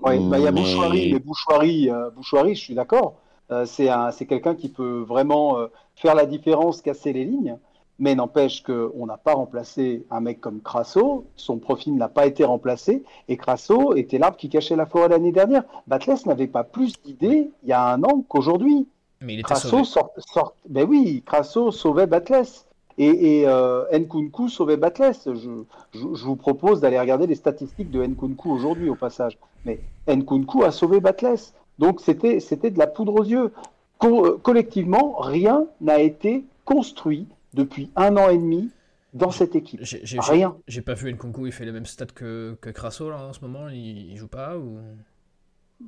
Oui, 0.05 0.19
bah, 0.19 0.37
il 0.37 0.43
y 0.43 0.47
a 0.47 0.51
Bouchoirie, 0.51 1.13
mais 1.13 1.19
Bouchoirie, 1.19 1.89
euh, 1.89 2.09
Bouchoirie, 2.09 2.55
je 2.55 2.61
suis 2.61 2.75
d'accord. 2.75 3.15
c'est 3.65 4.25
quelqu'un 4.27 4.55
qui 4.55 4.69
peut 4.69 5.05
vraiment 5.07 5.57
faire 5.95 6.15
la 6.15 6.25
différence, 6.25 6.81
casser 6.81 7.13
les 7.13 7.25
lignes. 7.25 7.57
Mais 7.99 8.15
n'empêche 8.15 8.63
qu'on 8.63 9.05
n'a 9.05 9.17
pas 9.17 9.33
remplacé 9.33 10.05
un 10.09 10.19
mec 10.19 10.41
comme 10.41 10.61
Crasso, 10.61 11.25
son 11.35 11.59
profil 11.59 11.95
n'a 11.95 12.09
pas 12.09 12.25
été 12.25 12.43
remplacé, 12.43 13.03
et 13.27 13.37
Crasso 13.37 13.93
était 13.93 14.17
l'arbre 14.17 14.37
qui 14.37 14.49
cachait 14.49 14.75
la 14.75 14.87
forêt 14.87 15.09
l'année 15.09 15.31
dernière. 15.31 15.63
Batles 15.85 16.15
n'avait 16.25 16.47
pas 16.47 16.63
plus 16.63 16.93
d'idées 17.03 17.51
il 17.61 17.69
y 17.69 17.71
a 17.71 17.93
un 17.93 18.03
an 18.03 18.25
qu'aujourd'hui. 18.27 18.87
Mais 19.23 19.33
il 19.33 19.39
était 19.39 19.53
Crasso 19.53 19.83
sort, 19.83 20.55
Ben 20.69 20.87
oui, 20.87 21.23
Crasso 21.25 21.71
sauvait 21.71 22.07
Batles. 22.07 22.65
Et, 22.99 23.39
et 23.39 23.47
euh, 23.47 23.85
Nkunku 23.91 24.49
sauvait 24.49 24.77
Batles. 24.77 25.15
Je, 25.25 25.63
je, 25.93 26.25
vous 26.25 26.35
propose 26.35 26.81
d'aller 26.81 26.99
regarder 26.99 27.25
les 27.25 27.35
statistiques 27.35 27.89
de 27.89 28.05
Nkunku 28.05 28.51
aujourd'hui 28.51 28.89
au 28.89 28.95
passage. 28.95 29.37
Mais 29.65 29.79
Nkunku 30.07 30.63
a 30.63 30.71
sauvé 30.71 30.99
Batles. 30.99 31.53
Donc 31.79 32.01
c'était 32.01 32.37
de 32.37 32.77
la 32.77 32.87
poudre 32.87 33.15
aux 33.15 33.23
yeux. 33.23 33.51
collectivement, 33.97 35.15
rien 35.19 35.65
n'a 35.81 35.99
été 35.99 36.45
construit 36.65 37.27
depuis 37.53 37.89
un 37.95 38.15
an 38.17 38.29
et 38.29 38.37
demi 38.37 38.69
dans 39.13 39.31
cette 39.31 39.55
équipe. 39.55 39.79
J'ai, 39.83 40.19
Rien. 40.19 40.55
J'ai 40.67 40.81
pas 40.81 40.93
vu 40.93 41.11
Nkunku, 41.13 41.45
il 41.47 41.51
fait 41.51 41.65
les 41.65 41.71
mêmes 41.71 41.85
stats 41.85 42.05
que, 42.07 42.57
que 42.61 42.69
Crasso 42.69 43.09
là, 43.09 43.27
en 43.27 43.33
ce 43.33 43.41
moment, 43.41 43.69
il, 43.69 44.15
joue 44.17 44.27
pas 44.27 44.57
ou... 44.57 44.79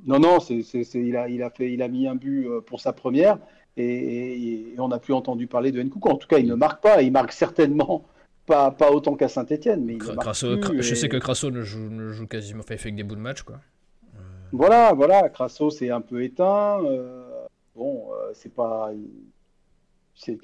Non, 0.04 0.18
non, 0.18 0.40
c'est, 0.40 0.62
il, 0.94 1.16
a, 1.16 1.28
il, 1.28 1.42
a 1.42 1.50
fait, 1.50 1.72
il 1.72 1.82
a 1.82 1.88
mis 1.88 2.06
un 2.06 2.14
but 2.14 2.46
euh, 2.46 2.60
pour 2.60 2.80
sa 2.80 2.92
première 2.92 3.38
et, 3.76 4.74
on 4.78 4.88
n'a 4.88 4.98
plus 4.98 5.14
entendu 5.14 5.46
parler 5.46 5.72
de 5.72 5.82
Nkunku. 5.82 6.08
En 6.08 6.16
tout 6.16 6.28
cas, 6.28 6.38
il 6.38 6.46
ne 6.46 6.54
marque 6.54 6.82
pas, 6.82 7.02
il 7.02 7.12
marque 7.12 7.32
certainement 7.32 8.04
pas, 8.46 8.70
pas 8.70 8.90
autant 8.90 9.14
qu'à 9.14 9.28
Saint-Etienne. 9.28 9.84
Mais 9.84 9.98
Je 10.00 10.94
sais 10.94 11.08
que 11.08 11.16
Crasso 11.16 11.50
ne 11.50 11.62
joue, 11.62 11.90
ne 11.90 12.12
joue 12.12 12.26
quasiment 12.26 12.62
pas 12.62 12.76
fait 12.76 12.88
avec 12.88 12.96
des 12.96 13.02
bouts 13.02 13.16
de 13.16 13.20
match. 13.20 13.42
Quoi. 13.42 13.56
Euh. 14.14 14.18
Voilà, 14.52 14.92
voilà, 14.92 15.28
Crasso 15.28 15.70
c'est 15.70 15.90
un 15.90 16.00
peu 16.00 16.22
éteint. 16.22 16.82
Euh, 16.84 17.24
bon, 17.74 18.06
c'est 18.32 18.52
pas. 18.52 18.90
C'est 20.14 20.38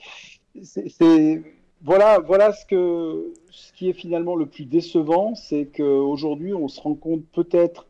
voilà, 1.85 2.21
voilà 2.21 2.53
ce, 2.53 2.65
que, 2.65 3.33
ce 3.51 3.73
qui 3.73 3.89
est 3.89 3.93
finalement 3.93 4.37
le 4.37 4.47
plus 4.47 4.67
décevant, 4.67 5.35
c'est 5.35 5.67
qu'aujourd'hui, 5.67 6.55
on 6.55 6.69
se 6.69 6.81
rend 6.81 6.95
compte 6.95 7.25
peut-être 7.33 7.87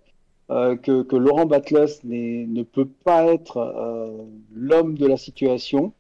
euh, 0.53 0.77
que, 0.77 1.03
que, 1.03 1.17
Laurent 1.17 1.47
Batles 1.47 1.88
ne 2.05 2.62
peut 2.62 2.88
pas 3.05 3.25
être 3.25 3.57
euh, 3.57 4.25
l'homme 4.55 4.99
de 4.99 5.07
la 5.07 5.17
situation 5.17 5.93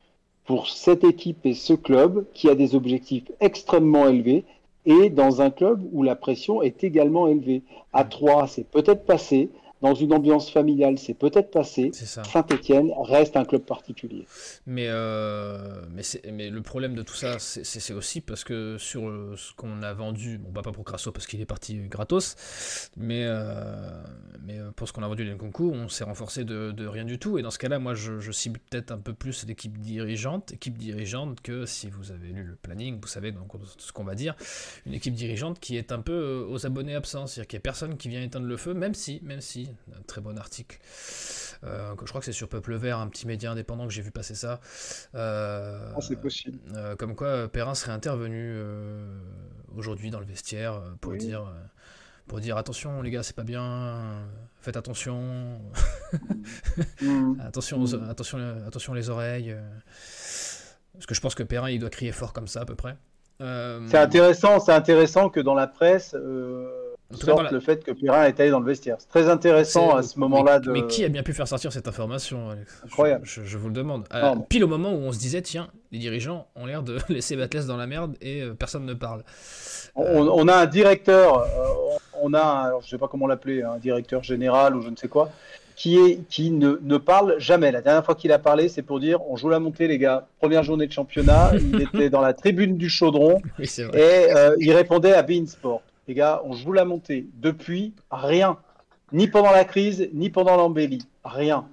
pour 0.44 0.68
cette 0.68 1.04
équipe 1.04 1.46
et 1.46 1.54
ce 1.54 1.72
club 1.72 2.26
qui 2.34 2.50
a 2.50 2.54
des 2.54 2.74
objectifs 2.74 3.30
extrêmement 3.40 4.08
élevés 4.08 4.44
et 4.84 5.08
dans 5.08 5.40
un 5.40 5.50
club 5.50 5.82
où 5.92 6.02
la 6.02 6.16
pression 6.16 6.60
est 6.60 6.84
également 6.84 7.28
élevée. 7.28 7.62
À 7.94 8.04
3, 8.04 8.46
c'est 8.46 8.68
peut-être 8.68 9.06
passé 9.06 9.48
dans 9.82 9.94
une 9.94 10.12
ambiance 10.12 10.50
familiale, 10.50 10.98
c'est 10.98 11.14
peut-être 11.14 11.50
passé. 11.50 11.90
Saint-Etienne 11.92 12.92
reste 13.02 13.36
un 13.36 13.44
club 13.44 13.62
particulier. 13.62 14.26
Mais, 14.64 14.86
euh, 14.86 15.82
mais, 15.90 16.02
mais, 16.32 16.50
le 16.50 16.62
problème 16.62 16.94
de 16.94 17.02
tout 17.02 17.14
ça, 17.14 17.38
c'est 17.38 17.92
aussi 17.92 18.20
parce 18.20 18.44
que 18.44 18.78
sur 18.78 19.02
ce 19.36 19.52
qu'on 19.54 19.82
a 19.82 19.92
vendu, 19.92 20.38
bon, 20.38 20.50
bah, 20.52 20.62
pas 20.62 20.70
pour 20.70 20.84
Crasso 20.84 21.10
parce 21.10 21.26
qu'il 21.26 21.40
est 21.40 21.46
parti 21.46 21.76
gratos, 21.88 22.36
mais, 22.96 23.24
euh, 23.24 24.02
mais 24.44 24.58
euh, 24.58 24.70
pour 24.70 24.86
ce 24.86 24.92
qu'on 24.92 25.02
a 25.02 25.08
vendu 25.08 25.36
concours, 25.36 25.72
on 25.72 25.88
s'est 25.88 26.04
renforcé 26.04 26.44
de, 26.44 26.86
rien 26.86 27.04
du 27.04 27.18
tout. 27.18 27.38
Et 27.38 27.42
dans 27.42 27.50
ce 27.50 27.58
cas-là, 27.58 27.78
moi, 27.78 27.94
je, 27.94 28.30
cible 28.30 28.60
peut-être 28.70 28.92
un 28.92 28.98
peu 28.98 29.12
plus 29.12 29.46
l'équipe 29.46 29.76
dirigeante, 29.78 30.52
équipe 30.52 30.78
dirigeante 30.78 31.40
que 31.40 31.66
si 31.66 31.90
vous 31.90 32.12
avez 32.12 32.28
lu 32.28 32.44
le 32.44 32.54
planning, 32.54 32.98
vous 33.00 33.08
savez 33.08 33.32
donc 33.32 33.52
ce 33.78 33.92
qu'on 33.92 34.04
va 34.04 34.14
dire, 34.14 34.36
une 34.86 34.94
équipe 34.94 35.14
dirigeante 35.14 35.58
qui 35.58 35.76
est 35.76 35.92
un 35.92 36.00
peu 36.00 36.46
aux 36.48 36.66
abonnés 36.66 36.94
absents, 36.94 37.26
c'est-à-dire 37.26 37.48
qu'il 37.48 37.56
n'y 37.56 37.62
a 37.62 37.64
personne 37.64 37.96
qui 37.96 38.08
vient 38.08 38.22
éteindre 38.22 38.46
le 38.46 38.56
feu, 38.56 38.74
même 38.74 38.94
si, 38.94 39.20
même 39.22 39.40
si, 39.40 39.68
un 39.96 40.02
très 40.06 40.20
bon 40.20 40.38
article. 40.38 40.78
Euh, 41.64 41.94
je 42.00 42.08
crois 42.08 42.20
que 42.20 42.24
c'est 42.24 42.32
sur 42.32 42.48
Peuple 42.48 42.74
Vert, 42.74 42.98
un 42.98 43.08
petit 43.08 43.26
média 43.26 43.50
indépendant 43.50 43.86
que 43.86 43.92
j'ai 43.92 44.02
vu 44.02 44.10
passer 44.10 44.34
ça. 44.34 44.60
Euh, 45.14 45.92
ah, 45.94 46.00
c'est 46.00 46.20
possible. 46.20 46.58
Euh, 46.74 46.96
comme 46.96 47.14
quoi 47.14 47.48
Perrin 47.48 47.74
serait 47.74 47.92
intervenu 47.92 48.56
aujourd'hui 49.76 50.10
dans 50.10 50.20
le 50.20 50.26
vestiaire 50.26 50.82
pour 51.00 51.14
dire 51.14 51.52
pour 52.28 52.40
dire 52.40 52.56
attention 52.56 53.02
les 53.02 53.10
gars 53.10 53.24
c'est 53.24 53.34
pas 53.34 53.42
bien 53.42 54.24
faites 54.60 54.76
attention 54.76 55.60
mm. 57.02 57.40
attention 57.40 57.78
mm. 57.80 58.08
attention 58.08 58.38
attention 58.66 58.94
les 58.94 59.10
oreilles 59.10 59.56
parce 60.92 61.06
que 61.06 61.14
je 61.14 61.20
pense 61.20 61.34
que 61.34 61.42
Perrin 61.42 61.68
il 61.70 61.80
doit 61.80 61.90
crier 61.90 62.12
fort 62.12 62.32
comme 62.32 62.46
ça 62.46 62.60
à 62.60 62.64
peu 62.64 62.76
près 62.76 62.96
c'est 63.40 63.98
intéressant 63.98 64.60
c'est 64.60 64.72
intéressant 64.72 65.30
que 65.30 65.40
dans 65.40 65.54
la 65.54 65.66
presse 65.66 66.14
sortent 67.14 67.50
le 67.50 67.60
fait 67.60 67.84
que 67.84 67.92
Perrin 67.92 68.24
est 68.24 68.38
allé 68.40 68.50
dans 68.50 68.60
le 68.60 68.66
vestiaire. 68.66 68.96
C'est 68.98 69.08
très 69.08 69.28
intéressant 69.28 69.94
à 69.94 70.02
ce 70.02 70.18
moment-là. 70.18 70.60
De... 70.60 70.72
Mais 70.72 70.86
qui 70.86 71.04
a 71.04 71.08
bien 71.08 71.22
pu 71.22 71.32
faire 71.32 71.48
sortir 71.48 71.72
cette 71.72 71.88
information, 71.88 72.50
Alex? 72.50 72.82
Incroyable. 72.84 73.24
Je, 73.24 73.58
vous 73.58 73.68
le 73.68 73.74
demande. 73.74 74.06
pile 74.48 74.64
au 74.64 74.68
moment 74.68 74.92
où 74.92 74.98
on 74.98 75.12
se 75.12 75.18
disait, 75.18 75.42
tiens, 75.42 75.68
les 75.90 75.98
dirigeants 75.98 76.46
ont 76.56 76.66
l'air 76.66 76.82
de 76.82 76.98
laisser 77.08 77.36
Batles 77.36 77.66
dans 77.66 77.76
la 77.76 77.86
merde 77.86 78.16
et 78.20 78.42
euh, 78.42 78.54
personne 78.54 78.86
ne 78.86 78.94
parle. 78.94 79.22
On, 79.94 80.48
a 80.48 80.54
un 80.54 80.66
directeur, 80.66 81.38
euh, 81.42 81.98
on 82.22 82.32
a, 82.32 82.72
je 82.82 82.88
sais 82.88 82.98
pas 82.98 83.08
comment 83.08 83.26
l'appeler, 83.26 83.62
un 83.62 83.76
directeur 83.76 84.22
général 84.22 84.74
ou 84.74 84.80
je 84.80 84.88
ne 84.88 84.96
sais 84.96 85.08
quoi, 85.08 85.30
qui, 85.76 85.98
est, 85.98 86.20
qui 86.28 86.50
ne, 86.50 86.78
ne 86.82 86.96
parle 86.96 87.34
jamais. 87.38 87.72
La 87.72 87.82
dernière 87.82 88.04
fois 88.04 88.14
qu'il 88.14 88.32
a 88.32 88.38
parlé, 88.38 88.68
c'est 88.68 88.82
pour 88.82 89.00
dire 89.00 89.18
on 89.28 89.36
joue 89.36 89.48
la 89.48 89.58
montée, 89.58 89.88
les 89.88 89.98
gars. 89.98 90.26
Première 90.38 90.62
journée 90.62 90.86
de 90.86 90.92
championnat, 90.92 91.52
il 91.54 91.82
était 91.94 92.10
dans 92.10 92.20
la 92.20 92.34
tribune 92.34 92.76
du 92.76 92.88
chaudron 92.88 93.40
et 93.58 94.34
euh, 94.34 94.54
il 94.60 94.72
répondait 94.72 95.12
à 95.12 95.22
Beansport. 95.22 95.71
Les 96.08 96.14
gars, 96.14 96.42
on 96.44 96.52
joue 96.52 96.72
la 96.72 96.84
montée. 96.84 97.26
Depuis, 97.34 97.92
rien. 98.10 98.58
Ni 99.12 99.28
pendant 99.28 99.52
la 99.52 99.64
crise, 99.64 100.08
ni 100.12 100.30
pendant 100.30 100.56
l'embellie. 100.56 101.06
Rien. 101.24 101.66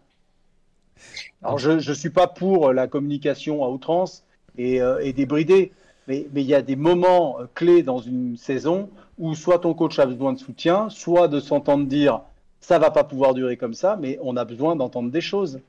Alors, 1.41 1.57
je 1.57 1.71
ne 1.71 1.95
suis 1.95 2.09
pas 2.09 2.27
pour 2.27 2.73
la 2.73 2.87
communication 2.87 3.63
à 3.63 3.69
outrance 3.69 4.23
et, 4.57 4.81
euh, 4.81 4.99
et 4.99 5.13
débridée, 5.13 5.71
mais 6.07 6.25
il 6.33 6.41
y 6.41 6.53
a 6.53 6.61
des 6.61 6.75
moments 6.75 7.39
euh, 7.39 7.45
clés 7.53 7.83
dans 7.83 7.99
une 7.99 8.35
saison 8.35 8.89
où 9.17 9.35
soit 9.35 9.59
ton 9.59 9.73
coach 9.73 9.99
a 9.99 10.05
besoin 10.05 10.33
de 10.33 10.39
soutien, 10.39 10.89
soit 10.89 11.27
de 11.27 11.39
s'entendre 11.39 11.85
dire 11.85 12.21
ça 12.61 12.79
va 12.79 12.91
pas 12.91 13.03
pouvoir 13.03 13.33
durer 13.33 13.57
comme 13.57 13.73
ça, 13.73 13.97
mais 13.99 14.19
on 14.21 14.35
a 14.37 14.45
besoin 14.45 14.75
d'entendre 14.75 15.11
des 15.11 15.21
choses. 15.21 15.59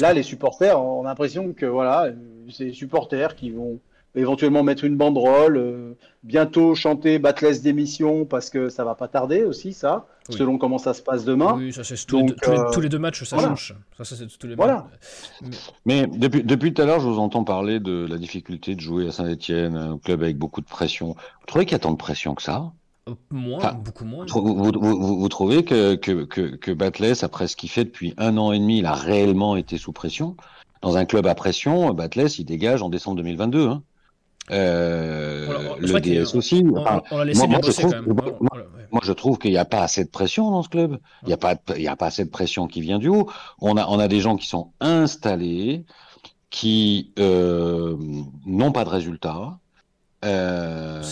Là, 0.00 0.12
les 0.12 0.22
supporters, 0.22 0.82
on 0.82 1.04
a 1.04 1.08
l'impression 1.08 1.52
que 1.52 1.66
voilà, 1.66 2.08
c'est 2.50 2.64
les 2.64 2.72
supporters 2.72 3.36
qui 3.36 3.50
vont 3.50 3.78
éventuellement 4.14 4.62
mettre 4.62 4.84
une 4.84 4.96
banderole, 4.96 5.56
euh, 5.56 5.94
bientôt 6.22 6.74
chanter 6.74 7.18
Batless 7.18 7.62
d'émission 7.62 8.24
parce 8.24 8.50
que 8.50 8.68
ça 8.68 8.84
va 8.84 8.94
pas 8.94 9.08
tarder 9.08 9.44
aussi, 9.44 9.72
ça, 9.72 10.06
selon 10.28 10.58
comment 10.58 10.78
ça 10.78 10.94
se 10.94 11.02
passe 11.02 11.24
demain. 11.24 11.54
Oui, 11.56 11.72
ça 11.72 11.84
c'est 11.84 11.94
tous, 12.06 12.34
tous, 12.72 12.80
les 12.80 12.88
deux 12.88 12.98
matchs, 12.98 13.24
ça 13.24 13.38
change. 13.38 13.74
Ça, 13.96 14.04
ça, 14.04 14.16
tous 14.38 14.46
les 14.46 14.54
voilà. 14.54 14.88
Mais 15.86 16.06
depuis, 16.06 16.42
depuis 16.42 16.74
tout 16.74 16.82
à 16.82 16.86
l'heure, 16.86 17.00
je 17.00 17.08
vous 17.08 17.18
entends 17.18 17.44
parler 17.44 17.80
de 17.80 18.06
la 18.08 18.18
difficulté 18.18 18.74
de 18.74 18.80
jouer 18.80 19.08
à 19.08 19.12
Saint-Etienne, 19.12 19.76
un 19.76 19.98
club 19.98 20.22
avec 20.22 20.36
beaucoup 20.36 20.60
de 20.60 20.66
pression. 20.66 21.08
Vous 21.08 21.46
trouvez 21.46 21.64
qu'il 21.64 21.72
y 21.72 21.76
a 21.76 21.80
tant 21.80 21.92
de 21.92 21.96
pression 21.96 22.34
que 22.34 22.42
ça? 22.42 22.72
Moins, 23.30 23.72
beaucoup 23.72 24.04
moins. 24.04 24.26
Vous, 24.28 24.54
vous, 24.54 25.28
trouvez 25.28 25.64
que, 25.64 25.96
que, 25.96 26.24
que, 26.24 26.54
que 26.54 26.70
Batless, 26.70 27.24
après 27.24 27.48
ce 27.48 27.56
qu'il 27.56 27.70
fait 27.70 27.84
depuis 27.84 28.14
un 28.18 28.36
an 28.36 28.52
et 28.52 28.58
demi, 28.58 28.78
il 28.78 28.86
a 28.86 28.92
réellement 28.92 29.56
été 29.56 29.78
sous 29.78 29.92
pression? 29.92 30.36
Dans 30.82 30.96
un 30.96 31.04
club 31.04 31.26
à 31.26 31.34
pression, 31.34 31.92
Batless, 31.92 32.38
il 32.38 32.44
dégage 32.44 32.82
en 32.82 32.88
décembre 32.88 33.16
2022. 33.16 33.68
Hein. 33.68 33.82
Euh, 34.50 35.76
le 35.78 36.00
DS 36.00 36.34
aussi. 36.34 36.64
moi, 36.64 37.02
je 37.14 37.70
trouve, 37.70 37.94
moi, 38.90 39.00
je 39.02 39.12
trouve 39.12 39.38
qu'il 39.38 39.50
n'y 39.50 39.58
a 39.58 39.64
pas 39.64 39.82
assez 39.82 40.04
de 40.04 40.10
pression 40.10 40.50
dans 40.50 40.62
ce 40.62 40.68
club. 40.68 40.98
Il 41.22 41.28
n'y 41.28 41.34
a 41.34 41.36
pas, 41.36 41.54
il 41.76 41.82
y 41.82 41.88
a 41.88 41.96
pas 41.96 42.06
assez 42.06 42.24
de 42.24 42.30
pression 42.30 42.66
qui 42.66 42.80
vient 42.80 42.98
du 42.98 43.08
haut. 43.08 43.30
On 43.60 43.76
a, 43.76 43.86
on 43.86 43.98
a 43.98 44.08
des 44.08 44.20
gens 44.20 44.36
qui 44.36 44.46
sont 44.46 44.72
installés, 44.80 45.84
qui 46.50 47.12
euh, 47.18 47.96
n'ont 48.44 48.72
pas 48.72 48.84
de 48.84 48.90
résultats, 48.90 49.58
euh, 50.22 51.02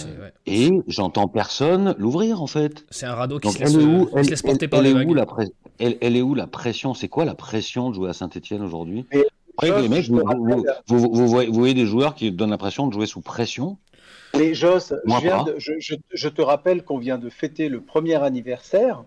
et 0.44 0.70
j'entends 0.87 1.29
personne 1.29 1.94
l'ouvrir 1.98 2.42
en 2.42 2.46
fait. 2.46 2.85
C'est 2.90 3.07
un 3.07 3.14
radeau 3.14 3.38
qui, 3.38 3.51
se 3.51 3.59
laisse, 3.59 3.74
où, 3.74 4.11
elle, 4.14 4.42
porter 4.42 4.68
par 4.68 4.83
les 4.83 4.92
vagues. 4.92 5.09
Où 5.09 5.14
la 5.14 5.24
elle, 5.79 5.96
elle, 6.03 6.16
est 6.16 6.20
où 6.22 6.35
la 6.35 6.46
pression? 6.46 6.92
C'est 6.92 7.09
quoi 7.09 7.24
la 7.24 7.35
pression 7.35 7.88
de 7.88 7.94
jouer 7.94 8.11
à 8.11 8.12
Saint-Etienne 8.12 8.62
aujourd'hui? 8.62 9.07
Les 9.62 9.88
mecs, 9.88 10.09
vous, 10.09 10.23
vous, 10.87 11.09
vous, 11.12 11.29
voyez, 11.53 11.75
des 11.75 11.87
joueurs 11.87 12.14
qui 12.14 12.31
donnent 12.31 12.51
l'impression 12.51 12.87
de 12.87 12.92
jouer 12.92 13.07
sous 13.07 13.21
pression 13.21 13.79
Mais 14.37 14.55
Joss, 14.55 14.94
je, 15.07 15.73
je, 15.79 15.94
je, 16.12 16.29
te 16.29 16.42
rappelle 16.42 16.85
qu'on 16.85 16.99
vient 16.99 17.18
de 17.18 17.29
fêter 17.29 17.68
le 17.68 17.81
premier 17.81 18.23
anniversaire 18.23 19.05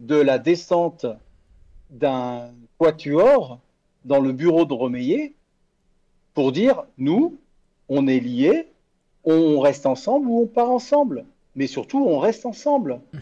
de 0.00 0.16
la 0.16 0.38
descente 0.38 1.06
d'un 1.90 2.50
quatuor 2.78 3.60
dans 4.04 4.20
le 4.20 4.32
bureau 4.32 4.64
de 4.64 4.74
Romeyer 4.74 5.34
pour 6.34 6.52
dire 6.52 6.84
nous, 6.98 7.38
on 7.88 8.06
est 8.06 8.20
liés, 8.20 8.68
on 9.24 9.58
reste 9.60 9.86
ensemble 9.86 10.28
ou 10.28 10.42
on 10.42 10.46
part 10.46 10.70
ensemble. 10.70 11.24
Mais 11.54 11.66
surtout, 11.66 12.04
on 12.06 12.18
reste 12.18 12.46
ensemble. 12.46 13.00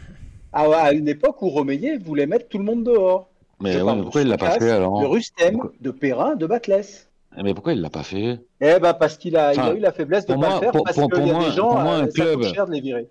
À, 0.57 0.93
une 0.93 1.09
époque 1.09 1.43
où 1.43 1.49
Romeyer 1.49 1.97
voulait 1.97 2.29
mettre 2.29 2.47
tout 2.47 2.59
le 2.59 2.65
monde 2.65 2.85
dehors. 2.85 3.29
Mais, 3.65 4.03
pourquoi 4.03 4.23
il 4.23 4.29
l'a 4.29 4.37
pas 4.37 4.59
fait 4.59 4.71
alors 4.71 5.01
De 5.01 5.07
Rustem, 5.07 5.59
de 5.81 5.91
Perrin, 5.91 6.37
de 6.37 6.47
Batless. 6.47 7.09
Mais 7.43 7.55
pourquoi 7.55 7.73
il 7.73 7.81
l'a 7.81 7.91
pas 7.91 8.05
fait? 8.05 8.39
Eh 8.61 8.79
ben 8.79 8.95
parce 8.95 9.17
qu'il 9.17 9.37
a, 9.37 9.49
a 9.49 9.75
eu 9.75 9.81
la 9.81 9.93
faiblesse 9.93 10.27
de 10.27 10.35
ne 10.35 10.41
pas 10.41 10.55
le 10.55 10.61
faire 10.61 10.73
parce 10.73 10.97
qu'il 10.97 11.27
y 11.27 11.31
a 11.31 11.39
des 11.39 11.51
gens 11.51 11.71
pour 11.71 11.81
moi, 11.81 11.97
un 11.97 12.07
club, 12.07 12.43
cher 12.45 12.67
de 12.67 12.73
les 12.73 12.81
virer. 12.81 13.09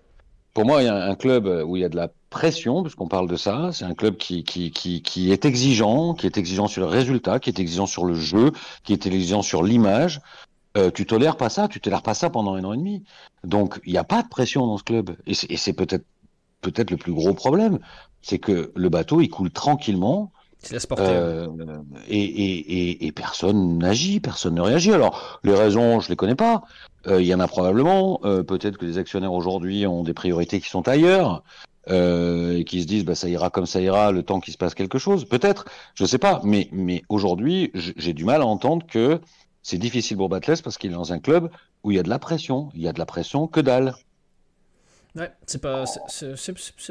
Pour 0.54 0.64
moi, 0.64 0.82
il 0.82 0.86
y 0.86 0.88
a 0.88 0.94
un 0.94 1.14
club 1.14 1.46
où 1.66 1.76
il 1.76 1.82
y 1.82 1.84
a 1.84 1.88
de 1.88 1.96
la 1.96 2.08
pression, 2.30 2.82
puisqu'on 2.82 3.08
parle 3.08 3.28
de 3.28 3.36
ça. 3.36 3.70
C'est 3.72 3.84
un 3.84 3.94
club 3.94 4.16
qui, 4.16 4.44
qui, 4.44 4.70
qui, 4.70 5.02
qui 5.02 5.32
est 5.32 5.44
exigeant, 5.44 6.14
qui 6.14 6.26
est 6.26 6.38
exigeant 6.38 6.68
sur 6.68 6.80
le 6.80 6.88
résultat, 6.88 7.38
qui 7.38 7.50
est 7.50 7.58
exigeant 7.58 7.86
sur 7.86 8.06
le 8.06 8.14
jeu, 8.14 8.52
qui 8.82 8.92
est 8.92 9.06
exigeant 9.06 9.42
sur 9.42 9.62
l'image. 9.62 10.20
Euh, 10.76 10.90
tu 10.90 11.06
tolères 11.06 11.36
pas 11.36 11.50
ça, 11.50 11.68
tu 11.68 11.80
tolères 11.80 12.02
pas 12.02 12.14
ça 12.14 12.30
pendant 12.30 12.54
un 12.54 12.64
an 12.64 12.72
et 12.72 12.76
demi. 12.76 13.04
Donc 13.44 13.80
il 13.84 13.92
n'y 13.92 13.98
a 13.98 14.04
pas 14.04 14.22
de 14.22 14.28
pression 14.28 14.66
dans 14.66 14.78
ce 14.78 14.84
club, 14.84 15.16
et 15.26 15.34
c'est 15.34 15.72
peut-être 15.72 16.04
peut-être 16.62 16.90
le 16.90 16.96
plus 16.96 17.12
gros 17.12 17.34
problème, 17.34 17.78
c'est 18.22 18.38
que 18.38 18.72
le 18.74 18.88
bateau 18.88 19.20
il 19.20 19.28
coule 19.28 19.50
tranquillement. 19.50 20.32
Euh, 20.98 21.48
et, 22.08 23.12
personne 23.12 23.78
n'agit, 23.78 24.20
personne 24.20 24.54
ne 24.54 24.60
réagit. 24.60 24.92
Alors, 24.92 25.40
les 25.44 25.54
raisons, 25.54 26.00
je 26.00 26.08
les 26.08 26.16
connais 26.16 26.34
pas. 26.34 26.62
Euh, 27.06 27.20
il 27.20 27.26
y 27.26 27.34
en 27.34 27.40
a 27.40 27.48
probablement. 27.48 28.20
Euh, 28.24 28.42
peut-être 28.42 28.78
que 28.78 28.86
les 28.86 28.98
actionnaires 28.98 29.32
aujourd'hui 29.32 29.86
ont 29.86 30.02
des 30.02 30.14
priorités 30.14 30.60
qui 30.60 30.68
sont 30.68 30.88
ailleurs 30.88 31.42
et 31.86 32.64
qui 32.66 32.80
se 32.80 32.86
disent 32.86 33.04
bah, 33.04 33.14
ça 33.14 33.28
ira 33.28 33.50
comme 33.50 33.66
ça 33.66 33.78
ira 33.78 34.10
le 34.10 34.22
temps 34.22 34.40
qu'il 34.40 34.54
se 34.54 34.58
passe 34.58 34.74
quelque 34.74 34.98
chose. 34.98 35.26
Peut-être, 35.26 35.66
je 35.94 36.06
sais 36.06 36.16
pas. 36.18 36.40
Mais, 36.42 36.68
mais 36.72 37.02
aujourd'hui, 37.10 37.72
j'ai 37.74 38.14
du 38.14 38.24
mal 38.24 38.40
à 38.40 38.46
entendre 38.46 38.86
que 38.86 39.20
c'est 39.62 39.76
difficile 39.76 40.16
pour 40.16 40.30
Batles 40.30 40.62
parce 40.64 40.78
qu'il 40.78 40.92
est 40.92 40.94
dans 40.94 41.12
un 41.12 41.18
club 41.18 41.50
où 41.82 41.90
il 41.90 41.96
y 41.96 42.00
a 42.00 42.02
de 42.02 42.08
la 42.08 42.18
pression. 42.18 42.70
Il 42.74 42.80
y 42.80 42.88
a 42.88 42.92
de 42.94 42.98
la 42.98 43.04
pression 43.04 43.46
que 43.48 43.60
dalle. 43.60 43.94
Ouais, 45.16 45.30
c'est 45.46 45.60
pas. 45.60 45.84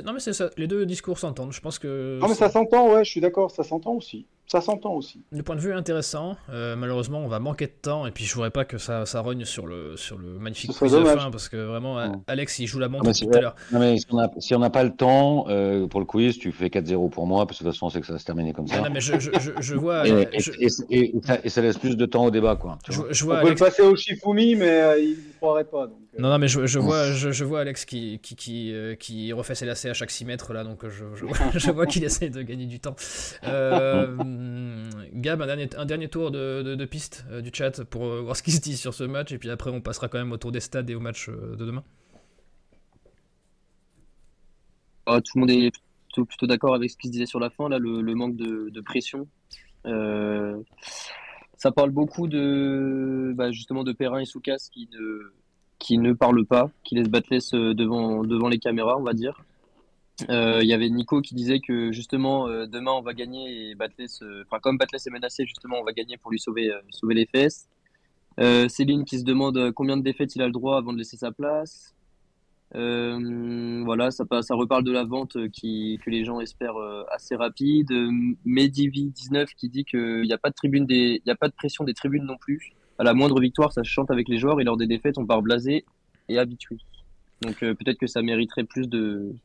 non, 0.04 0.14
mais 0.14 0.20
c'est 0.20 0.34
ça. 0.34 0.50
Les 0.58 0.68
deux 0.68 0.86
discours 0.86 1.20
s'entendent. 1.20 1.52
Je 1.52 1.60
pense 1.60 1.78
que. 1.78 2.20
Non, 2.22 2.30
mais 2.30 2.36
ça 2.36 2.50
s'entend, 2.50 2.94
ouais, 2.94 3.04
je 3.04 3.12
suis 3.12 3.22
d'accord, 3.22 3.52
ça 3.52 3.64
s'entend 3.64 3.94
aussi. 3.94 4.26
Ça 4.48 4.62
s'entend 4.62 4.94
aussi. 4.94 5.22
Du 5.32 5.42
point 5.42 5.56
de 5.56 5.62
vue 5.62 5.74
intéressant, 5.74 6.36
euh, 6.50 6.76
malheureusement, 6.76 7.20
on 7.20 7.28
va 7.28 7.40
manquer 7.40 7.66
de 7.66 7.72
temps 7.72 8.06
et 8.06 8.12
puis 8.12 8.26
je 8.26 8.34
voudrais 8.34 8.52
pas 8.52 8.66
que 8.66 8.78
ça, 8.78 9.06
ça 9.06 9.22
rogne 9.22 9.46
sur 9.46 9.66
le, 9.66 9.96
sur 9.96 10.18
le 10.18 10.38
magnifique 10.38 10.72
quiz 10.74 10.92
de 10.92 11.04
fin 11.04 11.32
parce 11.32 11.50
que 11.50 11.58
vraiment, 11.58 11.98
Alex, 12.28 12.60
il 12.60 12.68
joue 12.68 12.80
la 12.80 12.90
montre 12.90 13.12
tout 13.12 13.30
à 13.34 13.42
l'heure. 13.42 13.56
Si 14.40 14.54
on 14.54 14.60
n'a 14.60 14.70
pas 14.70 14.84
le 14.84 14.94
temps 14.96 15.46
euh, 15.48 15.88
pour 15.88 16.00
le 16.02 16.06
quiz, 16.06 16.38
tu 16.38 16.52
fais 16.52 16.68
4-0 16.68 17.10
pour 17.10 17.26
moi 17.26 17.46
parce 17.48 17.60
que 17.60 17.64
de 17.64 17.70
toute 17.70 17.76
façon, 17.76 17.88
on 17.88 17.90
sait 17.90 18.02
que 18.02 18.06
ça 18.06 18.14
va 18.14 18.20
se 18.20 18.26
terminer 18.26 18.54
comme 18.54 18.68
ça. 18.68 18.82
non, 18.82 18.90
mais 18.92 19.02
je, 19.02 19.20
je, 19.20 19.30
je, 19.60 19.76
vois. 19.76 20.08
et, 20.08 20.28
et, 20.90 21.50
ça, 21.50 21.62
laisse 21.62 21.78
plus 21.78 21.96
de 21.96 22.06
temps 22.06 22.26
au 22.26 22.32
débat, 22.32 22.56
quoi. 22.56 22.78
Je, 22.90 23.24
vois 23.24 23.40
on 23.40 23.42
peut 23.44 23.50
le 23.50 23.56
passer 23.56 23.82
au 23.82 23.96
Shifumi, 23.96 24.56
mais 24.56 24.82
euh, 24.82 25.00
il 25.00 25.10
ne 25.12 25.38
croirait 25.40 25.64
pas. 25.64 25.88
Donc, 25.88 25.98
non, 26.20 26.30
non, 26.30 26.38
mais 26.38 26.48
je, 26.48 26.80
vois, 26.80 27.12
je, 27.12 27.44
vois 27.44 27.62
Alex 27.62 27.86
qui, 27.86 28.20
qui, 28.22 28.36
qui, 28.36 28.74
qui, 29.00 29.34
refait 29.34 29.56
ses 29.56 29.66
lacets 29.66 29.90
à 29.90 29.94
chaque 29.94 30.12
6 30.12 30.26
mètres 30.26 30.54
là, 30.54 30.64
donc 30.64 30.86
je, 31.56 31.72
vois 31.72 31.86
qu'il 31.88 32.04
essaie 32.04 32.30
de 32.30 32.42
gagner 32.42 32.66
du 32.66 32.80
temps. 32.80 32.96
Euh. 33.46 34.16
Gab, 35.14 35.42
un 35.42 35.86
dernier, 35.86 36.08
tour 36.08 36.32
de, 36.32 36.86
piste 36.86 37.26
euh, 37.32 37.42
du 37.42 37.52
chat 37.54 37.84
pour 37.86 38.06
euh, 38.06 38.22
voir 38.22 38.36
ce 38.36 38.44
qui 38.44 38.52
se 38.52 38.62
dit 38.62 38.78
sur 38.78 38.94
ce 38.94 39.04
match, 39.04 39.32
et 39.32 39.38
puis 39.38 39.50
après 39.50 39.70
on 39.70 39.82
passera 39.82 40.08
quand 40.08 40.18
même 40.18 40.32
autour 40.32 40.52
des 40.52 40.60
stades 40.60 40.90
et 40.90 40.96
au 40.96 41.00
match 41.00 41.30
euh, 41.30 41.56
de 41.56 41.66
demain. 41.66 41.84
Ah, 45.06 45.20
tout 45.22 45.32
le 45.36 45.40
monde 45.42 45.52
est 45.52 45.72
plutôt, 46.28 46.48
d'accord 46.48 46.76
avec 46.76 46.92
ce 46.92 46.98
qui 46.98 47.08
se 47.08 47.12
disait 47.12 47.26
sur 47.26 47.40
la 47.40 47.50
fin, 47.50 47.68
là, 47.70 47.80
le, 47.80 48.16
manque 48.16 48.36
de, 48.36 48.82
pression. 48.82 49.28
ça 49.84 51.72
parle 51.72 51.90
beaucoup 51.90 52.28
de 52.28 53.34
bah, 53.36 53.52
justement 53.52 53.84
de 53.84 53.92
Perrin 53.92 54.20
et 54.20 54.26
Soukas 54.26 54.70
qui 55.80 55.98
ne, 55.98 56.14
parlent 56.14 56.46
pas, 56.46 56.70
qui 56.84 56.96
laissent 56.96 57.52
devant, 57.52 58.24
devant 58.24 58.48
les 58.48 58.60
caméras, 58.60 58.98
on 58.98 59.04
va 59.04 59.14
dire. 59.14 59.44
Euh, 60.30 60.60
il 60.62 60.68
y 60.68 60.74
avait 60.74 60.90
Nico 60.90 61.22
qui 61.22 61.34
disait 61.34 61.60
que 61.60 61.92
justement 61.92 62.48
euh, 62.48 62.68
demain 62.68 62.92
on 62.92 63.02
va 63.02 63.14
gagner 63.14 63.70
et 63.70 63.76
Batless, 63.76 64.24
enfin 64.46 64.60
comme 64.62 64.78
Batless 64.78 65.08
est 65.08 65.10
menacé 65.12 65.46
justement 65.46 65.78
on 65.80 65.84
va 65.84 65.92
gagner 65.92 66.18
pour 66.18 66.30
lui 66.30 66.40
sauver 66.40 66.72
euh, 66.72 67.14
les 67.14 67.26
fesses. 67.26 67.68
Céline 68.68 69.06
qui 69.06 69.20
se 69.20 69.24
demande 69.24 69.72
combien 69.74 69.98
de 69.98 70.02
défaites 70.02 70.36
il 70.36 70.42
a 70.42 70.48
le 70.48 70.52
droit 70.52 70.78
avant 70.78 70.92
de 70.92 70.98
laisser 70.98 71.18
sa 71.18 71.32
place. 71.32 71.94
voilà, 72.74 74.10
ça, 74.10 74.26
ça 74.42 74.56
reparle 74.56 74.84
de 74.84 74.92
la 74.92 75.04
vente 75.04 75.38
qui, 75.50 76.00
que 76.04 76.10
les 76.10 76.26
gens 76.26 76.40
espèrent 76.40 76.80
assez 77.12 77.36
rapide. 77.36 77.92
Medivi 78.44 79.12
19 79.12 79.50
qui 79.56 79.70
dit 79.70 79.86
qu'il 79.86 80.24
n'y 80.24 80.34
a 80.34 80.40
pas 80.40 80.50
de 80.50 80.56
tribune 80.56 80.88
il 80.90 81.22
a 81.30 81.36
pas 81.36 81.48
de 81.48 81.54
pression 81.54 81.84
des 81.84 81.94
tribunes 81.94 82.26
non 82.26 82.38
plus. 82.38 82.72
À 82.98 83.04
la 83.04 83.14
moindre 83.14 83.40
victoire, 83.40 83.72
ça 83.72 83.84
chante 83.84 84.10
avec 84.10 84.28
les 84.28 84.40
joueurs 84.40 84.60
et 84.60 84.64
lors 84.64 84.78
des 84.78 84.88
défaites, 84.88 85.20
on 85.20 85.28
part 85.28 85.44
blasé 85.44 85.86
et 86.28 86.40
habitué. 86.40 86.78
Donc 87.44 87.60
peut-être 87.60 88.00
que 88.00 88.08
ça 88.08 88.24
mériterait 88.24 88.64
plus 88.64 88.90
de, 88.90 89.36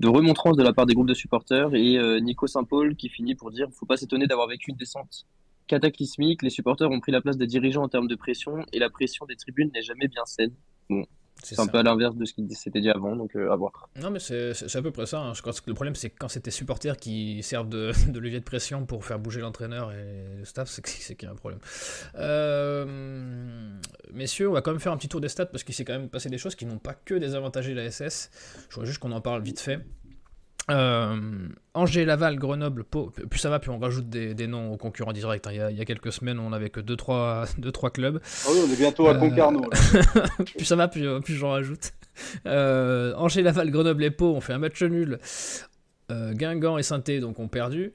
de 0.00 0.08
remontrance 0.08 0.56
de 0.56 0.62
la 0.62 0.72
part 0.72 0.86
des 0.86 0.94
groupes 0.94 1.08
de 1.08 1.14
supporters 1.14 1.74
et 1.74 1.98
euh, 1.98 2.20
Nico 2.20 2.46
Saint-Paul 2.46 2.94
qui 2.94 3.08
finit 3.08 3.34
pour 3.34 3.50
dire 3.50 3.68
faut 3.72 3.86
pas 3.86 3.96
s'étonner 3.96 4.26
d'avoir 4.26 4.48
vécu 4.48 4.70
une 4.70 4.76
descente 4.76 5.26
cataclysmique. 5.66 6.42
Les 6.42 6.50
supporters 6.50 6.90
ont 6.90 7.00
pris 7.00 7.12
la 7.12 7.20
place 7.20 7.36
des 7.36 7.46
dirigeants 7.46 7.82
en 7.82 7.88
termes 7.88 8.08
de 8.08 8.14
pression 8.14 8.64
et 8.72 8.78
la 8.78 8.90
pression 8.90 9.26
des 9.26 9.36
tribunes 9.36 9.70
n'est 9.74 9.82
jamais 9.82 10.08
bien 10.08 10.24
saine. 10.24 10.52
Bon, 10.88 11.04
C'est 11.42 11.60
un 11.60 11.66
peu 11.66 11.78
à 11.78 11.82
l'inverse 11.82 12.16
de 12.16 12.24
ce 12.24 12.32
qui 12.32 12.46
s'était 12.54 12.80
dit 12.80 12.90
avant, 12.90 13.16
donc 13.16 13.34
à 13.36 13.54
voir. 13.56 13.88
Non, 14.00 14.10
mais 14.10 14.18
c'est 14.18 14.52
à 14.74 14.82
peu 14.82 14.90
près 14.90 15.06
ça. 15.06 15.20
Hein. 15.20 15.34
Je 15.34 15.40
crois 15.40 15.52
que 15.52 15.58
le 15.66 15.74
problème, 15.74 15.94
c'est 15.94 16.10
que 16.10 16.16
quand 16.18 16.28
c'est 16.28 16.40
tes 16.40 16.50
supporters 16.50 16.96
qui 16.96 17.42
servent 17.42 17.68
de, 17.68 17.92
de, 18.08 18.18
levier 18.18 18.40
de 18.40 18.44
pression 18.44 18.84
pour 18.86 19.04
faire 19.04 19.18
bouger 19.18 19.40
l'entraîneur 19.40 19.92
et 19.92 20.38
le 20.38 20.44
staff, 20.44 20.68
c'est 20.68 21.14
qu'il 21.14 21.26
y 21.26 21.30
a 21.30 21.32
un 21.32 21.36
problème. 21.36 21.60
messieurs, 24.12 24.48
on 24.48 24.52
va 24.52 24.62
quand 24.62 24.72
même 24.72 24.80
faire 24.80 24.92
un 24.92 24.96
petit 24.96 25.08
tour 25.08 25.20
des 25.20 25.28
stats 25.28 25.46
parce 25.46 25.64
qu'il 25.64 25.74
s'est 25.74 25.84
quand 25.84 25.94
même 25.94 26.08
passé 26.08 26.28
des 26.28 26.38
choses 26.38 26.54
qui 26.54 26.66
n'ont 26.66 26.78
pas 26.78 26.94
que 26.94 27.14
désavantagé 27.14 27.74
la 27.74 27.90
SS. 27.90 28.30
Je 28.68 28.74
voudrais 28.74 28.86
juste 28.86 28.98
qu'on 28.98 29.12
en 29.12 29.20
parle 29.20 29.42
vite 29.42 29.60
fait. 29.60 29.80
Euh, 30.70 31.48
Angers, 31.74 32.04
Laval, 32.04 32.36
Grenoble, 32.36 32.84
Pau, 32.84 33.10
plus 33.30 33.38
ça 33.38 33.48
va, 33.48 33.58
puis 33.58 33.70
on 33.70 33.78
rajoute 33.78 34.08
des, 34.08 34.46
noms 34.46 34.72
aux 34.72 34.76
concurrents 34.76 35.12
directs. 35.12 35.46
Hein. 35.46 35.70
Il, 35.70 35.76
y 35.76 35.80
a, 35.80 35.84
quelques 35.84 36.12
semaines, 36.12 36.38
on 36.38 36.50
n'avait 36.50 36.70
que 36.70 36.80
2-3 36.80 37.90
clubs. 37.92 38.20
Ah 38.44 38.48
oui, 38.52 38.60
on 38.66 38.72
est 38.72 38.76
bientôt 38.76 39.06
à 39.08 39.14
euh, 39.14 39.18
Concarneau. 39.18 39.68
plus 40.56 40.64
ça 40.64 40.76
va, 40.76 40.88
plus, 40.88 41.04
j'en 41.28 41.50
rajoute. 41.50 41.92
Euh, 42.46 43.14
Angers, 43.16 43.42
Laval, 43.42 43.70
Grenoble 43.70 44.04
et 44.04 44.10
Pau, 44.10 44.34
on 44.34 44.40
fait 44.40 44.52
un 44.52 44.58
match 44.58 44.82
nul. 44.82 45.18
Guingamp 46.10 46.78
et 46.78 46.82
saint 46.82 47.02
donc 47.20 47.38
ont 47.38 47.48
perdu. 47.48 47.92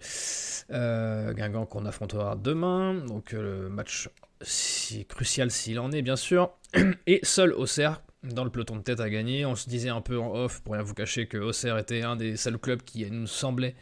Guingamp 0.70 1.66
qu'on 1.66 1.86
affrontera 1.86 2.36
demain, 2.36 2.94
donc 2.94 3.32
le 3.32 3.70
match 3.70 4.08
si 4.44 5.06
crucial 5.06 5.52
s'il 5.52 5.80
en 5.80 5.92
est, 5.92 6.02
bien 6.02 6.16
sûr. 6.16 6.52
Et 7.08 7.20
seul 7.24 7.54
Auxerre 7.54 8.02
dans 8.24 8.44
le 8.44 8.50
peloton 8.50 8.76
de 8.78 8.82
tête 8.82 9.00
à 9.00 9.10
gagner. 9.10 9.46
On 9.46 9.56
se 9.56 9.70
disait 9.70 9.90
un 9.90 10.02
peu 10.02 10.18
en 10.18 10.34
off, 10.34 10.62
pour 10.62 10.74
rien 10.74 10.84
vous 10.84 10.94
cacher, 10.94 11.28
que 11.28 11.38
Auxerre 11.38 11.78
était 11.78 12.04
un 12.04 12.16
des 12.16 12.38
seuls 12.38 12.58
clubs 12.58 12.82
qui 12.82 13.10
nous 13.10 13.28
semblait, 13.28 13.76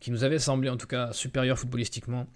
qui 0.00 0.10
nous 0.10 0.24
avait 0.24 0.38
semblé 0.38 0.70
en 0.70 0.76
tout 0.76 0.86
cas 0.86 1.12
supérieur 1.12 1.58
footballistiquement 1.58 2.26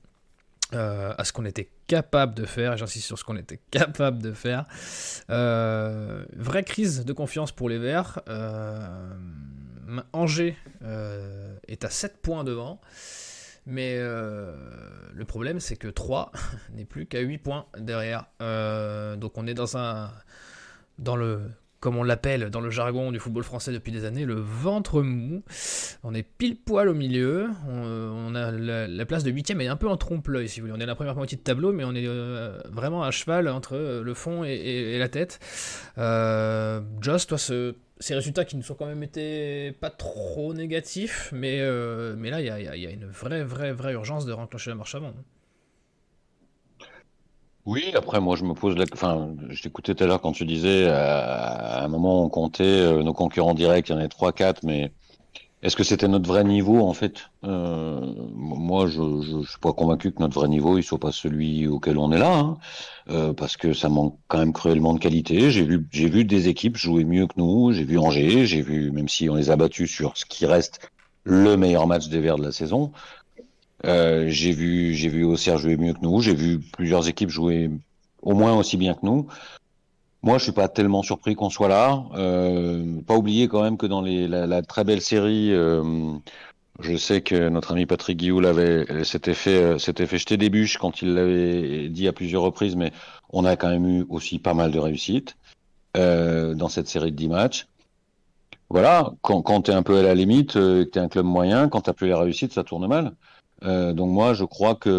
euh, 0.74 1.14
à 1.16 1.24
ce 1.24 1.32
qu'on 1.32 1.46
était 1.46 1.70
capable 1.86 2.34
de 2.34 2.44
faire. 2.44 2.76
J'insiste 2.76 3.06
sur 3.06 3.18
ce 3.18 3.24
qu'on 3.24 3.36
était 3.36 3.60
capable 3.70 4.20
de 4.20 4.32
faire. 4.32 4.66
Euh, 5.30 6.24
vraie 6.36 6.64
crise 6.64 7.04
de 7.04 7.12
confiance 7.12 7.52
pour 7.52 7.70
les 7.70 7.78
Verts. 7.78 8.20
Euh, 8.28 9.16
Angers 10.12 10.56
est 11.66 11.84
à 11.84 11.90
7 11.90 12.20
points 12.20 12.44
devant. 12.44 12.80
Mais 13.64 13.98
le 13.98 15.24
problème, 15.26 15.60
c'est 15.60 15.76
que 15.76 15.88
3 15.88 16.32
n'est 16.74 16.84
plus 16.84 17.06
qu'à 17.06 17.20
8 17.20 17.38
points 17.38 17.66
derrière. 17.78 18.26
donc 19.16 19.38
on 19.38 19.46
est 19.46 19.54
dans 19.54 19.78
un, 19.78 20.10
dans 20.98 21.16
le 21.16 21.40
comme 21.80 21.96
on 21.96 22.02
l'appelle 22.02 22.50
dans 22.50 22.60
le 22.60 22.70
jargon 22.70 23.12
du 23.12 23.20
football 23.20 23.44
français 23.44 23.72
depuis 23.72 23.92
des 23.92 24.04
années, 24.04 24.24
le 24.24 24.34
ventre 24.34 25.02
mou. 25.02 25.44
On 26.02 26.12
est 26.12 26.24
pile 26.24 26.56
poil 26.56 26.88
au 26.88 26.94
milieu. 26.94 27.48
On, 27.68 28.34
a 28.34 28.50
la, 28.50 29.06
place 29.06 29.22
de 29.22 29.30
huitième 29.30 29.60
est 29.60 29.68
un 29.68 29.76
peu 29.76 29.88
en 29.88 29.96
trompe-l'œil, 29.96 30.48
si 30.48 30.60
vous 30.60 30.66
voulez. 30.66 30.76
On 30.76 30.80
est 30.80 30.84
à 30.84 30.86
la 30.86 30.96
première 30.96 31.14
moitié 31.14 31.38
de 31.38 31.42
tableau, 31.42 31.72
mais 31.72 31.84
on 31.84 31.94
est 31.94 32.06
euh, 32.06 32.58
vraiment 32.70 33.04
à 33.04 33.10
cheval 33.10 33.48
entre 33.48 34.02
le 34.04 34.14
fond 34.14 34.42
et, 34.44 34.98
la 34.98 35.08
tête. 35.08 35.38
Euh, 35.98 36.80
Joss, 37.00 37.28
toi, 37.28 37.38
ce, 37.38 37.76
ces 38.00 38.14
résultats 38.14 38.44
qui 38.44 38.56
nous 38.56 38.64
sont 38.64 38.74
quand 38.74 38.86
même 38.86 39.04
été 39.04 39.72
pas 39.72 39.90
trop 39.90 40.54
négatifs, 40.54 41.30
mais, 41.32 41.60
euh, 41.60 42.16
mais 42.18 42.30
là, 42.30 42.40
il 42.40 42.44
y, 42.44 42.80
y 42.80 42.86
a, 42.86 42.90
une 42.90 43.06
vraie, 43.06 43.44
vraie, 43.44 43.72
vraie 43.72 43.92
urgence 43.92 44.26
de 44.26 44.32
renclencher 44.32 44.70
la 44.70 44.76
marche 44.76 44.96
avant. 44.96 45.14
Oui, 47.68 47.92
après, 47.94 48.18
moi, 48.18 48.34
je 48.34 48.44
me 48.44 48.54
pose 48.54 48.76
la. 48.78 48.86
Enfin, 48.94 49.34
je 49.50 49.62
t'écoutais 49.62 49.94
tout 49.94 50.02
à 50.02 50.06
l'heure 50.06 50.22
quand 50.22 50.32
tu 50.32 50.46
disais, 50.46 50.84
euh, 50.86 50.94
à 50.94 51.84
un 51.84 51.88
moment, 51.88 52.24
on 52.24 52.30
comptait 52.30 52.64
euh, 52.64 53.02
nos 53.02 53.12
concurrents 53.12 53.52
directs, 53.52 53.90
il 53.90 53.92
y 53.92 53.94
en 53.94 53.98
avait 53.98 54.08
3-4, 54.08 54.60
mais 54.62 54.90
est-ce 55.62 55.76
que 55.76 55.84
c'était 55.84 56.08
notre 56.08 56.26
vrai 56.26 56.44
niveau, 56.44 56.80
en 56.80 56.94
fait? 56.94 57.26
Euh, 57.44 58.00
Moi, 58.34 58.86
je 58.88 59.02
ne 59.02 59.44
suis 59.44 59.58
pas 59.60 59.74
convaincu 59.74 60.12
que 60.12 60.20
notre 60.20 60.40
vrai 60.40 60.48
niveau, 60.48 60.78
il 60.78 60.82
soit 60.82 60.98
pas 60.98 61.12
celui 61.12 61.66
auquel 61.68 61.98
on 61.98 62.10
est 62.10 62.18
là, 62.18 62.56
hein, 63.10 63.34
parce 63.36 63.58
que 63.58 63.74
ça 63.74 63.90
manque 63.90 64.18
quand 64.28 64.38
même 64.38 64.54
cruellement 64.54 64.94
de 64.94 65.00
qualité. 65.00 65.50
J'ai 65.50 65.64
vu, 65.64 65.86
j'ai 65.92 66.08
vu 66.08 66.24
des 66.24 66.48
équipes 66.48 66.78
jouer 66.78 67.04
mieux 67.04 67.26
que 67.26 67.34
nous, 67.36 67.72
j'ai 67.72 67.84
vu 67.84 67.98
Angers, 67.98 68.46
j'ai 68.46 68.62
vu, 68.62 68.90
même 68.92 69.08
si 69.08 69.28
on 69.28 69.34
les 69.34 69.50
a 69.50 69.56
battus 69.56 69.90
sur 69.90 70.16
ce 70.16 70.24
qui 70.24 70.46
reste 70.46 70.90
le 71.24 71.56
meilleur 71.58 71.86
match 71.86 72.08
des 72.08 72.20
Verts 72.20 72.38
de 72.38 72.44
la 72.44 72.52
saison, 72.52 72.92
euh, 73.86 74.26
j'ai 74.28 74.52
vu, 74.52 74.94
j'ai 74.94 75.08
vu 75.08 75.24
Auxerre 75.24 75.58
jouer 75.58 75.76
mieux 75.76 75.92
que 75.92 76.00
nous. 76.02 76.20
J'ai 76.20 76.34
vu 76.34 76.58
plusieurs 76.58 77.08
équipes 77.08 77.30
jouer 77.30 77.70
au 78.22 78.34
moins 78.34 78.56
aussi 78.56 78.76
bien 78.76 78.94
que 78.94 79.04
nous. 79.04 79.26
Moi, 80.22 80.38
je 80.38 80.44
suis 80.44 80.52
pas 80.52 80.68
tellement 80.68 81.02
surpris 81.02 81.36
qu'on 81.36 81.50
soit 81.50 81.68
là. 81.68 82.04
Euh, 82.14 83.00
pas 83.06 83.16
oublier 83.16 83.46
quand 83.48 83.62
même 83.62 83.76
que 83.76 83.86
dans 83.86 84.02
les, 84.02 84.26
la, 84.26 84.62
très 84.62 84.82
belle 84.82 85.00
série, 85.00 85.52
euh, 85.52 86.12
je 86.80 86.96
sais 86.96 87.20
que 87.20 87.48
notre 87.48 87.72
ami 87.72 87.86
Patrick 87.86 88.18
Guillou 88.18 88.40
l'avait, 88.40 89.04
s'était 89.04 89.34
fait, 89.34 89.78
s'était 89.78 90.06
fait 90.06 90.18
jeter 90.18 90.36
des 90.36 90.50
bûches 90.50 90.78
quand 90.78 91.02
il 91.02 91.14
l'avait 91.14 91.88
dit 91.88 92.08
à 92.08 92.12
plusieurs 92.12 92.42
reprises, 92.42 92.74
mais 92.74 92.92
on 93.30 93.44
a 93.44 93.54
quand 93.56 93.68
même 93.68 93.86
eu 93.86 94.06
aussi 94.08 94.40
pas 94.40 94.54
mal 94.54 94.72
de 94.72 94.78
réussites 94.78 95.36
dans 95.94 96.68
cette 96.68 96.88
série 96.88 97.10
de 97.10 97.16
10 97.16 97.28
matchs. 97.28 97.66
Voilà, 98.70 99.12
quand, 99.22 99.42
quand 99.42 99.62
tu 99.62 99.70
es 99.70 99.74
un 99.74 99.82
peu 99.82 99.98
à 99.98 100.02
la 100.02 100.14
limite, 100.14 100.52
que 100.52 100.82
tu 100.84 100.98
es 100.98 101.02
un 101.02 101.08
club 101.08 101.26
moyen, 101.26 101.68
quand 101.68 101.82
tu 101.82 101.92
plus 101.92 102.08
les 102.08 102.14
réussites, 102.14 102.52
ça 102.52 102.64
tourne 102.64 102.86
mal. 102.86 103.14
Euh, 103.64 103.92
donc 103.92 104.10
moi, 104.10 104.34
je 104.34 104.44
crois 104.44 104.74
que 104.74 104.90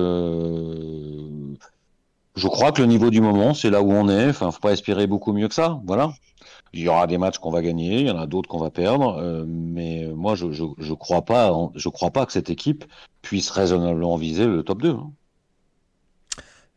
je 2.36 2.48
crois 2.48 2.72
que 2.72 2.82
le 2.82 2.88
niveau 2.88 3.10
du 3.10 3.22
moment, 3.22 3.54
c'est 3.54 3.70
là 3.70 3.82
où 3.82 3.92
on 3.92 4.10
est. 4.10 4.30
Enfin, 4.30 4.52
faut 4.52 4.60
pas 4.60 4.72
espérer 4.72 5.08
beaucoup 5.08 5.34
mieux 5.34 5.48
que 5.48 5.54
ça. 5.54 5.80
Voilà. 5.86 6.14
Il 6.74 6.82
y 6.82 6.88
aura 6.88 7.08
des 7.08 7.18
matchs 7.18 7.40
qu'on 7.40 7.52
va 7.52 7.62
gagner, 7.62 8.02
il 8.02 8.08
y 8.08 8.12
en 8.12 8.20
a 8.20 8.28
d'autres 8.28 8.48
qu'on 8.48 8.60
va 8.60 8.70
perdre, 8.70 9.18
euh, 9.18 9.44
mais 9.48 10.06
moi, 10.16 10.36
je, 10.36 10.52
je, 10.52 10.64
je 10.78 10.94
crois 10.94 11.24
pas, 11.24 11.52
je 11.76 11.90
crois 11.90 12.12
pas 12.12 12.28
que 12.28 12.32
cette 12.32 12.52
équipe 12.52 12.86
puisse 13.24 13.50
raisonnablement 13.50 14.18
viser 14.18 14.46
le 14.46 14.62
top 14.62 14.84
2. 14.84 14.90
Hein. 14.92 15.12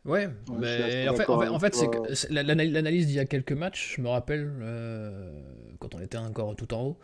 Ouais, 0.05 0.29
mais 0.59 1.09
en 1.09 1.15
fait, 1.15 1.29
en 1.29 1.59
fait, 1.61 1.75
c'est 1.77 1.89
que 1.89 2.33
l'analyse 2.33 3.07
d'il 3.07 3.17
y 3.17 3.21
a 3.21 3.25
quelques 3.25 3.53
matchs, 3.53 3.95
je 3.97 4.03
me 4.03 4.09
rappelle 4.09 4.53
euh, 4.61 5.31
quand 5.83 5.95
on 5.95 6.01
était 6.01 6.19
encore 6.19 6.55
tout 6.55 6.73
en 6.75 6.83
haut, 6.83 6.99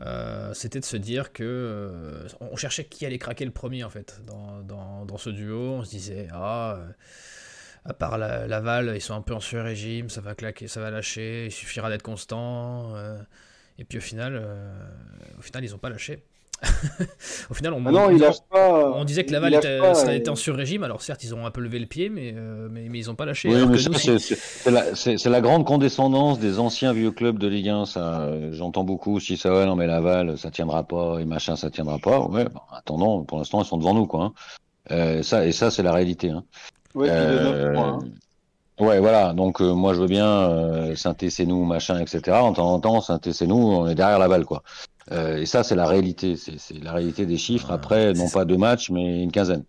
euh, 0.00 0.52
c'était 0.54 0.80
de 0.80 0.84
se 0.84 0.96
dire 0.96 1.32
que 1.32 1.42
euh, 1.42 2.28
on 2.40 2.56
cherchait 2.56 2.84
qui 2.84 3.06
allait 3.06 3.18
craquer 3.18 3.44
le 3.44 3.50
premier 3.50 3.84
en 3.84 3.90
fait 3.90 4.20
dans, 4.26 5.18
ce 5.18 5.30
duo. 5.30 5.74
On 5.74 5.84
se 5.84 5.90
disait 5.90 6.28
ah 6.32 6.78
à 7.84 7.94
part 7.94 8.18
la, 8.18 8.46
Laval, 8.46 8.92
ils 8.94 9.00
sont 9.00 9.14
un 9.14 9.22
peu 9.22 9.34
en 9.34 9.40
sur-régime, 9.40 10.08
ça 10.08 10.20
va 10.20 10.34
claquer, 10.34 10.68
ça 10.68 10.80
va 10.80 10.90
lâcher, 10.90 11.46
il 11.46 11.52
suffira 11.52 11.88
d'être 11.90 12.02
constant. 12.02 12.94
et 13.78 13.84
puis 13.84 14.00
final, 14.00 14.36
au 15.38 15.42
final, 15.42 15.64
ils 15.64 15.70
n'ont 15.72 15.78
pas 15.78 15.90
lâché. 15.90 16.22
Au 17.50 17.54
final, 17.54 17.72
on, 17.72 17.84
ah 17.86 18.92
on, 18.94 19.04
disait 19.04 19.24
que 19.24 19.32
Laval 19.32 19.54
était, 19.54 19.94
ça 19.94 20.14
était 20.14 20.28
en 20.28 20.36
sur-régime. 20.36 20.84
Alors 20.84 21.02
certes, 21.02 21.24
ils 21.24 21.34
ont 21.34 21.44
un 21.44 21.50
peu 21.50 21.60
levé 21.60 21.78
le 21.78 21.86
pied, 21.86 22.08
mais, 22.08 22.34
euh, 22.36 22.68
mais, 22.70 22.86
ils 22.92 23.06
n'ont 23.06 23.14
pas 23.14 23.24
lâché. 23.24 23.50
c'est 24.94 25.26
la, 25.26 25.40
grande 25.40 25.66
condescendance 25.66 26.38
des 26.38 26.58
anciens 26.58 26.92
vieux 26.92 27.10
clubs 27.10 27.38
de 27.38 27.48
Ligue 27.48 27.68
1. 27.68 27.86
Ça, 27.86 28.30
j'entends 28.52 28.84
beaucoup. 28.84 29.18
Si 29.18 29.36
ça 29.36 29.50
va, 29.50 29.66
non 29.66 29.74
mais 29.74 29.86
Laval, 29.86 30.38
ça 30.38 30.50
tiendra 30.50 30.84
pas 30.84 31.18
et 31.18 31.24
machin, 31.24 31.56
ça 31.56 31.70
tiendra 31.70 31.98
pas. 31.98 32.20
Ouais, 32.20 32.44
attendons. 32.72 33.24
Pour 33.24 33.38
l'instant, 33.38 33.62
ils 33.62 33.66
sont 33.66 33.78
devant 33.78 33.94
nous, 33.94 34.06
quoi. 34.06 34.24
Hein. 34.24 34.32
Euh, 34.90 35.22
ça 35.22 35.46
et 35.46 35.52
ça, 35.52 35.70
c'est 35.70 35.82
la 35.82 35.92
réalité. 35.92 36.30
Hein. 36.30 36.44
Ouais, 36.94 37.08
euh, 37.10 37.76
hein. 37.76 37.98
Ouais, 38.78 39.00
voilà. 39.00 39.32
Donc 39.32 39.60
moi, 39.60 39.94
je 39.94 40.00
veux 40.00 40.08
bien 40.08 40.94
synthé, 40.94 41.28
c'est 41.28 41.46
nous, 41.46 41.64
machin, 41.64 41.98
etc. 41.98 42.36
En 42.36 42.52
temps 42.52 42.72
en 42.72 42.78
temps, 42.78 43.00
synthé, 43.00 43.32
c'est 43.32 43.46
nous, 43.46 43.56
on 43.56 43.88
est 43.88 43.94
derrière 43.96 44.20
Laval, 44.20 44.44
quoi. 44.44 44.62
Euh, 45.10 45.38
et 45.38 45.46
ça, 45.46 45.64
c'est 45.64 45.74
la 45.74 45.86
réalité. 45.86 46.36
C'est 46.36 46.82
la 46.82 46.92
réalité 46.92 47.26
des 47.26 47.36
chiffres. 47.36 47.70
Après, 47.70 48.12
non 48.12 48.28
pas 48.28 48.44
deux 48.44 48.56
matchs, 48.56 48.90
mais 48.90 49.22
une 49.22 49.32
quinzaine. 49.32 49.64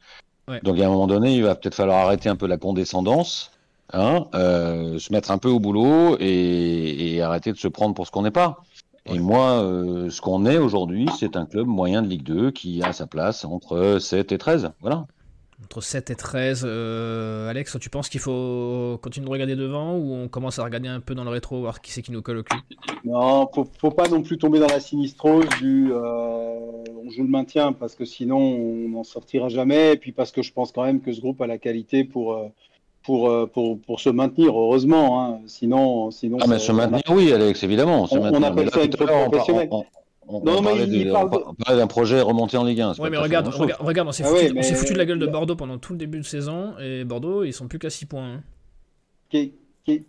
Donc, 0.64 0.80
à 0.80 0.86
un 0.86 0.90
moment 0.90 1.08
donné, 1.08 1.36
il 1.36 1.44
va 1.44 1.56
peut-être 1.56 1.76
falloir 1.76 2.06
arrêter 2.06 2.30
un 2.30 2.36
peu 2.36 2.48
la 2.48 2.58
condescendance, 2.58 3.52
hein, 3.94 4.28
euh, 4.36 5.00
se 5.00 5.14
mettre 5.14 5.32
un 5.32 5.38
peu 5.38 5.50
au 5.50 5.60
boulot 5.60 6.18
et, 6.20 7.22
arrêter 7.22 7.54
de 7.54 7.58
se 7.58 7.70
prendre 7.70 7.96
pour 7.96 8.06
ce 8.06 8.12
qu'on 8.12 8.24
n'est 8.24 8.32
pas. 8.32 8.58
Et 9.06 9.20
moi, 9.20 9.62
euh, 9.62 10.10
ce 10.10 10.22
qu'on 10.22 10.46
est 10.46 10.58
aujourd'hui, 10.58 11.08
c'est 11.18 11.36
un 11.36 11.46
club 11.46 11.68
moyen 11.68 12.02
de 12.02 12.08
Ligue 12.08 12.24
2 12.24 12.52
qui 12.52 12.82
a 12.84 12.94
sa 12.94 13.08
place 13.08 13.44
entre 13.44 13.98
7 14.00 14.32
et 14.32 14.38
13. 14.38 14.72
Voilà. 14.82 15.06
Entre 15.64 15.82
7 15.82 16.10
et 16.10 16.16
13, 16.16 16.64
euh, 16.66 17.50
Alex, 17.50 17.78
tu 17.80 17.90
penses 17.90 18.10
qu'il 18.10 18.20
faut 18.20 19.00
continuer 19.02 19.28
de 19.28 19.32
regarder 19.32 19.56
devant 19.56 19.96
ou 19.96 20.14
on 20.14 20.28
commence 20.28 20.60
à 20.60 20.64
regarder 20.64 20.90
un 20.90 21.00
peu 21.00 21.16
dans 21.16 21.24
le 21.24 21.30
rétro, 21.30 21.62
voir 21.62 21.82
qui 21.82 21.92
c'est 21.92 22.02
qui 22.02 22.12
nous 22.12 22.22
colle 22.22 22.40
au 22.40 22.44
cul? 22.44 22.58
Non, 23.06 23.50
faut, 23.54 23.66
faut 23.80 23.92
pas 23.92 24.10
non 24.10 24.22
plus 24.22 24.38
tomber 24.38 24.60
dans 24.60 24.68
la 24.68 24.80
sinistrose 24.80 25.48
du 25.62 25.92
euh, 25.92 26.00
on 26.00 27.10
joue 27.10 27.24
le 27.24 27.30
maintien 27.30 27.72
parce 27.72 27.96
que 27.96 28.04
sinon 28.04 28.38
on 28.38 28.90
n'en 28.90 29.04
sortira 29.04 29.48
jamais. 29.48 29.94
Et 29.94 29.98
puis 29.98 30.12
parce 30.12 30.32
que 30.32 30.42
je 30.42 30.52
pense 30.52 30.72
quand 30.72 30.84
même 30.84 31.02
que 31.02 31.14
ce 31.14 31.22
groupe 31.22 31.42
a 31.42 31.48
la 31.48 31.58
qualité 31.58 32.04
pour. 32.04 32.34
Euh, 32.34 32.48
pour, 33.06 33.30
pour, 33.50 33.78
pour, 33.82 34.00
se 34.00 34.10
maintenir, 34.10 34.58
heureusement. 34.58 35.22
Hein. 35.22 35.42
Sinon, 35.46 36.10
sinon. 36.10 36.38
Ah, 36.40 36.46
mais 36.48 36.58
se 36.58 36.72
maintenir, 36.72 37.02
oui, 37.10 37.34
Alex, 37.34 37.62
évidemment. 37.62 38.08
on, 38.10 38.18
on 38.18 38.44
appelle 38.44 38.70
ça 38.70 38.82
une 38.82 38.92
professionnelle. 38.92 39.68
On, 39.70 39.84
non, 40.30 40.42
parlait 40.64 41.80
d'un 41.80 41.88
projet 41.88 42.22
remonté 42.22 42.58
en 42.58 42.64
Ligue 42.64 42.82
1. 42.82 42.94
Oui, 43.00 43.10
mais 43.10 43.18
regarde, 43.18 43.48
regarde, 43.48 44.08
on 44.08 44.12
s'est 44.12 44.24
ah 44.24 44.76
foutu, 44.76 44.94
de 44.94 44.98
la 44.98 45.06
gueule 45.06 45.20
de 45.20 45.28
Bordeaux 45.28 45.56
pendant 45.56 45.78
tout 45.78 45.94
le 45.94 46.00
début 46.00 46.20
de 46.20 46.26
saison 46.26 46.74
et 46.80 47.04
Bordeaux, 47.04 47.44
ils 47.44 47.54
sont 47.54 47.68
plus 47.68 47.80
qu'à 47.80 47.90
6 47.90 48.06
points. 48.06 48.42
Hein. 49.34 49.50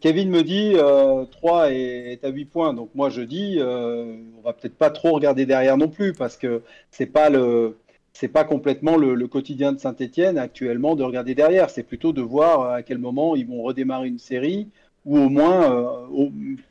Kevin 0.01 0.31
me 0.31 0.43
dit 0.43 0.75
euh, 0.77 1.25
3 1.25 1.73
est 1.73 2.25
à 2.25 2.29
8 2.29 2.45
points. 2.45 2.75
Donc 2.75 2.91
moi 2.95 3.11
je 3.11 3.23
dis, 3.23 3.57
euh, 3.59 4.17
on 4.39 4.43
va 4.43 4.53
peut-être 4.53 4.77
pas 4.77 4.91
trop 4.91 5.13
regarder 5.13 5.47
derrière 5.47 5.77
non 5.77 5.89
plus 5.89 6.13
parce 6.13 6.37
que 6.37 6.63
c'est 6.91 7.07
pas 7.07 7.31
le. 7.31 7.77
C'est 8.17 8.29
pas 8.29 8.45
complètement 8.45 8.97
le, 8.97 9.17
le 9.17 9.27
quotidien 9.27 9.73
de 9.73 9.81
Saint-Etienne 9.81 10.39
actuellement 10.39 10.95
de 10.95 11.03
regarder 11.03 11.35
derrière. 11.35 11.69
C'est 11.69 11.83
plutôt 11.83 12.13
de 12.13 12.23
voir 12.23 12.71
à 12.71 12.85
quel 12.85 12.99
moment 12.99 13.35
ils 13.35 13.45
vont 13.45 13.61
redémarrer 13.61 14.07
une 14.07 14.21
série 14.21 14.69
ou 15.05 15.19
au 15.19 15.29
moins 15.29 16.09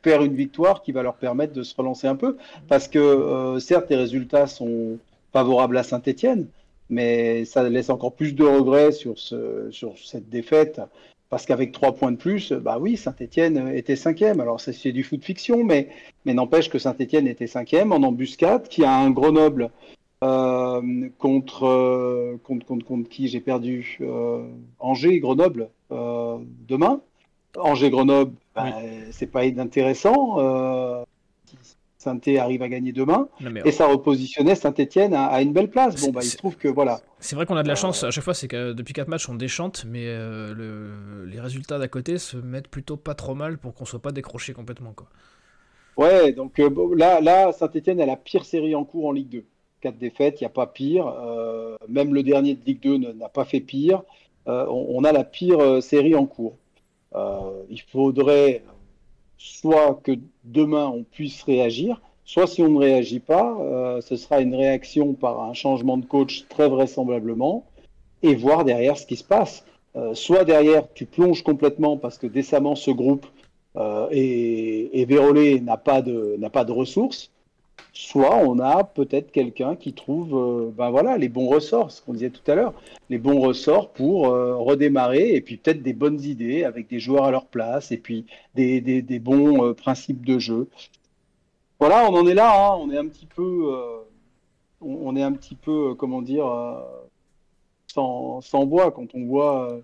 faire 0.02 0.22
une 0.22 0.34
victoire 0.34 0.82
qui 0.82 0.92
va 0.92 1.02
leur 1.02 1.14
permettre 1.14 1.52
de 1.52 1.62
se 1.62 1.74
relancer 1.76 2.06
un 2.06 2.16
peu. 2.16 2.36
Parce 2.68 2.88
que 2.88 3.56
certes, 3.60 3.90
les 3.90 3.96
résultats 3.96 4.46
sont 4.46 4.98
favorables 5.32 5.76
à 5.76 5.82
Saint-Etienne, 5.82 6.48
mais 6.90 7.44
ça 7.44 7.68
laisse 7.68 7.90
encore 7.90 8.12
plus 8.12 8.34
de 8.34 8.44
regrets 8.44 8.92
sur, 8.92 9.18
ce, 9.18 9.68
sur 9.70 9.98
cette 9.98 10.28
défaite. 10.28 10.80
Parce 11.34 11.46
qu'avec 11.46 11.72
trois 11.72 11.94
points 11.94 12.12
de 12.12 12.16
plus, 12.16 12.52
bah 12.52 12.78
oui, 12.80 12.96
Saint-Etienne 12.96 13.68
était 13.74 13.96
cinquième. 13.96 14.40
Alors 14.40 14.60
c'est 14.60 14.92
du 14.92 15.02
foot 15.02 15.24
fiction, 15.24 15.64
mais, 15.64 15.88
n'empêche 16.24 16.70
que 16.70 16.78
Saint-Etienne 16.78 17.26
était 17.26 17.48
cinquième 17.48 17.92
en 17.92 17.96
embuscade, 17.96 18.68
qui 18.68 18.84
a 18.84 18.94
un 18.94 19.10
Grenoble 19.10 19.70
euh, 20.22 21.08
contre, 21.18 21.64
euh, 21.64 22.36
contre, 22.44 22.64
contre, 22.64 22.86
contre, 22.86 23.08
qui 23.08 23.26
j'ai 23.26 23.40
perdu 23.40 23.98
euh, 24.00 24.46
Angers, 24.78 25.18
Grenoble 25.18 25.70
demain. 25.90 27.00
Angers-Grenoble, 27.58 28.32
bah, 28.54 28.72
c'est 29.10 29.26
pas 29.26 29.42
intéressant 29.42 31.04
saint 31.98 32.20
arrive 32.38 32.60
à 32.60 32.68
gagner 32.68 32.92
demain. 32.92 33.28
et 33.64 33.72
ça 33.72 33.86
repositionnait 33.86 34.54
Saint-Etienne 34.54 35.14
à, 35.14 35.40
une 35.40 35.54
belle 35.54 35.70
place. 35.70 36.02
Bon, 36.02 36.10
bah, 36.10 36.20
il 36.22 36.28
se 36.28 36.36
trouve 36.36 36.56
que 36.56 36.68
voilà. 36.68 37.00
C'est 37.18 37.34
vrai 37.34 37.46
qu'on 37.46 37.56
a 37.56 37.62
de 37.62 37.68
la 37.68 37.76
chance 37.76 38.04
à 38.04 38.10
chaque 38.10 38.24
fois, 38.24 38.34
c'est 38.34 38.48
que 38.48 38.74
depuis 38.74 38.92
4 38.92 39.08
matchs, 39.08 39.28
on 39.30 39.34
déchante, 39.34 39.86
mais 39.88 40.04
les 40.04 41.40
résultats 41.40 41.78
d'à 41.78 41.88
côté 41.88 42.18
se 42.18 42.36
mettent 42.36 42.68
plutôt 42.68 42.96
pas 42.96 43.14
trop 43.14 43.34
mal 43.34 43.56
pour 43.58 43.74
qu'on 43.74 43.86
soit 43.86 44.02
pas 44.02 44.12
décroché 44.12 44.52
complètement. 44.52 44.92
Quoi. 44.92 45.06
Ouais, 45.96 46.32
donc 46.32 46.60
là, 46.94 47.20
là 47.20 47.52
Saint-Etienne 47.52 48.00
a 48.00 48.06
la 48.06 48.16
pire 48.16 48.44
série 48.44 48.74
en 48.74 48.84
cours 48.84 49.06
en 49.06 49.12
Ligue 49.12 49.30
2 49.30 49.44
quatre 49.84 49.98
défaites, 49.98 50.40
il 50.40 50.44
n'y 50.44 50.46
a 50.46 50.50
pas 50.50 50.66
pire. 50.66 51.06
Euh, 51.06 51.76
même 51.88 52.14
le 52.14 52.22
dernier 52.22 52.54
de 52.54 52.64
Ligue 52.64 52.80
2 52.80 53.12
n'a 53.12 53.28
pas 53.28 53.44
fait 53.44 53.60
pire. 53.60 54.02
Euh, 54.48 54.66
on, 54.68 55.04
a 55.04 55.12
la 55.12 55.24
pire 55.24 55.60
euh, 55.60 55.80
série 55.80 56.14
en 56.14 56.26
cours. 56.26 56.56
Il 57.70 57.80
faudrait 57.92 58.62
soit 59.38 60.00
que 60.02 60.12
demain 60.44 60.86
on 60.86 61.04
puisse 61.04 61.42
réagir, 61.42 62.00
soit 62.24 62.46
si 62.46 62.62
on 62.62 62.70
ne 62.70 62.78
réagit 62.78 63.20
pas, 63.20 63.56
ce 64.00 64.16
sera 64.16 64.40
une 64.40 64.54
réaction 64.54 65.14
par 65.14 65.42
un 65.42 65.54
changement 65.54 65.96
de 65.96 66.06
coach 66.06 66.46
très 66.48 66.68
vraisemblablement, 66.68 67.64
et 68.22 68.34
voir 68.34 68.64
derrière 68.64 68.96
ce 68.96 69.06
qui 69.06 69.16
se 69.16 69.24
passe. 69.24 69.64
soit 70.14 70.44
derrière 70.44 70.90
tu 70.94 71.04
plonges 71.04 71.42
complètement 71.42 71.96
parce 71.96 72.18
que 72.18 72.26
décemment 72.26 72.74
ce 72.74 72.90
groupe 72.90 73.26
et, 74.10 75.00
et 75.00 75.04
Vérolé 75.04 75.60
n'a 75.60 75.76
pas, 75.76 76.00
de, 76.02 76.38
pas 76.52 76.64
de 76.64 76.72
ressources, 76.72 77.30
soit 77.94 78.36
on 78.36 78.58
a 78.58 78.82
peut-être 78.84 79.30
quelqu'un 79.30 79.76
qui 79.76 79.92
trouve 79.92 80.36
euh, 80.36 80.70
ben 80.76 80.90
voilà, 80.90 81.16
les 81.16 81.28
bons 81.28 81.48
ressorts, 81.48 81.92
ce 81.92 82.02
qu'on 82.02 82.12
disait 82.12 82.30
tout 82.30 82.48
à 82.50 82.56
l'heure, 82.56 82.74
les 83.08 83.18
bons 83.18 83.40
ressorts 83.40 83.90
pour 83.92 84.26
euh, 84.26 84.56
redémarrer 84.56 85.34
et 85.34 85.40
puis 85.40 85.56
peut-être 85.56 85.82
des 85.82 85.92
bonnes 85.92 86.20
idées 86.20 86.64
avec 86.64 86.88
des 86.88 86.98
joueurs 86.98 87.24
à 87.24 87.30
leur 87.30 87.46
place 87.46 87.92
et 87.92 87.96
puis 87.96 88.26
des, 88.54 88.80
des, 88.80 89.18
bons 89.20 89.64
euh, 89.64 89.74
principes 89.74 90.26
de 90.26 90.40
jeu. 90.40 90.68
Voilà, 91.78 92.10
on 92.10 92.14
en 92.14 92.26
est 92.26 92.34
là, 92.34 92.52
hein. 92.52 92.78
on 92.80 92.90
est 92.90 92.98
un 92.98 93.06
petit 93.06 93.26
peu, 93.26 93.72
on, 94.80 95.16
est 95.16 95.22
un 95.22 95.32
petit 95.32 95.54
peu, 95.54 95.94
comment 95.94 96.22
dire, 96.22 96.46
sans, 97.86 98.40
sans, 98.40 98.64
bois 98.64 98.90
quand 98.90 99.14
on 99.14 99.24
voit 99.26 99.80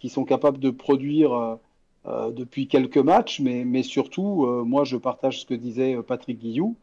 qu'ils 0.00 0.10
sont 0.10 0.24
capables 0.24 0.58
de 0.58 0.70
produire 0.70 1.58
depuis 2.06 2.66
quelques 2.66 2.98
matchs, 2.98 3.40
mais, 3.40 3.64
mais 3.64 3.82
surtout, 3.82 4.46
moi 4.64 4.84
je 4.84 4.96
partage 4.96 5.42
ce 5.42 5.46
que 5.46 5.54
disait 5.54 5.96
Patrick 6.02 6.38
Guillou 6.40 6.76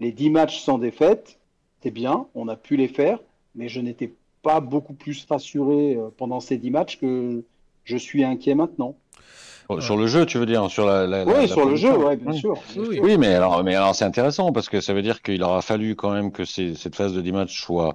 les 0.00 0.12
10 0.12 0.30
matchs 0.30 0.60
sans 0.60 0.78
défaite, 0.78 1.38
c'est 1.82 1.90
bien, 1.90 2.26
on 2.34 2.48
a 2.48 2.56
pu 2.56 2.76
les 2.76 2.88
faire, 2.88 3.18
mais 3.54 3.68
je 3.68 3.80
n'étais 3.80 4.12
pas 4.42 4.60
beaucoup 4.60 4.94
plus 4.94 5.24
rassuré 5.28 5.94
euh, 5.94 6.08
pendant 6.16 6.40
ces 6.40 6.58
10 6.58 6.70
matchs 6.70 6.98
que 6.98 7.44
je 7.84 7.96
suis 7.96 8.24
inquiet 8.24 8.54
maintenant. 8.54 8.96
Oh, 9.70 9.80
sur 9.80 9.96
le 9.96 10.06
jeu, 10.06 10.26
tu 10.26 10.36
veux 10.36 10.44
dire 10.44 10.70
sur 10.70 10.84
la, 10.84 11.24
Oui, 11.24 11.48
sur 11.48 11.64
le 11.64 11.76
jeu, 11.76 11.96
ouais, 11.96 12.16
bien 12.16 12.32
sûr. 12.32 12.60
Oui, 12.76 13.16
mais 13.16 13.34
alors, 13.34 13.64
mais 13.64 13.74
alors 13.74 13.94
c'est 13.94 14.04
intéressant 14.04 14.52
parce 14.52 14.68
que 14.68 14.80
ça 14.82 14.92
veut 14.92 15.00
dire 15.00 15.22
qu'il 15.22 15.42
aura 15.42 15.62
fallu 15.62 15.96
quand 15.96 16.10
même 16.10 16.32
que 16.32 16.44
cette 16.44 16.94
phase 16.94 17.14
de 17.14 17.22
10 17.22 17.32
matchs 17.32 17.62
soit 17.62 17.94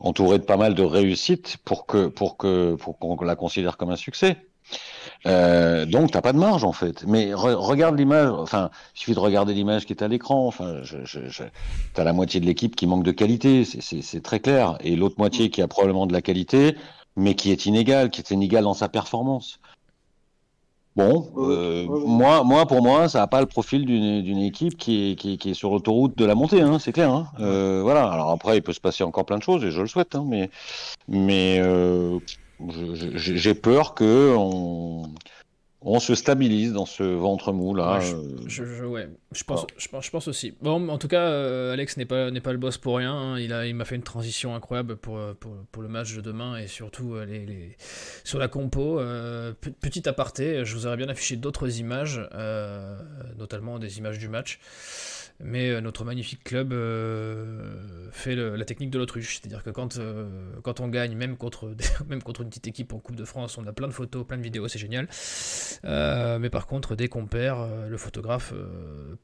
entourée 0.00 0.38
de 0.38 0.44
pas 0.44 0.56
mal 0.56 0.74
de 0.74 0.82
réussites 0.82 1.58
pour 1.64 1.86
que 1.86 2.08
pour 2.08 2.36
que 2.36 2.74
pour 2.74 2.98
qu'on 2.98 3.16
la 3.24 3.36
considère 3.36 3.76
comme 3.76 3.90
un 3.90 3.96
succès. 3.96 4.36
Euh, 5.26 5.86
donc 5.86 6.12
t'as 6.12 6.20
pas 6.20 6.32
de 6.32 6.38
marge 6.38 6.64
en 6.64 6.72
fait. 6.72 7.04
Mais 7.06 7.32
regarde 7.34 7.96
l'image. 7.98 8.30
Enfin, 8.30 8.70
il 8.94 9.00
suffit 9.00 9.14
de 9.14 9.20
regarder 9.20 9.54
l'image 9.54 9.86
qui 9.86 9.92
est 9.92 10.02
à 10.02 10.08
l'écran. 10.08 10.46
Enfin, 10.46 10.82
je, 10.82 10.98
je, 11.04 11.42
t'as 11.94 12.04
la 12.04 12.12
moitié 12.12 12.40
de 12.40 12.46
l'équipe 12.46 12.76
qui 12.76 12.86
manque 12.86 13.04
de 13.04 13.12
qualité, 13.12 13.64
c'est 13.64 14.22
très 14.22 14.40
clair, 14.40 14.78
et 14.80 14.96
l'autre 14.96 15.16
moitié 15.18 15.50
qui 15.50 15.62
a 15.62 15.68
probablement 15.68 16.06
de 16.06 16.12
la 16.12 16.22
qualité, 16.22 16.76
mais 17.16 17.34
qui 17.34 17.50
est 17.50 17.66
inégale, 17.66 18.10
qui 18.10 18.20
est 18.20 18.30
inégale 18.30 18.64
dans 18.64 18.74
sa 18.74 18.88
performance. 18.88 19.58
Bon, 20.96 21.30
euh, 21.36 21.86
moi, 22.06 22.42
moi, 22.42 22.64
pour 22.64 22.82
moi, 22.82 23.06
ça 23.10 23.18
n'a 23.18 23.26
pas 23.26 23.40
le 23.40 23.46
profil 23.46 23.84
d'une 23.84 24.38
équipe 24.38 24.78
qui 24.78 25.10
est, 25.10 25.14
qui, 25.14 25.36
qui 25.36 25.50
est 25.50 25.54
sur 25.54 25.70
l'autoroute 25.70 26.16
de 26.16 26.24
la 26.24 26.34
montée, 26.34 26.62
hein, 26.62 26.78
c'est 26.78 26.92
clair. 26.92 27.10
Hein. 27.10 27.26
Euh, 27.38 27.80
voilà. 27.82 28.10
Alors 28.10 28.30
après, 28.30 28.56
il 28.56 28.62
peut 28.62 28.72
se 28.72 28.80
passer 28.80 29.04
encore 29.04 29.26
plein 29.26 29.36
de 29.36 29.42
choses, 29.42 29.62
et 29.62 29.70
je 29.70 29.82
le 29.82 29.88
souhaite, 29.88 30.14
hein, 30.14 30.24
mais, 30.26 30.48
mais 31.06 31.58
euh, 31.60 32.18
j'ai 33.14 33.54
peur 33.54 33.94
que 33.94 34.34
on, 34.36 35.14
on, 35.82 36.00
se 36.00 36.14
stabilise 36.14 36.72
dans 36.72 36.86
ce 36.86 37.02
ventre 37.02 37.52
mou 37.52 37.74
là. 37.74 38.00
je, 38.46 38.62
euh. 38.62 38.86
ouais, 38.86 39.08
je, 39.32 39.44
pense, 39.44 39.66
je, 39.76 39.88
pense, 39.88 40.06
je 40.06 40.10
pense 40.10 40.28
aussi. 40.28 40.54
Bon, 40.62 40.88
en 40.88 40.98
tout 40.98 41.08
cas, 41.08 41.20
euh, 41.20 41.72
Alex 41.72 41.96
n'est 41.96 42.06
pas, 42.06 42.30
n'est 42.30 42.40
pas 42.40 42.52
le 42.52 42.58
boss 42.58 42.78
pour 42.78 42.96
rien. 42.96 43.12
Hein. 43.12 43.38
Il, 43.38 43.52
a, 43.52 43.66
il 43.66 43.74
m'a 43.74 43.84
fait 43.84 43.96
une 43.96 44.02
transition 44.02 44.54
incroyable 44.54 44.96
pour, 44.96 45.20
pour, 45.38 45.52
pour, 45.70 45.82
le 45.82 45.88
match 45.88 46.14
de 46.14 46.20
demain 46.20 46.56
et 46.56 46.66
surtout 46.66 47.14
euh, 47.14 47.26
les, 47.26 47.44
les... 47.44 47.76
sur 48.24 48.38
la 48.38 48.48
compo. 48.48 49.00
petit 49.80 50.08
aparté, 50.08 50.64
je 50.64 50.74
vous 50.74 50.86
aurais 50.86 50.96
bien 50.96 51.08
affiché 51.08 51.36
d'autres 51.36 51.78
images, 51.78 52.20
notamment 53.38 53.78
des 53.78 53.98
images 53.98 54.18
du 54.18 54.28
match 54.28 54.58
mais 55.40 55.70
euh, 55.70 55.80
notre 55.80 56.04
magnifique 56.04 56.42
club 56.44 56.72
euh, 56.72 58.08
fait 58.10 58.34
la 58.34 58.64
technique 58.64 58.90
de 58.90 58.98
l'autruche. 58.98 59.38
C'est-à-dire 59.40 59.62
que 59.62 59.70
quand, 59.70 59.98
euh, 59.98 60.28
quand 60.62 60.80
on 60.80 60.88
gagne, 60.88 61.14
même 61.14 61.36
contre, 61.36 61.74
même 62.08 62.22
contre 62.22 62.42
une 62.42 62.48
petite 62.48 62.66
équipe 62.66 62.92
en 62.92 62.98
Coupe 62.98 63.16
de 63.16 63.24
France, 63.24 63.58
on 63.58 63.66
a 63.66 63.72
plein 63.72 63.88
de 63.88 63.92
photos, 63.92 64.26
plein 64.26 64.38
de 64.38 64.42
vidéos, 64.42 64.68
c'est 64.68 64.78
génial. 64.78 65.08
mais 65.84 66.50
par 66.50 66.66
contre, 66.66 66.96
dès 66.96 67.08
qu'on 67.08 67.26
perd, 67.26 67.88
le 67.88 67.96
photographe 67.96 68.52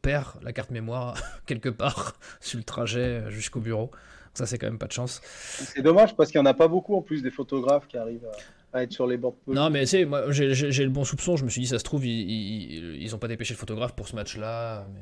perd 0.03 0.43
la 0.43 0.53
carte 0.53 0.71
mémoire 0.71 1.17
quelque 1.47 1.69
part 1.69 2.15
sur 2.41 2.59
le 2.59 2.65
trajet 2.65 3.31
jusqu'au 3.31 3.61
bureau. 3.61 3.91
Ça, 4.35 4.47
c'est 4.47 4.57
quand 4.57 4.67
même 4.67 4.79
pas 4.79 4.87
de 4.87 4.93
chance. 4.93 5.21
C'est 5.25 5.83
dommage 5.83 6.17
parce 6.17 6.31
qu'il 6.31 6.41
n'y 6.41 6.47
en 6.47 6.51
a 6.51 6.55
pas 6.55 6.69
beaucoup 6.69 6.97
en 6.97 7.03
plus 7.03 7.23
des 7.23 7.31
photographes 7.31 7.87
qui 7.87 7.99
arrivent 7.99 8.27
à 8.73 8.83
être 8.83 8.93
sur 8.93 9.07
les 9.07 9.19
bords. 9.19 9.37
Non, 9.47 9.69
mais 9.69 9.85
sais, 9.85 10.07
moi 10.07 10.31
j'ai 10.31 10.85
le 10.85 10.89
bon 10.89 11.05
soupçon. 11.05 11.37
Je 11.37 11.45
me 11.45 11.51
suis 11.51 11.61
dit, 11.61 11.67
ça 11.67 11.79
se 11.79 11.85
trouve, 11.85 12.07
ils 12.07 13.11
n'ont 13.11 13.19
pas 13.19 13.29
dépêché 13.29 13.53
le 13.53 13.59
photographe 13.59 13.95
pour 13.95 14.09
ce 14.09 14.17
match-là. 14.17 14.87
Mais 14.95 15.01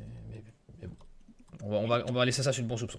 on 1.64 1.86
va, 1.86 2.02
on, 2.08 2.12
va, 2.12 2.24
laisser 2.24 2.42
ça 2.42 2.52
sur 2.52 2.62
le 2.62 2.68
bon 2.68 2.76
soupçon. 2.76 2.98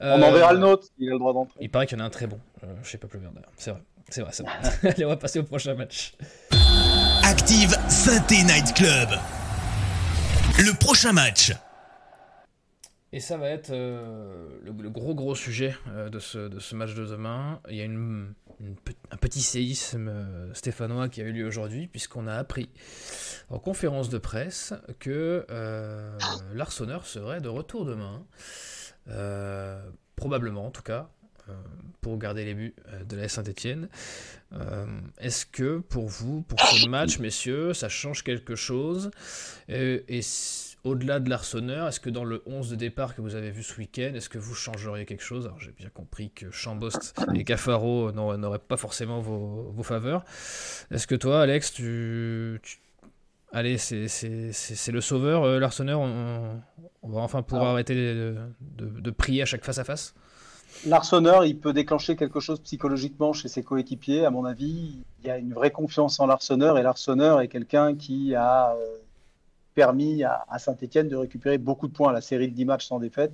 on 0.00 0.22
enverra 0.22 0.52
le 0.52 0.58
euh, 0.58 0.62
nôtre, 0.62 0.88
il 0.98 1.08
a 1.08 1.12
le 1.12 1.18
droit 1.18 1.32
d'entrer. 1.32 1.58
Il 1.60 1.70
paraît 1.70 1.86
qu'il 1.86 1.98
y 1.98 2.00
en 2.00 2.04
a 2.04 2.06
un 2.06 2.10
très 2.10 2.26
bon. 2.26 2.38
Euh, 2.64 2.66
je 2.82 2.90
sais 2.90 2.98
pas 2.98 3.08
plus 3.08 3.18
bien 3.18 3.30
d'ailleurs. 3.34 3.52
C'est 3.56 3.70
vrai. 3.70 3.80
C'est 4.08 4.22
vrai, 4.22 4.30
c'est 4.32 4.42
vrai. 4.42 4.52
Allez, 4.90 5.04
on 5.04 5.08
va 5.08 5.16
passer 5.16 5.38
au 5.38 5.44
prochain 5.44 5.74
match. 5.74 6.14
Active 7.22 7.76
Synthé 7.88 8.42
Night 8.42 8.74
Club. 8.74 9.08
Le 10.58 10.76
prochain 10.76 11.12
match. 11.12 11.52
Et 13.12 13.20
ça 13.20 13.36
va 13.36 13.48
être 13.48 13.70
euh, 13.70 14.48
le, 14.62 14.90
gros 14.90 15.14
gros 15.14 15.34
sujet 15.34 15.74
de, 16.12 16.18
ce, 16.20 16.38
de, 16.48 16.60
ce, 16.60 16.76
match 16.76 16.94
de 16.94 17.04
demain. 17.04 17.60
Il 17.68 17.76
y 17.76 17.82
a 17.82 17.86
un 17.86 19.16
petit 19.16 19.42
séisme 19.42 20.12
stéphanois 20.54 21.08
qui 21.08 21.20
a 21.20 21.24
eu 21.24 21.32
lieu 21.32 21.46
aujourd'hui, 21.46 21.88
puisqu'on 21.88 22.26
a 22.26 22.34
appris 22.34 22.68
en 23.50 23.58
conférence 23.58 24.08
de 24.08 24.18
presse 24.18 24.72
que 24.98 25.44
euh, 25.50 26.18
l'Arseneur 26.54 27.04
serait 27.06 27.40
de 27.40 27.48
retour 27.48 27.84
demain. 27.84 28.24
Euh, 29.08 29.82
probablement 30.14 30.66
en 30.66 30.70
tout 30.70 30.82
cas, 30.82 31.10
euh, 31.48 31.52
pour 32.00 32.16
garder 32.18 32.44
les 32.44 32.54
buts 32.54 32.74
de 33.08 33.16
la 33.16 33.28
Saint-Etienne. 33.28 33.88
Est-ce 35.18 35.46
que 35.46 35.78
pour 35.78 36.08
vous, 36.08 36.42
pour 36.42 36.60
ce 36.60 36.88
match, 36.88 37.18
messieurs, 37.18 37.72
ça 37.74 37.88
change 37.88 38.22
quelque 38.22 38.56
chose? 38.56 39.10
Au-delà 40.84 41.20
de 41.20 41.28
l'Arseneur, 41.28 41.88
est-ce 41.88 42.00
que 42.00 42.10
dans 42.10 42.24
le 42.24 42.42
11 42.46 42.70
de 42.70 42.76
départ 42.76 43.14
que 43.14 43.20
vous 43.20 43.34
avez 43.34 43.50
vu 43.50 43.62
ce 43.62 43.76
week-end, 43.78 44.12
est-ce 44.14 44.28
que 44.28 44.38
vous 44.38 44.54
changeriez 44.54 45.04
quelque 45.04 45.22
chose? 45.22 45.46
Alors 45.46 45.60
j'ai 45.60 45.72
bien 45.72 45.90
compris 45.90 46.30
que 46.30 46.50
Chambost 46.50 47.14
et 47.34 47.44
Cafaro 47.44 48.12
n'auraient 48.12 48.58
pas 48.58 48.76
forcément 48.76 49.20
vos, 49.20 49.82
faveurs. 49.82 50.24
Est-ce 50.90 51.06
que 51.06 51.14
toi, 51.14 51.42
Alex, 51.42 51.72
tu 51.72 52.60
Allez, 53.52 53.78
c'est 53.78 54.92
le 54.92 55.00
sauveur, 55.00 55.42
euh, 55.42 55.58
l'Arseneur. 55.58 56.00
On, 56.00 57.08
va 57.08 57.20
enfin 57.20 57.42
pouvoir 57.42 57.70
arrêter 57.70 57.94
de, 57.94 59.10
prier 59.10 59.42
à 59.42 59.44
chaque 59.44 59.64
face 59.64 59.78
à 59.78 59.84
face? 59.84 60.14
L'Arseneur, 60.86 61.44
il 61.44 61.58
peut 61.58 61.72
déclencher 61.72 62.14
quelque 62.14 62.38
chose 62.38 62.60
psychologiquement 62.60 63.32
chez 63.32 63.48
ses 63.48 63.64
coéquipiers. 63.64 64.24
À 64.24 64.30
mon 64.30 64.44
avis, 64.44 65.02
il 65.20 65.26
y 65.26 65.30
a 65.30 65.38
une 65.38 65.52
vraie 65.52 65.72
confiance 65.72 66.20
en 66.20 66.26
l'Arseneur 66.26 66.78
et 66.78 66.82
l'Arseneur 66.82 67.40
est 67.40 67.48
quelqu'un 67.48 67.96
qui 67.96 68.36
a 68.36 68.74
euh, 68.74 68.98
permis 69.74 70.24
à, 70.24 70.58
Saint-Etienne 70.58 71.08
de 71.08 71.16
récupérer 71.16 71.58
beaucoup 71.58 71.88
de 71.88 71.92
points 71.92 72.10
à 72.10 72.12
la 72.12 72.20
série 72.20 72.48
de 72.48 72.54
10 72.54 72.64
matchs 72.64 72.86
sans 72.86 72.98
défaite. 72.98 73.32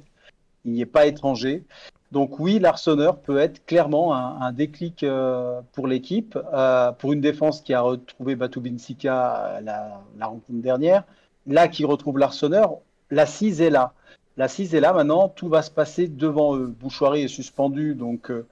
il 0.64 0.72
n'y 0.72 0.80
est 0.80 0.86
pas 0.86 1.06
étranger. 1.06 1.64
Donc 2.12 2.38
oui, 2.38 2.58
l'Arseneur 2.58 3.18
peut 3.18 3.38
être 3.38 3.64
clairement 3.66 4.14
un, 4.14 4.52
déclic 4.52 5.02
euh, 5.02 5.60
pour 5.72 5.88
l'équipe, 5.88 6.38
euh, 6.52 6.92
pour 6.92 7.12
une 7.12 7.20
défense 7.20 7.60
qui 7.60 7.74
a 7.74 7.80
retrouvé 7.80 8.36
Batu 8.36 8.60
Binsika 8.60 9.60
la, 9.62 10.02
la 10.16 10.26
rencontre 10.26 10.62
dernière. 10.62 11.04
Là, 11.48 11.68
qui 11.68 11.84
retrouve 11.84 12.18
l'Arseneur, 12.18 12.78
l'assise 13.10 13.60
est 13.60 13.70
là. 13.70 13.92
L'assise 14.36 14.74
est 14.74 14.80
là 14.80 14.92
maintenant, 14.92 15.28
tout 15.28 15.48
va 15.48 15.62
se 15.62 15.70
passer 15.70 16.08
devant 16.08 16.56
eux. 16.56 16.66
Bouchoirie 16.66 17.22
est 17.22 17.28
suspendu, 17.28 17.94
donc 17.94 18.30
euh, 18.30 18.46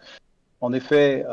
en 0.61 0.73
effet, 0.73 1.25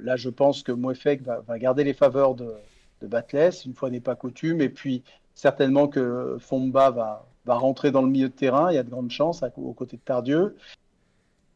là 0.00 0.16
je 0.16 0.28
pense 0.28 0.62
que 0.62 0.72
Moefek 0.72 1.22
va, 1.22 1.58
garder 1.58 1.82
les 1.82 1.94
faveurs 1.94 2.34
de, 2.34 2.52
de 3.00 3.06
Batles, 3.06 3.54
une 3.64 3.74
fois 3.74 3.90
n'est 3.90 4.00
pas 4.00 4.14
coutume, 4.14 4.60
et 4.60 4.68
puis 4.68 5.02
certainement 5.40 5.88
que 5.88 6.36
Fomba 6.38 6.90
va, 6.90 7.26
va 7.46 7.54
rentrer 7.54 7.90
dans 7.90 8.02
le 8.02 8.08
milieu 8.08 8.28
de 8.28 8.34
terrain, 8.34 8.70
il 8.70 8.74
y 8.74 8.78
a 8.78 8.82
de 8.82 8.90
grandes 8.90 9.10
chances 9.10 9.42
aux 9.56 9.72
côtés 9.72 9.96
de 9.96 10.02
Tardieu. 10.02 10.56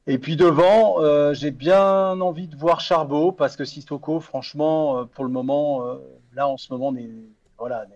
Et 0.07 0.19
puis 0.19 0.37
devant, 0.37 1.01
euh, 1.01 1.35
j'ai 1.35 1.51
bien 1.51 2.21
envie 2.21 2.49
de 2.49 2.57
voir 2.57 2.81
Charbot 2.81 3.33
parce 3.33 3.57
que 3.57 3.65
Sissoko, 3.65 4.21
franchement, 4.21 4.99
euh, 4.99 5.05
pour 5.05 5.25
le 5.25 5.31
moment, 5.31 5.87
euh, 5.87 5.97
là 6.35 6.49
en 6.49 6.57
ce 6.57 6.73
moment, 6.73 6.93
n'est 6.93 7.11
voilà, 7.59 7.87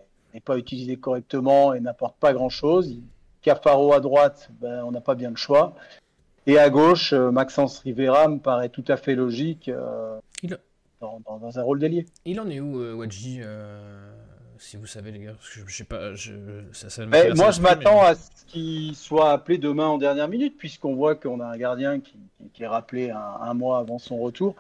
pas 0.45 0.59
utilisé 0.59 0.97
correctement 0.97 1.73
et 1.73 1.81
n'apporte 1.81 2.17
pas 2.19 2.35
grand-chose. 2.35 2.95
Cafaro 3.41 3.95
à 3.95 4.01
droite, 4.01 4.51
ben, 4.61 4.85
on 4.85 4.91
n'a 4.91 5.01
pas 5.01 5.15
bien 5.15 5.31
le 5.31 5.37
choix. 5.37 5.75
Et 6.47 6.59
à 6.59 6.69
gauche, 6.71 7.13
Maxence 7.13 7.79
Rivera 7.81 8.29
me 8.29 8.39
paraît 8.39 8.69
tout 8.69 8.85
à 8.89 8.97
fait 8.97 9.15
logique 9.15 9.71
dans, 11.01 11.21
dans, 11.27 11.59
un 11.59 11.63
rôle 11.63 11.79
d'ailier. 11.79 12.07
Il 12.25 12.41
en 12.41 12.49
est 12.49 12.61
où, 12.61 12.79
Wadji 12.97 13.41
si 14.59 14.77
vous 14.77 14.87
savez 14.87 15.11
les 15.13 15.21
gars, 15.21 15.33
je, 15.41 15.61
sais 15.73 15.85
pas, 15.85 16.11
moi 17.35 17.51
je 17.51 17.61
m'attends 17.61 18.03
à 18.03 18.15
ce 18.15 18.45
qu'il 18.47 18.95
soit 18.95 19.31
appelé 19.31 19.59
demain 19.59 19.87
en 19.87 19.99
dernière 19.99 20.29
minute, 20.29 20.57
puisqu'on 20.57 20.95
voit 20.95 21.15
qu'on 21.15 21.41
a 21.41 21.47
un 21.47 21.57
gardien 21.57 22.01
qui, 22.01 22.63
est 22.63 22.67
rappelé 22.67 23.11
un, 23.11 23.55
mois 23.55 23.79
avant 23.79 23.99
son 23.99 24.19
retour, 24.19 24.57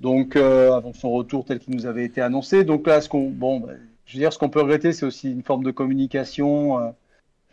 donc 0.00 0.36
euh, 0.36 0.72
avant 0.72 0.92
son 0.92 1.10
retour 1.10 1.44
tel 1.44 1.58
qu'il 1.58 1.74
nous 1.74 1.86
avait 1.86 2.04
été 2.04 2.20
annoncé. 2.20 2.64
Donc 2.64 2.86
là, 2.86 3.00
ce 3.00 3.08
qu'on, 3.08 3.30
bon, 3.30 3.60
bah, 3.60 3.72
je 4.06 4.14
veux 4.14 4.20
dire, 4.20 4.32
ce 4.32 4.38
qu'on 4.38 4.48
peut 4.48 4.60
regretter, 4.60 4.92
c'est 4.92 5.06
aussi 5.06 5.32
une 5.32 5.42
forme 5.42 5.64
de 5.64 5.70
communication 5.70 6.78
euh, 6.78 6.90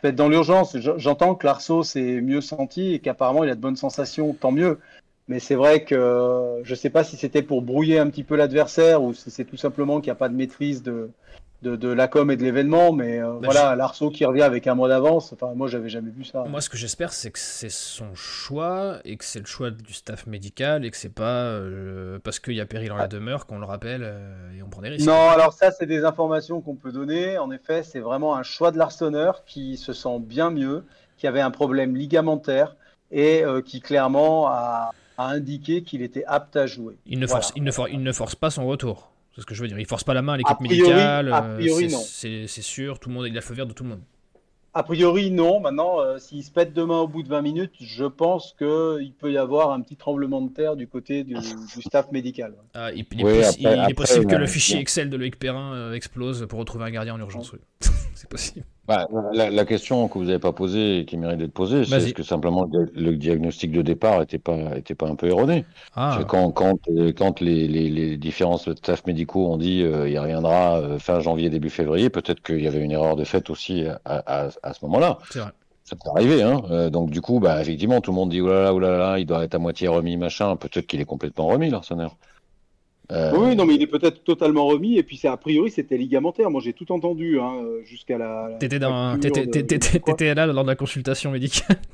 faite 0.00 0.14
dans 0.14 0.28
l'urgence. 0.28 0.76
J'entends 0.96 1.34
que 1.34 1.46
l'Arceau 1.46 1.82
s'est 1.82 2.20
mieux 2.20 2.40
senti 2.40 2.94
et 2.94 2.98
qu'apparemment 3.00 3.42
il 3.44 3.50
a 3.50 3.54
de 3.54 3.60
bonnes 3.60 3.76
sensations, 3.76 4.32
tant 4.32 4.52
mieux. 4.52 4.78
Mais 5.26 5.40
c'est 5.40 5.54
vrai 5.54 5.84
que 5.84 6.60
je 6.62 6.70
ne 6.70 6.76
sais 6.76 6.90
pas 6.90 7.02
si 7.02 7.16
c'était 7.16 7.42
pour 7.42 7.62
brouiller 7.62 7.98
un 7.98 8.10
petit 8.10 8.24
peu 8.24 8.36
l'adversaire 8.36 9.02
ou 9.02 9.14
si 9.14 9.30
c'est 9.30 9.44
tout 9.44 9.56
simplement 9.56 10.00
qu'il 10.00 10.08
n'y 10.08 10.12
a 10.12 10.16
pas 10.16 10.28
de 10.28 10.36
maîtrise 10.36 10.82
de, 10.82 11.10
de, 11.64 11.88
la 11.88 12.08
com 12.08 12.30
et 12.30 12.36
de 12.36 12.42
l'événement, 12.42 12.92
mais 12.92 13.18
euh, 13.18 13.32
bah, 13.32 13.48
voilà, 13.50 13.76
l'Arceau 13.76 14.10
qui 14.10 14.24
revient 14.24 14.42
avec 14.42 14.66
un 14.66 14.74
mois 14.74 14.88
d'avance, 14.88 15.32
enfin, 15.32 15.52
moi 15.54 15.68
j'avais 15.68 15.88
jamais 15.88 16.10
vu 16.10 16.24
ça. 16.24 16.44
Moi 16.44 16.60
ce 16.60 16.68
que 16.68 16.76
j'espère 16.76 17.12
c'est 17.12 17.30
que 17.30 17.38
c'est 17.38 17.70
son 17.70 18.14
choix 18.14 18.98
et 19.04 19.16
que 19.16 19.24
c'est 19.24 19.40
le 19.40 19.46
choix 19.46 19.70
du 19.70 19.92
staff 19.92 20.26
médical 20.26 20.84
et 20.84 20.90
que 20.90 20.96
c'est 20.96 21.14
pas 21.14 21.44
euh, 21.44 22.18
parce 22.22 22.38
qu'il 22.38 22.54
y 22.54 22.60
a 22.60 22.66
péril 22.66 22.90
dans 22.90 22.96
la 22.96 23.08
demeure 23.08 23.46
qu'on 23.46 23.58
le 23.58 23.66
rappelle 23.66 24.02
euh, 24.04 24.58
et 24.58 24.62
on 24.62 24.68
prend 24.68 24.82
des 24.82 24.90
risques. 24.90 25.06
Non, 25.06 25.30
alors 25.30 25.52
ça 25.52 25.70
c'est 25.70 25.86
des 25.86 26.04
informations 26.04 26.60
qu'on 26.60 26.76
peut 26.76 26.92
donner. 26.92 27.38
En 27.38 27.50
effet, 27.50 27.82
c'est 27.82 28.00
vraiment 28.00 28.36
un 28.36 28.42
choix 28.42 28.70
de 28.70 28.78
l'Arseneur 28.78 29.44
qui 29.44 29.76
se 29.76 29.92
sent 29.92 30.18
bien 30.20 30.50
mieux, 30.50 30.84
qui 31.16 31.26
avait 31.26 31.40
un 31.40 31.50
problème 31.50 31.96
ligamentaire 31.96 32.76
et 33.10 33.44
qui 33.64 33.80
clairement 33.80 34.48
a, 34.48 34.90
indiqué 35.18 35.82
qu'il 35.82 36.02
était 36.02 36.24
apte 36.24 36.56
à 36.56 36.66
jouer. 36.66 36.96
Il 37.06 37.20
ne, 37.20 37.26
force, 37.28 37.52
il, 37.54 37.62
ne 37.62 37.70
il 37.90 38.02
ne 38.02 38.12
force 38.12 38.34
pas 38.34 38.50
son 38.50 38.66
retour. 38.66 39.13
C'est 39.34 39.40
ce 39.40 39.46
que 39.46 39.54
je 39.54 39.62
veux 39.62 39.68
dire. 39.68 39.78
Il 39.78 39.86
force 39.86 40.04
pas 40.04 40.14
la 40.14 40.22
main 40.22 40.34
à 40.34 40.36
l'équipe 40.36 40.60
médicale. 40.60 41.32
A 41.32 41.44
euh, 41.44 41.56
priori, 41.56 41.88
non. 41.88 41.98
C'est 41.98 42.46
sûr, 42.46 42.98
tout 42.98 43.08
le 43.08 43.14
monde, 43.14 43.26
il 43.26 43.32
a 43.32 43.34
le 43.34 43.40
feu 43.40 43.54
vert 43.54 43.66
de 43.66 43.72
tout 43.72 43.82
le 43.82 43.90
monde. 43.90 44.02
A 44.76 44.82
priori, 44.82 45.30
non. 45.30 45.60
Maintenant, 45.60 46.00
euh, 46.00 46.18
s'il 46.18 46.42
se 46.42 46.50
pète 46.50 46.72
demain 46.72 46.98
au 46.98 47.08
bout 47.08 47.22
de 47.22 47.28
20 47.28 47.42
minutes, 47.42 47.74
je 47.80 48.04
pense 48.04 48.54
qu'il 48.58 49.12
peut 49.18 49.32
y 49.32 49.38
avoir 49.38 49.70
un 49.70 49.80
petit 49.80 49.96
tremblement 49.96 50.40
de 50.40 50.52
terre 50.52 50.74
du 50.76 50.88
côté 50.88 51.22
du, 51.22 51.36
staff 51.80 52.10
médical. 52.10 52.54
Ah, 52.74 52.90
il, 52.92 53.00
est, 53.02 53.94
possible 53.94 54.26
que 54.26 54.34
le 54.34 54.46
fichier 54.46 54.78
Excel 54.78 55.10
de 55.10 55.16
Loïc 55.16 55.38
Perrin 55.38 55.74
euh, 55.74 55.92
explose 55.94 56.46
pour 56.48 56.58
retrouver 56.58 56.84
un 56.84 56.90
gardien 56.90 57.14
en 57.14 57.20
urgence. 57.20 57.54
c'est 58.14 58.28
possible. 58.28 58.66
Bah, 58.86 59.08
la, 59.32 59.64
question 59.64 60.08
que 60.08 60.18
vous 60.18 60.24
n'avez 60.24 60.38
pas 60.38 60.52
posée 60.52 60.98
et 60.98 61.04
qui 61.06 61.16
mérite 61.16 61.38
d'être 61.38 61.54
posée, 61.54 61.86
c'est 61.86 61.96
est-ce 61.96 62.12
que 62.12 62.22
simplement 62.22 62.68
le, 62.70 63.16
diagnostic 63.16 63.72
de 63.72 63.80
départ 63.80 64.20
n'était 64.20 64.38
pas, 64.38 64.76
était 64.76 64.94
pas 64.94 65.08
un 65.08 65.14
peu 65.16 65.28
erroné? 65.28 65.64
Ah. 65.96 66.20
Quand, 66.28 66.50
quand, 66.50 66.76
euh, 66.88 67.12
quand 67.16 67.40
les, 67.40 67.66
les, 67.66 67.88
les, 67.88 68.16
différents 68.18 68.58
staff 68.58 69.06
médicaux 69.06 69.48
ont 69.48 69.56
dit 69.56 69.82
euh, 69.82 70.08
il 70.08 70.18
reviendra 70.18 70.78
euh, 70.80 70.98
fin 70.98 71.20
janvier, 71.20 71.48
début 71.48 71.70
février, 71.70 72.10
peut-être 72.10 72.42
qu'il 72.42 72.60
y 72.60 72.66
avait 72.66 72.80
une 72.80 72.92
erreur 72.92 73.16
de 73.16 73.24
fait 73.24 73.48
aussi 73.48 73.86
à, 74.04 74.50
à, 74.62 74.72
ce 74.74 74.84
moment-là. 74.84 75.18
C'est 75.30 75.38
vrai. 75.38 75.50
Ça 75.84 75.96
peut 75.96 76.10
arriver, 76.16 76.42
hein. 76.42 76.62
Euh, 76.70 76.88
donc 76.88 77.10
du 77.10 77.20
coup, 77.20 77.40
bah 77.40 77.60
effectivement, 77.60 78.00
tout 78.00 78.10
le 78.10 78.14
monde 78.14 78.30
dit 78.30 78.40
oulala, 78.40 78.72
oulala, 78.72 79.18
il 79.18 79.26
doit 79.26 79.44
être 79.44 79.54
à 79.54 79.58
moitié 79.58 79.86
remis, 79.86 80.16
machin. 80.16 80.56
Peut-être 80.56 80.86
qu'il 80.86 81.00
est 81.00 81.04
complètement 81.04 81.46
remis, 81.46 81.68
l'Arsenal. 81.68 82.08
Euh, 83.12 83.32
oui, 83.36 83.54
non, 83.54 83.66
mais 83.66 83.74
il 83.74 83.82
est 83.82 83.86
peut-être 83.86 84.24
totalement 84.24 84.66
remis. 84.66 84.96
Et 84.96 85.02
puis, 85.02 85.16
c'est 85.16 85.28
a 85.28 85.36
priori, 85.36 85.70
c'était 85.70 85.96
ligamentaire. 85.96 86.50
Moi, 86.50 86.60
j'ai 86.64 86.72
tout 86.72 86.90
entendu 86.90 87.38
hein, 87.38 87.52
jusqu'à 87.84 88.18
la. 88.18 88.50
T'étais 88.58 88.78
dans... 88.78 89.16
là 89.16 90.46
lors 90.46 90.64
de 90.64 90.68
la 90.68 90.76
consultation 90.76 91.30
médicale. 91.30 91.76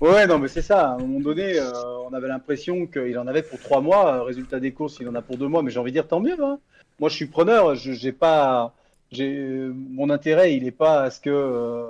Ouais, 0.00 0.28
non, 0.28 0.38
mais 0.38 0.46
c'est 0.46 0.62
ça. 0.62 0.90
À 0.90 0.94
un 0.94 0.98
moment 0.98 1.18
donné, 1.18 1.58
euh, 1.58 1.72
on 2.08 2.14
avait 2.14 2.28
l'impression 2.28 2.86
qu'il 2.86 3.18
en 3.18 3.26
avait 3.26 3.42
pour 3.42 3.58
trois 3.58 3.80
mois. 3.80 4.22
Résultat 4.22 4.60
des 4.60 4.72
courses, 4.72 4.98
il 5.00 5.08
en 5.08 5.14
a 5.16 5.22
pour 5.22 5.36
deux 5.36 5.48
mois. 5.48 5.62
Mais 5.62 5.72
j'ai 5.72 5.80
envie 5.80 5.90
de 5.90 5.96
dire 5.96 6.06
tant 6.06 6.20
mieux. 6.20 6.40
Hein. 6.40 6.60
Moi, 7.00 7.08
je 7.08 7.16
suis 7.16 7.26
preneur. 7.26 7.74
Je 7.74 7.92
j'ai 7.92 8.12
pas. 8.12 8.74
Mon 9.18 10.10
intérêt, 10.10 10.54
il 10.54 10.62
n'est 10.64 10.70
pas 10.70 11.02
à 11.02 11.10
ce 11.10 11.20
que 11.20 11.30
euh, 11.30 11.84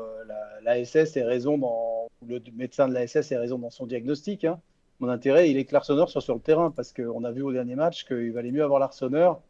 la, 0.64 0.82
SS 0.82 1.16
ait 1.16 1.24
raison 1.24 1.58
dans. 1.58 2.08
Le 2.26 2.40
médecin 2.56 2.88
de 2.88 2.94
la 2.94 3.06
SS 3.06 3.30
ait 3.32 3.36
raison 3.36 3.58
dans 3.58 3.70
son 3.70 3.86
diagnostic. 3.86 4.44
Hein 4.44 4.58
mon 5.00 5.08
intérêt, 5.08 5.50
il 5.50 5.56
est 5.56 5.64
que 5.64 5.72
l'Arseneur 5.72 6.08
soit 6.08 6.20
sur 6.20 6.34
le 6.34 6.40
terrain 6.40 6.70
parce 6.70 6.92
qu'on 6.92 7.24
a 7.24 7.30
vu 7.30 7.42
au 7.42 7.52
dernier 7.52 7.76
match 7.76 8.04
qu'il 8.04 8.32
valait 8.32 8.50
mieux 8.50 8.64
avoir 8.64 8.80
l'Arseneur 8.80 9.40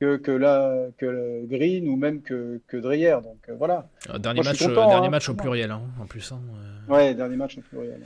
que, 0.00 0.16
que, 0.16 0.90
que 0.96 1.06
le 1.06 1.46
Green 1.46 1.88
ou 1.88 1.96
même 1.96 2.22
que, 2.22 2.60
que 2.66 2.76
Dreyer. 2.76 3.16
Donc 3.22 3.38
euh, 3.48 3.56
voilà. 3.56 3.88
Euh, 4.10 4.18
dernier, 4.18 4.42
match, 4.42 4.62
euh, 4.62 4.74
dernier 4.74 5.06
hein. 5.06 5.10
match 5.10 5.28
au 5.28 5.34
pluriel 5.34 5.70
hein, 5.70 5.82
en 6.00 6.06
plus. 6.06 6.30
Hein, 6.32 6.40
Ouais, 6.88 7.14
dernier 7.14 7.36
match 7.36 7.58
au 7.58 7.60
pluriel. 7.60 8.02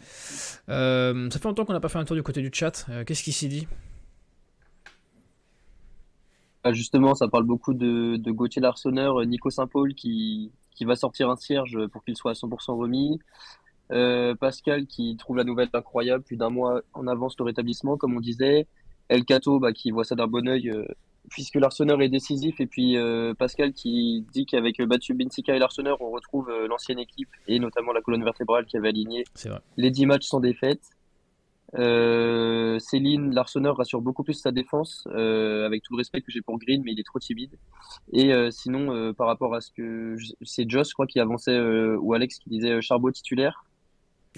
ça 0.66 1.38
fait 1.38 1.44
longtemps 1.44 1.64
qu'on 1.64 1.72
n'a 1.72 1.80
pas 1.80 1.88
fait 1.88 1.98
un 1.98 2.04
tour 2.04 2.16
du 2.16 2.22
côté 2.22 2.40
du 2.40 2.50
chat. 2.52 2.86
Qu'est-ce 3.06 3.22
qui 3.22 3.32
s'y 3.32 3.48
dit? 3.48 3.68
Ah, 6.64 6.72
Justement, 6.72 7.14
ça 7.14 7.26
parle 7.26 7.44
beaucoup 7.44 7.74
de, 7.74 8.16
de 8.16 8.30
Gauthier 8.30 8.62
l'Arseneur, 8.62 9.24
Nico 9.26 9.50
Saint-Paul 9.50 9.94
qui, 9.94 10.52
qui 10.74 10.84
va 10.84 10.96
sortir 10.96 11.28
un 11.28 11.36
cierge 11.36 11.86
pour 11.88 12.04
qu'il 12.04 12.16
soit 12.16 12.32
à 12.32 12.34
100% 12.34 12.76
remis. 12.78 13.18
Euh, 13.92 14.34
Pascal 14.34 14.86
qui 14.86 15.16
trouve 15.16 15.36
la 15.36 15.44
nouvelle 15.44 15.68
incroyable, 15.72 16.24
plus 16.24 16.36
d'un 16.36 16.50
mois 16.50 16.80
en 16.94 17.06
avance 17.06 17.36
le 17.38 17.44
rétablissement, 17.44 17.96
comme 17.96 18.16
on 18.16 18.20
disait. 18.20 18.66
El 19.08 19.24
Cato 19.24 19.58
bah, 19.58 19.72
qui 19.72 19.90
voit 19.90 20.04
ça 20.04 20.14
d'un 20.14 20.26
bon 20.26 20.48
oeil, 20.48 20.70
euh, 20.70 20.86
puisque 21.28 21.56
l'Arseneur 21.56 22.00
est 22.00 22.08
décisif. 22.08 22.60
Et 22.60 22.66
puis 22.66 22.96
euh, 22.96 23.34
Pascal 23.34 23.72
qui 23.72 24.26
dit 24.32 24.46
qu'avec 24.46 24.80
Batu 24.82 25.14
Bensika 25.14 25.54
et 25.54 25.58
l'Arseneur, 25.58 26.00
on 26.00 26.10
retrouve 26.10 26.50
l'ancienne 26.68 26.98
équipe 26.98 27.28
et 27.46 27.58
notamment 27.58 27.92
la 27.92 28.00
colonne 28.00 28.24
vertébrale 28.24 28.64
qui 28.64 28.76
avait 28.76 28.88
aligné 28.88 29.24
les 29.76 29.90
10 29.90 30.06
matchs 30.06 30.26
sans 30.26 30.40
défaite. 30.40 30.82
Céline, 31.74 33.34
l'Arseneur 33.34 33.76
rassure 33.76 34.02
beaucoup 34.02 34.24
plus 34.24 34.34
sa 34.34 34.52
défense, 34.52 35.06
avec 35.06 35.82
tout 35.82 35.94
le 35.94 35.98
respect 35.98 36.20
que 36.20 36.30
j'ai 36.30 36.42
pour 36.42 36.58
Green, 36.58 36.82
mais 36.84 36.92
il 36.92 37.00
est 37.00 37.06
trop 37.06 37.18
timide. 37.18 37.58
Et 38.12 38.30
sinon, 38.50 39.14
par 39.14 39.26
rapport 39.26 39.54
à 39.54 39.62
ce 39.62 39.70
que 39.70 40.16
c'est 40.42 40.68
Joss, 40.68 40.90
je 40.90 40.94
crois, 40.94 41.06
qui 41.06 41.18
avançait, 41.18 41.58
ou 41.58 42.12
Alex 42.12 42.38
qui 42.38 42.50
disait 42.50 42.82
Charbot 42.82 43.10
titulaire, 43.10 43.64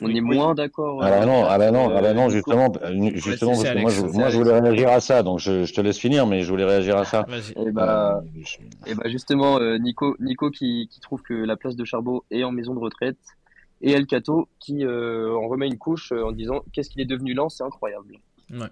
on 0.03 0.09
est 0.09 0.21
moins 0.21 0.55
d'accord. 0.55 1.01
Ah 1.03 1.11
bah 1.11 1.27
non, 1.27 1.45
ah 1.45 1.59
bah 1.59 1.71
non, 1.71 1.93
ah 1.95 2.03
bah 2.03 2.15
non, 2.15 2.29
justement, 2.29 2.73
justement 3.15 3.53
parce 3.53 3.65
que 3.65 3.79
moi, 3.79 3.91
je, 3.91 4.03
moi 4.03 4.29
je 4.29 4.37
voulais 4.37 4.59
réagir 4.59 4.89
à 4.89 5.01
ça, 5.01 5.23
donc 5.23 5.39
je, 5.39 5.65
je, 5.65 5.73
te 5.73 5.81
laisse 5.81 5.99
finir, 5.99 6.27
mais 6.27 6.43
je 6.43 6.51
voulais 6.51 6.65
réagir 6.65 6.97
à 6.97 7.05
ça. 7.05 7.27
Et 7.57 7.71
bah, 7.71 8.23
euh, 8.25 8.41
et 8.87 8.95
bah 8.95 9.05
justement, 9.07 9.59
euh, 9.61 9.79
Nico, 9.79 10.17
Nico 10.19 10.51
qui, 10.51 10.89
qui, 10.91 11.01
trouve 11.01 11.23
que 11.23 11.35
la 11.35 11.57
place 11.57 11.77
de 11.77 11.85
Charbot 11.85 12.25
est 12.31 12.43
en 12.43 12.51
maison 12.51 12.75
de 12.75 12.81
retraite, 12.81 13.19
et 13.83 13.93
El 13.93 14.07
Cato 14.07 14.49
qui 14.59 14.85
euh, 14.85 15.37
en 15.37 15.47
remet 15.47 15.69
une 15.69 15.79
couche 15.79 16.11
en 16.13 16.33
disant 16.33 16.63
qu'est-ce 16.73 16.91
qu'il 16.91 17.01
est 17.01 17.07
devenu 17.07 17.35
lent, 17.35 17.49
c'est 17.49 17.65
incroyable. 17.65 18.17
Ouais. 18.51 18.67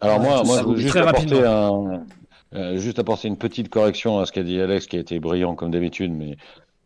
Alors 0.00 0.20
moi, 0.20 0.42
moi, 0.44 0.58
je 0.62 0.66
veux 0.66 0.76
juste 0.76 0.96
apporter 0.96 1.44
un, 1.44 2.04
juste 2.76 2.98
apporter 2.98 3.28
une 3.28 3.38
petite 3.38 3.68
correction 3.68 4.18
à 4.18 4.26
ce 4.26 4.32
qu'a 4.32 4.42
dit 4.42 4.60
Alex, 4.60 4.86
qui 4.86 4.96
a 4.96 5.00
été 5.00 5.20
brillant 5.20 5.54
comme 5.54 5.70
d'habitude, 5.70 6.12
mais 6.12 6.36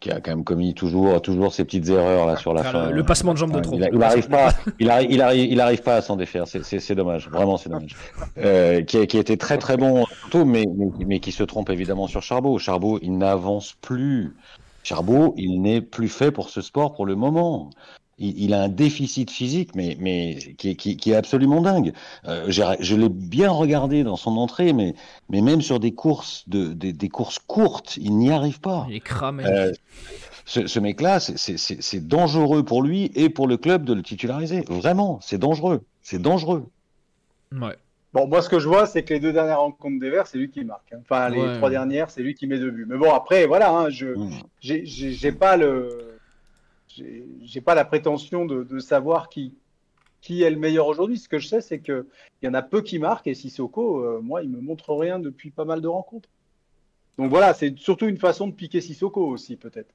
qui 0.05 0.11
a 0.11 0.21
quand 0.21 0.33
même 0.33 0.45
commis 0.45 0.75
toujours, 0.75 1.23
toujours 1.23 1.55
ces 1.55 1.65
petites 1.65 1.89
erreurs 1.89 2.27
là 2.27 2.37
sur 2.37 2.53
la 2.53 2.63
fin. 2.63 2.91
Le, 2.91 3.03
passement 3.05 3.33
de 3.33 3.39
jambe 3.39 3.53
de 3.53 3.61
trop. 3.61 3.75
Il, 3.75 3.99
n'arrive 3.99 4.29
pas, 4.29 4.53
il 4.79 4.91
arrive, 4.91 5.11
il 5.11 5.23
arrive, 5.23 5.51
il 5.51 5.61
arrive 5.63 5.83
pas 5.83 5.97
à 5.97 6.03
s'en 6.03 6.17
défaire. 6.17 6.45
C'est 6.47 6.95
dommage, 6.95 7.31
vraiment 7.31 7.57
c'est 7.57 7.71
dommage. 7.71 7.97
Euh, 8.37 8.83
qui, 8.83 9.07
qui 9.07 9.17
était 9.17 9.39
très 9.39 9.57
très 9.57 9.79
bon 9.79 10.05
tout, 10.31 10.45
mais, 10.45 10.67
mais, 11.07 11.21
qui 11.21 11.33
se 11.33 11.43
trompe 11.43 11.71
évidemment 11.71 12.07
sur 12.07 12.23
Charbot. 12.23 12.59
Charbot, 12.59 12.99
il 13.01 13.17
n'avance 13.17 13.77
plus. 13.81 14.37
Charbot, 14.83 15.33
il 15.39 15.63
n'est 15.63 15.81
plus 15.81 16.11
fait 16.11 16.31
pour 16.31 16.51
ce 16.51 16.61
sport 16.61 16.93
pour 16.93 17.07
le 17.07 17.15
moment. 17.15 17.71
Il, 18.19 18.55
a 18.55 18.63
un 18.63 18.69
déficit 18.69 19.31
physique, 19.31 19.75
mais, 19.75 19.97
mais 19.99 20.37
qui, 20.57 20.71
est, 20.71 20.77
qui, 20.77 21.11
est 21.11 21.15
absolument 21.15 21.61
dingue. 21.61 21.93
Euh, 22.27 22.47
je 22.49 22.95
l'ai 22.95 23.09
bien 23.09 23.51
regardé 23.51 24.05
dans 24.05 24.17
son 24.17 24.37
entrée, 24.37 24.73
mais, 24.73 24.95
mais 25.29 25.41
même 25.41 25.63
sur 25.63 25.81
des 25.81 25.93
courses, 25.93 26.49
de, 26.49 26.73
des, 26.73 27.09
courses 27.09 27.39
courtes, 27.39 27.97
il 27.97 28.17
n'y 28.17 28.31
arrive 28.31 28.61
pas. 28.61 28.87
Il 28.89 28.97
est 28.97 29.01
cramé. 29.01 29.45
Euh, 29.47 29.73
ce, 30.45 30.67
ce 30.67 30.79
mec-là, 30.79 31.21
c'est 31.21 32.07
dangereux 32.07 32.65
pour 32.65 32.83
lui 32.83 33.11
et 33.15 33.29
pour 33.29 33.49
le 33.49 33.57
club 33.57 33.85
de 33.85 33.95
le 33.95 34.03
titulariser. 34.03 34.65
Vraiment, 34.69 35.19
c'est 35.23 35.39
dangereux. 35.39 35.83
C'est 36.03 36.21
dangereux. 36.21 36.67
Ouais. 37.53 37.77
Bon, 38.13 38.29
moi, 38.29 38.43
ce 38.43 38.49
que 38.49 38.61
je 38.61 38.69
vois, 38.69 38.87
c'est 38.87 39.03
que 39.03 39.13
les 39.13 39.19
deux 39.19 39.33
dernières 39.33 39.59
rencontres 39.59 39.99
des 39.99 40.09
Verts, 40.09 40.29
c'est 40.29 40.39
lui 40.39 40.49
qui 40.49 40.65
marque. 40.65 40.93
Hein. 40.93 40.99
Enfin, 41.03 41.29
les 41.31 41.57
trois 41.57 41.69
dernières, 41.69 42.11
c'est 42.11 42.23
lui 42.23 42.35
qui 42.35 42.47
met 42.47 42.59
deux 42.59 42.71
buts. 42.71 42.87
Mais 42.89 42.97
bon, 42.97 43.13
après, 43.13 43.47
voilà, 43.47 43.73
hein, 43.73 43.91
je 43.91 44.07
mmh. 44.07 44.31
j'ai 44.61 45.33
pas 45.33 45.57
le 45.57 46.14
j'ai 47.43 47.61
pas 47.61 47.75
la 47.75 47.85
prétention 47.85 48.45
de, 48.47 48.79
savoir 48.79 49.29
qui, 49.29 49.55
est 50.29 50.51
le 50.51 50.59
meilleur 50.59 50.87
aujourd'hui. 50.87 51.19
Ce 51.19 51.29
que 51.29 51.39
je 51.39 51.49
sais, 51.49 51.61
c'est 51.61 51.81
qu'il 51.81 52.05
y 52.43 52.49
en 52.49 52.55
a 52.55 52.63
peu 52.63 52.83
qui 52.83 52.99
marquent 52.99 53.27
et 53.27 53.35
Sissoko, 53.35 54.01
euh, 54.01 54.21
moi, 54.21 54.43
il 54.43 54.51
me 54.51 54.61
montre 54.61 54.95
rien 54.95 55.19
depuis 55.19 55.51
pas 55.51 55.65
mal 55.65 55.81
de 55.81 55.89
rencontres. 55.89 56.29
Donc 57.19 57.31
voilà, 57.31 57.55
c'est 57.55 57.79
surtout 57.79 58.07
une 58.07 58.19
façon 58.19 58.49
de 58.49 58.53
piquer 58.53 58.81
Sissoko 58.81 59.27
aussi, 59.27 59.57
peut-être. 59.57 59.95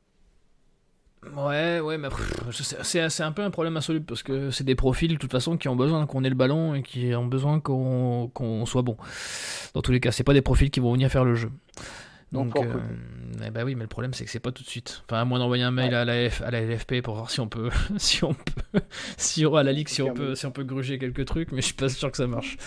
Ouais, 1.35 1.81
ouais, 1.81 1.97
mais 1.97 2.07
c'est 2.51 3.23
un 3.23 3.31
peu 3.33 3.41
un 3.41 3.51
problème 3.51 3.75
insoluble 3.75 4.05
parce 4.05 4.23
que 4.23 4.51
c'est 4.51 4.63
des 4.63 4.75
profils 4.75 5.11
de 5.11 5.17
toute 5.17 5.31
façon 5.31 5.57
qui 5.57 5.67
ont 5.67 5.75
besoin 5.75 6.05
qu'on 6.05 6.23
ait 6.23 6.29
le 6.29 6.35
ballon 6.35 6.75
et 6.75 6.81
qui 6.81 7.13
ont 7.13 7.25
besoin 7.25 7.59
qu'on 7.59 8.65
soit 8.65 8.83
bon. 8.83 8.95
Dans 9.73 9.81
tous 9.81 9.91
les 9.91 9.99
cas, 9.99 10.11
c'est 10.11 10.23
pas 10.23 10.33
des 10.33 10.41
profils 10.41 10.71
qui 10.71 10.79
vont 10.79 10.93
venir 10.93 11.11
faire 11.11 11.25
le 11.25 11.35
jeu. 11.35 11.51
Donc, 12.31 12.55
euh, 12.57 12.73
eh 13.45 13.49
ben 13.49 13.63
oui, 13.63 13.73
mais 13.73 13.83
le 13.83 13.87
problème 13.87 14.13
c'est 14.13 14.23
que 14.23 14.29
c'est 14.29 14.39
pas 14.39 14.51
tout 14.51 14.63
de 14.63 14.67
suite. 14.67 15.03
Enfin, 15.07 15.21
à 15.21 15.25
moins 15.25 15.39
d'envoyer 15.39 15.63
un 15.63 15.71
mail 15.71 15.95
à, 15.95 16.05
la 16.05 16.29
à 16.45 16.51
la 16.51 16.61
LFP 16.61 17.01
pour 17.01 17.15
voir 17.15 17.31
si 17.31 17.39
on 17.39 17.47
peut, 17.47 17.69
si 17.97 18.23
on 18.23 18.33
peut, 18.33 18.81
si 19.17 19.45
à 19.45 19.63
la 19.63 19.71
ligue, 19.71 19.87
si 19.87 20.01
on 20.01 20.13
peut, 20.13 20.35
si 20.35 20.45
on 20.45 20.51
peut 20.51 20.63
gruger 20.63 20.99
quelques 20.99 21.25
trucs, 21.25 21.51
mais 21.51 21.61
je 21.61 21.67
suis 21.67 21.75
pas 21.75 21.89
sûr 21.89 22.11
que 22.11 22.17
ça 22.17 22.27
marche. 22.27 22.57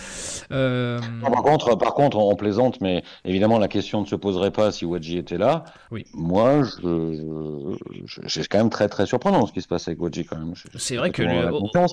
Euh... 0.50 0.98
par 1.20 1.42
contre, 1.42 1.76
par 1.76 1.94
contre, 1.94 2.18
on 2.18 2.34
plaisante, 2.34 2.80
mais 2.80 3.04
évidemment 3.24 3.58
la 3.58 3.68
question 3.68 4.00
ne 4.00 4.06
se 4.06 4.16
poserait 4.16 4.50
pas 4.50 4.72
si 4.72 4.84
Wadji 4.84 5.18
était 5.18 5.38
là. 5.38 5.64
Oui. 5.90 6.06
Moi, 6.12 6.62
je, 6.62 7.76
c'est 8.28 8.48
quand 8.48 8.58
même 8.58 8.70
très 8.70 8.88
très 8.88 9.06
surprenant 9.06 9.46
ce 9.46 9.52
qui 9.52 9.62
se 9.62 9.68
passe 9.68 9.86
avec 9.88 10.00
Wadji 10.00 10.24
quand 10.24 10.38
même. 10.38 10.54
C'est 10.76 10.96
vrai 10.96 11.10
que 11.10 11.22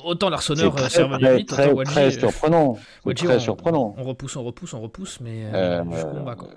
autant 0.04 0.30
l'Arseneur 0.30 0.78
s'est 0.90 1.04
revenu 1.04 1.38
vite, 1.38 1.50
très, 1.50 1.72
autant 1.72 1.84
très 1.84 2.06
euh, 2.06 2.12
surprenant. 2.12 2.78
très 3.16 3.36
on, 3.36 3.40
surprenant. 3.40 3.96
On 3.98 4.04
repousse, 4.04 4.36
on 4.36 4.44
repousse, 4.44 4.74
on 4.74 4.82
repousse, 4.82 5.20
mais 5.22 5.46
euh, 5.54 5.84
euh, 5.84 6.04
combat, 6.04 6.36
quoi. 6.36 6.50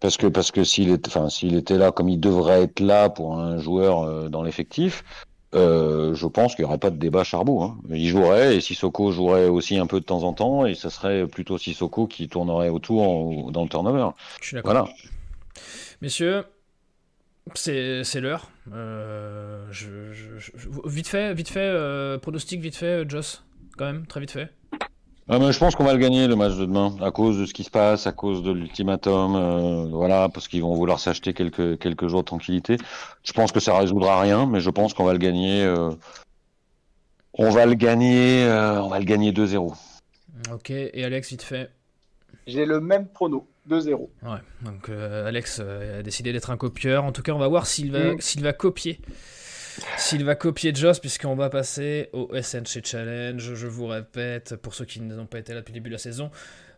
Parce 0.00 0.16
que 0.16 0.26
parce 0.26 0.50
que 0.50 0.62
s'il 0.62 0.90
était, 0.90 1.08
enfin 1.08 1.28
s'il 1.30 1.54
était 1.54 1.78
là 1.78 1.90
comme 1.90 2.08
il 2.08 2.20
devrait 2.20 2.64
être 2.64 2.80
là 2.80 3.08
pour 3.08 3.38
un 3.38 3.58
joueur 3.58 4.02
euh, 4.02 4.28
dans 4.28 4.42
l'effectif, 4.42 5.04
euh, 5.54 6.14
je 6.14 6.26
pense 6.26 6.54
qu'il 6.54 6.64
n'y 6.64 6.68
aurait 6.68 6.78
pas 6.78 6.90
de 6.90 6.98
débat 6.98 7.24
Charbot. 7.24 7.62
Hein. 7.62 7.78
Il 7.88 8.06
jouerait 8.08 8.56
et 8.56 8.60
Sissoko 8.60 9.10
jouerait 9.10 9.48
aussi 9.48 9.78
un 9.78 9.86
peu 9.86 10.00
de 10.00 10.04
temps 10.04 10.22
en 10.24 10.34
temps 10.34 10.66
et 10.66 10.74
ça 10.74 10.90
serait 10.90 11.26
plutôt 11.26 11.56
Sissoko 11.56 12.06
qui 12.06 12.28
tournerait 12.28 12.68
autour 12.68 13.50
dans 13.52 13.62
le 13.62 13.68
turnover. 13.68 14.10
Je 14.40 14.48
suis 14.48 14.54
d'accord. 14.56 14.72
Voilà. 14.72 14.88
Messieurs, 16.02 16.44
c'est 17.54 18.20
l'heure. 18.20 18.50
Euh, 18.72 19.64
vite 20.84 21.08
fait, 21.08 21.32
vite 21.32 21.48
fait, 21.48 22.18
pronostic 22.20 22.60
vite 22.60 22.76
fait, 22.76 23.08
Joss, 23.08 23.44
quand 23.78 23.86
même, 23.86 24.06
très 24.06 24.20
vite 24.20 24.32
fait. 24.32 24.50
Ah, 25.28 25.40
mais 25.40 25.52
je 25.52 25.58
pense 25.58 25.74
qu'on 25.74 25.84
va 25.84 25.92
le 25.92 25.98
gagner 25.98 26.28
le 26.28 26.36
match 26.36 26.54
de 26.54 26.66
demain 26.66 26.94
à 27.00 27.10
cause 27.10 27.40
de 27.40 27.46
ce 27.46 27.52
qui 27.52 27.64
se 27.64 27.70
passe, 27.70 28.06
à 28.06 28.12
cause 28.12 28.44
de 28.44 28.52
l'ultimatum, 28.52 29.34
euh, 29.34 29.86
voilà, 29.90 30.28
parce 30.28 30.46
qu'ils 30.46 30.62
vont 30.62 30.74
vouloir 30.74 31.00
s'acheter 31.00 31.34
quelques 31.34 31.80
quelques 31.80 32.06
jours 32.06 32.20
de 32.20 32.26
tranquillité. 32.26 32.76
Je 33.24 33.32
pense 33.32 33.50
que 33.50 33.58
ça 33.58 33.76
résoudra 33.76 34.20
rien, 34.20 34.46
mais 34.46 34.60
je 34.60 34.70
pense 34.70 34.94
qu'on 34.94 35.04
va 35.04 35.12
le 35.12 35.18
gagner. 35.18 35.64
Euh, 35.64 35.90
on 37.32 37.50
va 37.50 37.66
le 37.66 37.74
gagner, 37.74 38.44
euh, 38.44 38.80
on 38.80 38.88
va 38.88 39.00
le 39.00 39.04
gagner 39.04 39.32
2-0. 39.32 39.74
Ok, 40.52 40.70
et 40.70 41.04
Alex, 41.04 41.30
vite 41.30 41.42
fait. 41.42 41.70
J'ai 42.46 42.64
le 42.64 42.80
même 42.80 43.08
prono, 43.08 43.48
2-0. 43.68 44.08
Ouais, 44.22 44.38
donc 44.62 44.88
Alex 44.90 45.58
a 45.58 46.04
décidé 46.04 46.32
d'être 46.32 46.50
un 46.50 46.56
copieur. 46.56 47.04
En 47.04 47.10
tout 47.10 47.22
cas, 47.22 47.32
on 47.32 47.38
va 47.38 47.48
voir 47.48 47.66
s'il 47.66 47.90
va, 47.90 48.14
mm. 48.14 48.20
s'il 48.20 48.44
va 48.44 48.52
copier 48.52 49.00
s'il 49.96 50.24
va 50.24 50.34
copier 50.34 50.74
Joss, 50.74 51.00
puisqu'on 51.00 51.34
va 51.34 51.50
passer 51.50 52.08
au 52.12 52.30
SNC 52.34 52.84
Challenge, 52.84 53.54
je 53.54 53.66
vous 53.66 53.86
répète, 53.86 54.56
pour 54.56 54.74
ceux 54.74 54.84
qui 54.84 55.00
n'ont 55.00 55.26
pas 55.26 55.38
été 55.38 55.52
là 55.52 55.60
depuis 55.60 55.72
le 55.72 55.80
début 55.80 55.90
de 55.90 55.94
la 55.94 55.98
saison, 55.98 56.30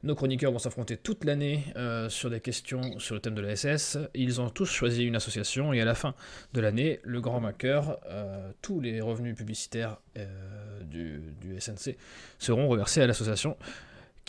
nos 0.04 0.14
chroniqueurs 0.14 0.52
vont 0.52 0.58
s'affronter 0.58 0.96
toute 0.96 1.24
l'année 1.24 1.64
euh, 1.76 2.08
sur 2.08 2.30
des 2.30 2.40
questions 2.40 2.98
sur 2.98 3.14
le 3.14 3.20
thème 3.20 3.34
de 3.34 3.40
la 3.40 3.56
SS. 3.56 3.98
Ils 4.14 4.40
ont 4.40 4.48
tous 4.48 4.70
choisi 4.70 5.04
une 5.04 5.16
association 5.16 5.72
et 5.72 5.80
à 5.80 5.84
la 5.84 5.94
fin 5.94 6.14
de 6.52 6.60
l'année, 6.60 7.00
le 7.02 7.20
grand 7.20 7.40
vainqueur, 7.40 7.98
euh, 8.06 8.50
tous 8.62 8.80
les 8.80 9.00
revenus 9.00 9.36
publicitaires 9.36 9.98
euh, 10.16 10.26
du, 10.82 11.20
du, 11.40 11.60
SNC 11.60 11.96
seront 12.38 12.68
reversés 12.68 13.02
à 13.02 13.06
l'association 13.06 13.56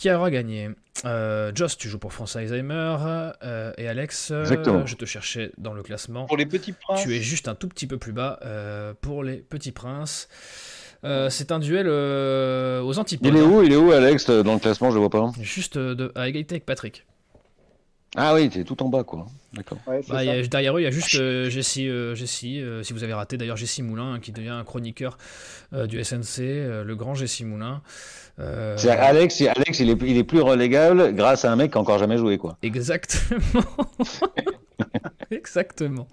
qui 0.00 0.10
aura 0.10 0.30
gagné 0.30 0.70
euh, 1.04 1.52
Joss, 1.54 1.76
tu 1.76 1.90
joues 1.90 1.98
pour 1.98 2.14
France 2.14 2.34
Alzheimer. 2.34 2.96
Euh, 3.42 3.72
et 3.76 3.86
Alex, 3.86 4.30
euh, 4.30 4.44
je 4.86 4.94
te 4.94 5.04
cherchais 5.04 5.52
dans 5.58 5.74
le 5.74 5.82
classement. 5.82 6.24
Pour 6.24 6.38
les 6.38 6.46
petits 6.46 6.72
princes. 6.72 7.02
Tu 7.02 7.14
es 7.14 7.20
juste 7.20 7.48
un 7.48 7.54
tout 7.54 7.68
petit 7.68 7.86
peu 7.86 7.98
plus 7.98 8.12
bas 8.12 8.40
pour 9.02 9.22
les 9.22 9.36
petits 9.36 9.72
princes. 9.72 10.28
c'est 11.02 11.52
un 11.52 11.58
duel 11.58 11.86
aux 11.88 12.98
antipodes. 12.98 13.30
Il 13.30 13.36
est 13.36 13.42
où, 13.42 13.62
il 13.62 13.72
est 13.72 13.76
où 13.76 13.92
Alex 13.92 14.30
dans 14.30 14.54
le 14.54 14.58
classement 14.58 14.90
Je 14.90 14.94
le 14.94 15.00
vois 15.00 15.10
pas. 15.10 15.30
Juste 15.38 15.76
de, 15.76 16.10
à 16.14 16.28
égalité 16.28 16.54
avec 16.54 16.64
Patrick. 16.64 17.04
Ah 18.16 18.34
oui, 18.34 18.48
t'es 18.50 18.64
tout 18.64 18.82
en 18.82 18.88
bas, 18.88 19.04
quoi. 19.04 19.26
D'accord. 19.52 19.78
Bah, 19.86 20.22
derrière 20.42 20.76
eux, 20.76 20.80
il 20.80 20.84
y 20.84 20.86
a 20.86 20.90
juste 20.90 21.10
Jessie, 21.48 21.88
Jessie 22.14 22.62
si 22.82 22.92
vous 22.92 23.04
avez 23.04 23.14
raté 23.14 23.36
d'ailleurs 23.36 23.56
Jessie 23.56 23.82
Moulin, 23.82 24.14
hein, 24.14 24.20
qui 24.20 24.32
devient 24.32 24.48
un 24.50 24.64
chroniqueur 24.64 25.18
du 25.72 26.02
SNC, 26.02 26.38
le 26.38 26.94
grand 26.94 27.14
Jessie 27.14 27.44
Moulin. 27.44 27.82
Euh... 28.38 28.76
Alex, 28.88 29.42
Alex 29.42 29.80
il, 29.80 29.90
est, 29.90 30.02
il 30.02 30.16
est 30.16 30.24
plus 30.24 30.40
relégable 30.40 31.14
grâce 31.14 31.44
à 31.44 31.52
un 31.52 31.56
mec 31.56 31.72
qui 31.72 31.76
n'a 31.76 31.82
encore 31.82 31.98
jamais 31.98 32.16
joué. 32.16 32.38
quoi. 32.38 32.56
Exactement. 32.62 33.64
Exactement. 35.30 36.08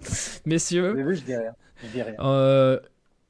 Messieurs. 0.46 0.92
Vu, 0.92 1.16
je 1.16 1.22
dis 1.22 1.36
rien. 1.36 1.52
Je 1.82 1.88
dis 1.88 2.02
rien. 2.02 2.80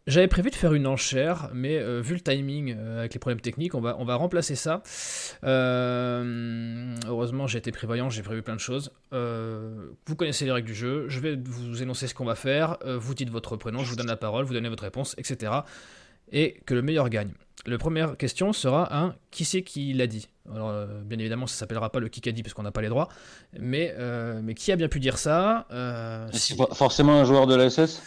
Euh, 0.09 0.11
j'avais 0.11 0.28
prévu 0.28 0.50
de 0.50 0.54
faire 0.54 0.74
une 0.74 0.86
enchère, 0.86 1.50
mais 1.52 1.78
euh, 1.78 2.00
vu 2.00 2.14
le 2.14 2.20
timing 2.20 2.76
euh, 2.76 3.00
avec 3.00 3.14
les 3.14 3.20
problèmes 3.20 3.40
techniques, 3.40 3.74
on 3.74 3.80
va, 3.80 3.96
on 3.98 4.04
va 4.04 4.16
remplacer 4.16 4.54
ça. 4.54 4.82
heureusement, 5.42 6.26
j'ai 7.46 7.59
été 7.59 7.72
prévoyant, 7.72 8.11
j'ai 8.11 8.22
prévu 8.22 8.42
plein 8.42 8.56
de 8.56 8.61
choses. 8.61 8.92
vous 9.12 10.16
connaissez 10.16 10.44
les 10.44 10.52
règles 10.52 10.68
du 10.68 10.74
jeu, 10.74 11.09
je 11.09 11.20
vais 11.20 11.36
vous 11.36 11.82
énoncer 11.82 12.06
ce 12.06 12.14
qu'on 12.14 12.24
va 12.24 12.34
faire. 12.34 12.78
vous 12.84 13.14
dites 13.14 13.30
votre 13.30 13.56
prénom, 13.56 13.84
je 13.84 13.90
vous 13.90 13.96
donne 13.96 14.06
la 14.06 14.16
parole, 14.16 14.44
vous 14.44 14.54
donnez 14.54 14.68
votre 14.68 14.84
réponse, 14.84 15.14
etc. 15.18 15.52
Et 16.32 16.61
que 16.66 16.74
le 16.74 16.82
meilleur 16.82 17.09
gagne. 17.09 17.32
La 17.66 17.78
première 17.78 18.16
question 18.16 18.52
sera 18.52 18.96
un 18.96 19.14
qui 19.30 19.44
c'est 19.44 19.62
qui 19.62 19.92
l'a 19.92 20.06
dit? 20.06 20.28
Alors, 20.54 20.70
euh, 20.70 20.86
bien 21.04 21.18
évidemment, 21.18 21.46
ça 21.46 21.56
s'appellera 21.56 21.90
pas 21.90 21.98
le 21.98 22.09
qui 22.09 22.26
a 22.28 22.32
dit 22.32 22.42
parce 22.42 22.54
qu'on 22.54 22.62
n'a 22.62 22.70
pas 22.70 22.80
les 22.80 22.88
droits, 22.88 23.09
mais, 23.59 23.94
euh, 23.98 24.40
mais 24.42 24.54
qui 24.54 24.72
a 24.72 24.76
bien 24.76 24.88
pu 24.88 25.00
dire 25.00 25.18
ça 25.18 25.66
euh, 25.72 26.26
C'est 26.32 26.56
forcément 26.72 27.20
un 27.20 27.24
joueur 27.24 27.46
de 27.46 27.54
la 27.54 27.68
SS 27.68 28.02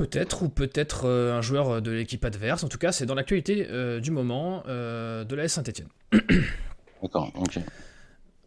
Peut-être, 0.00 0.42
ou 0.42 0.48
peut-être 0.48 1.08
un 1.08 1.42
joueur 1.42 1.82
de 1.82 1.90
l'équipe 1.90 2.24
adverse. 2.24 2.64
En 2.64 2.68
tout 2.68 2.78
cas, 2.78 2.92
c'est 2.92 3.06
dans 3.06 3.14
l'actualité 3.14 3.66
du 4.00 4.10
moment 4.10 4.62
de 4.66 5.34
la 5.34 5.44
S 5.44 5.52
Saint-Etienne. 5.52 5.88
D'accord, 7.02 7.30
ok 7.38 7.60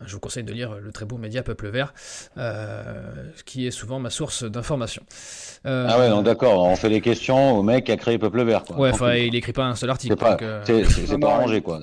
je 0.06 0.14
vous 0.14 0.20
conseille 0.20 0.43
de 0.43 0.54
lire 0.54 0.76
le 0.82 0.91
très 0.91 1.06
beau 1.06 1.18
média 1.18 1.43
Peuple 1.43 1.70
Vert, 1.70 1.93
euh, 2.38 3.32
qui 3.45 3.68
est 3.68 3.72
souvent 3.72 3.99
ma 3.99 4.10
source 4.10 4.43
d'information. 4.43 5.04
Euh, 5.66 5.88
ah 5.89 5.99
ouais, 5.99 6.10
donc 6.10 6.26
d'accord, 6.26 6.64
on 6.64 6.76
fait 6.76 6.89
les 6.89 7.01
questions 7.01 7.58
au 7.58 7.64
mec 7.64 7.86
qui 7.86 7.91
a 7.91 7.97
créé 7.97 8.18
Peuple 8.18 8.43
Vert. 8.43 8.64
Quoi. 8.64 8.78
Ouais, 8.78 8.89
enfin, 8.91 9.14
il 9.16 9.36
écrit 9.36 9.54
pas 9.54 9.66
un 9.66 9.76
seul 9.76 9.89
article. 9.89 10.14
C'est 10.18 10.20
pas, 10.20 10.38
euh, 10.41 11.18
pas 11.20 11.36
arrangé, 11.36 11.62
quoi. 11.62 11.82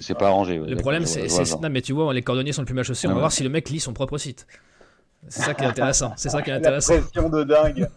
C'est 0.00 0.18
pas 0.18 0.28
arrangé. 0.28 0.58
le 0.58 0.76
problème, 0.76 1.06
c'est. 1.06 1.26
Non, 1.60 1.70
mais 1.70 1.82
tu 1.82 1.92
vois, 1.92 2.12
les 2.12 2.22
cordonniers 2.22 2.52
sont 2.52 2.62
le 2.62 2.66
plus 2.66 2.74
mal 2.74 2.84
chaussés. 2.84 3.08
On 3.08 3.14
va 3.14 3.20
voir 3.20 3.32
si 3.32 3.42
le 3.42 3.50
mec 3.50 3.70
lit 3.70 3.80
son 3.80 3.92
propre 3.92 4.18
site. 4.18 4.46
C'est 5.28 5.42
ça 5.42 5.54
qui 5.54 5.64
est 5.64 5.66
intéressant. 5.66 6.12
C'est 6.16 6.28
ça 6.28 6.42
qui 6.42 6.50
est 6.50 6.54
intéressant. 6.54 6.94
La 6.94 7.00
pression 7.00 7.28
de 7.28 7.44
dingue. 7.44 7.88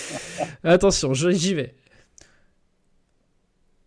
Attention, 0.64 1.12
j'y 1.14 1.54
vais. 1.54 1.74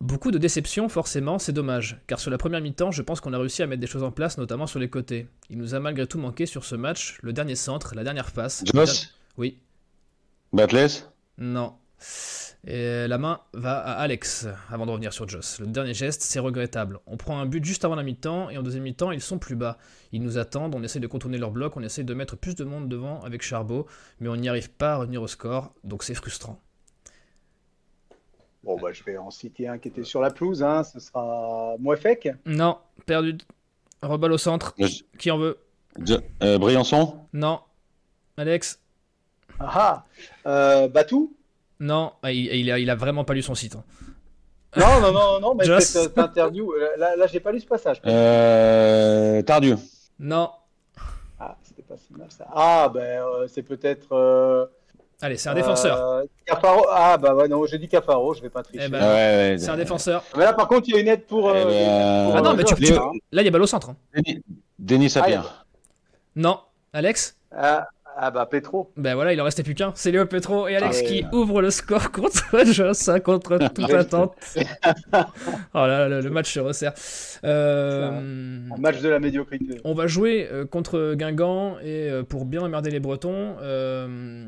Beaucoup 0.02 0.30
de 0.30 0.38
déceptions, 0.38 0.88
forcément, 0.88 1.40
c'est 1.40 1.54
dommage, 1.54 2.00
car 2.06 2.20
sur 2.20 2.30
la 2.30 2.38
première 2.38 2.62
mi-temps, 2.62 2.92
je 2.92 3.02
pense 3.02 3.22
qu'on 3.22 3.34
a 3.34 3.40
réussi 3.40 3.64
à 3.64 3.68
mettre 3.68 3.82
des 3.82 3.88
choses 3.88 4.04
en 4.04 4.12
place, 4.12 4.38
notamment 4.38 4.68
sur 4.68 4.80
les 4.80 4.90
côtés. 4.90 5.28
Il 5.50 5.58
nous 5.58 5.74
a 5.74 5.80
malgré 5.80 6.06
tout 6.06 6.20
manqué 6.20 6.46
sur 6.46 6.64
ce 6.64 6.76
match 6.76 7.18
le 7.24 7.34
dernier 7.34 7.56
centre, 7.56 7.96
la 7.96 8.04
dernière 8.04 8.32
passe. 8.32 8.64
Joss 8.72 9.16
Oui. 9.38 9.58
Batless 10.54 11.10
Non. 11.38 11.74
Et 12.68 13.08
la 13.08 13.20
main 13.20 13.42
va 13.54 13.78
à 13.78 13.92
Alex, 13.94 14.48
avant 14.72 14.88
de 14.88 14.92
revenir 14.92 15.14
sur 15.14 15.30
Joss. 15.30 15.60
Le 15.60 15.68
dernier 15.68 15.94
geste, 15.94 16.24
c'est 16.24 16.40
regrettable. 16.40 17.00
On 17.06 17.16
prend 17.16 17.40
un 17.40 17.46
but 17.46 17.64
juste 17.64 17.86
avant 17.86 17.94
la 17.94 18.02
mi-temps, 18.02 18.50
et 18.50 18.58
en 18.58 18.64
deuxième 18.64 18.84
mi-temps, 18.84 19.12
ils 19.12 19.22
sont 19.22 19.38
plus 19.38 19.56
bas. 19.56 19.78
Ils 20.12 20.24
nous 20.24 20.40
attendent, 20.40 20.74
on 20.74 20.82
essaie 20.82 21.00
de 21.00 21.06
contourner 21.06 21.38
leur 21.38 21.52
bloc, 21.52 21.78
on 21.78 21.84
essaie 21.84 22.04
de 22.04 22.14
mettre 22.16 22.36
plus 22.36 22.56
de 22.56 22.64
monde 22.64 22.90
devant 22.90 23.22
avec 23.22 23.44
Charbot, 23.44 23.86
mais 24.20 24.30
on 24.30 24.36
n'y 24.36 24.50
arrive 24.50 24.72
pas 24.72 24.94
à 24.94 24.98
revenir 24.98 25.22
au 25.22 25.28
score, 25.28 25.76
donc 25.84 26.02
c'est 26.02 26.16
frustrant. 26.16 26.60
Bon, 28.64 28.80
bah, 28.80 28.92
je 28.92 29.04
vais 29.04 29.16
en 29.16 29.30
citer 29.30 29.68
un 29.68 29.78
qui 29.78 29.90
était 29.90 30.04
sur 30.04 30.22
la 30.22 30.32
pelouse. 30.32 30.64
Hein. 30.64 30.84
Ce 30.84 31.00
sera 31.00 31.76
Mouefek. 31.78 32.30
Non, 32.48 32.80
perdu. 33.06 33.38
Reballe 34.02 34.32
au 34.32 34.40
centre. 34.40 34.74
Qui 35.20 35.30
en 35.30 35.38
veut? 35.38 35.60
Euh, 36.42 36.58
Briançon? 36.58 37.20
Non. 37.32 37.60
Alex? 38.38 38.80
Ah, 39.60 39.70
ah. 39.76 40.06
Euh, 40.48 40.88
Batou? 40.88 41.36
Non, 41.80 42.14
ah, 42.24 42.32
il, 42.32 42.46
il 42.56 42.72
a, 42.72 42.80
il 42.80 42.90
a 42.90 42.96
vraiment 42.96 43.24
pas 43.26 43.34
lu 43.34 43.42
son 43.42 43.56
site. 43.56 43.76
hein. 43.76 43.84
Non, 44.78 45.00
non, 45.00 45.12
non, 45.14 45.40
non, 45.40 45.56
mais 45.56 45.64
Joss. 45.66 45.86
cette, 45.86 46.04
cette 46.04 46.18
interview, 46.18 46.74
euh, 46.74 46.98
là, 46.98 47.16
là 47.16 47.28
j'ai 47.28 47.40
pas 47.40 47.52
lu 47.54 47.60
ce 47.62 47.66
passage. 47.66 48.02
Euh, 48.06 49.42
Tardieu. 49.42 49.78
Non. 50.20 50.50
Ah, 51.40 51.56
c'était 51.64 51.82
pas 51.84 51.96
si 51.98 52.14
mal 52.14 52.28
ça. 52.30 52.46
Ah, 52.54 52.90
ben, 52.94 53.02
euh, 53.02 53.48
c'est 53.48 53.64
peut-être. 53.64 54.08
euh, 54.14 54.66
Allez, 55.22 55.38
c'est 55.38 55.48
un 55.50 55.54
défenseur. 55.54 55.98
euh, 56.02 56.24
Cafaro. 56.46 56.86
Ah, 56.92 57.18
bah 57.18 57.34
ouais, 57.34 57.48
non, 57.48 57.66
j'ai 57.66 57.78
dit 57.78 57.88
Cafaro, 57.88 58.34
je 58.34 58.42
vais 58.42 58.50
pas 58.50 58.64
tricher. 58.64 58.84
Eh 58.86 58.90
ben, 58.90 59.00
Ah 59.02 59.08
ouais, 59.08 59.16
ouais, 59.52 59.56
C'est 59.58 59.70
un 59.70 59.78
défenseur. 59.78 60.24
Mais 60.36 60.44
là, 60.44 60.52
par 60.54 60.68
contre, 60.68 60.88
il 60.90 60.96
y 60.96 60.98
a 60.98 61.02
une 61.02 61.08
aide 61.08 61.26
pour. 61.26 61.50
Eh 61.52 61.58
euh, 61.58 61.64
ben, 61.66 62.26
pour, 62.30 62.38
Ah 62.38 62.42
non, 62.42 62.52
euh, 62.52 62.56
mais 62.56 62.64
tu- 62.66 62.76
tu- 62.76 62.94
hein. 62.94 63.12
Là, 63.32 63.42
il 63.42 63.46
y 63.46 63.48
a 63.48 63.52
balle 63.52 63.62
au 63.62 63.68
centre. 63.68 63.90
hein. 63.92 63.96
Denis, 64.14 64.44
Denis 64.78 65.10
Sapien. 65.10 65.44
Non. 66.36 66.60
Alex? 66.92 67.38
Ah, 67.56 67.88
ah, 68.18 68.32
bah, 68.32 68.46
Petro. 68.46 68.92
Ben 68.98 69.14
voilà, 69.16 69.34
il 69.34 69.42
en 69.42 69.44
restait 69.44 69.64
plus 69.64 69.76
qu'un. 69.76 69.92
C'est 69.96 70.12
Léo 70.12 70.26
Petro 70.26 70.68
et 70.68 70.76
Alex 70.76 70.98
Ah 71.00 71.04
ouais. 71.04 71.08
qui 71.08 71.26
ouvrent 71.34 71.62
le 71.62 71.70
score 71.70 72.12
contre 72.12 72.66
Joss, 72.72 73.10
hein, 73.10 73.20
contre 73.20 73.58
toute 73.74 73.92
attente. 73.92 74.36
oh 75.14 75.18
là, 75.74 75.88
là, 75.88 76.08
le, 76.10 76.22
le 76.22 76.30
match 76.30 76.54
se 76.54 76.60
resserre. 76.60 76.94
Euh, 77.44 78.10
Un 78.72 78.78
match 78.80 79.02
de 79.02 79.10
la 79.10 79.20
médiocrité. 79.20 79.80
on 79.84 79.94
va 79.94 80.08
jouer 80.08 80.48
euh, 80.52 80.66
contre 80.66 81.14
Guingamp 81.16 81.78
et 81.80 82.10
euh, 82.10 82.24
pour 82.24 82.46
bien 82.46 82.62
emmerder 82.62 82.90
les 82.90 83.00
Bretons, 83.00 83.58
euh, 83.62 84.48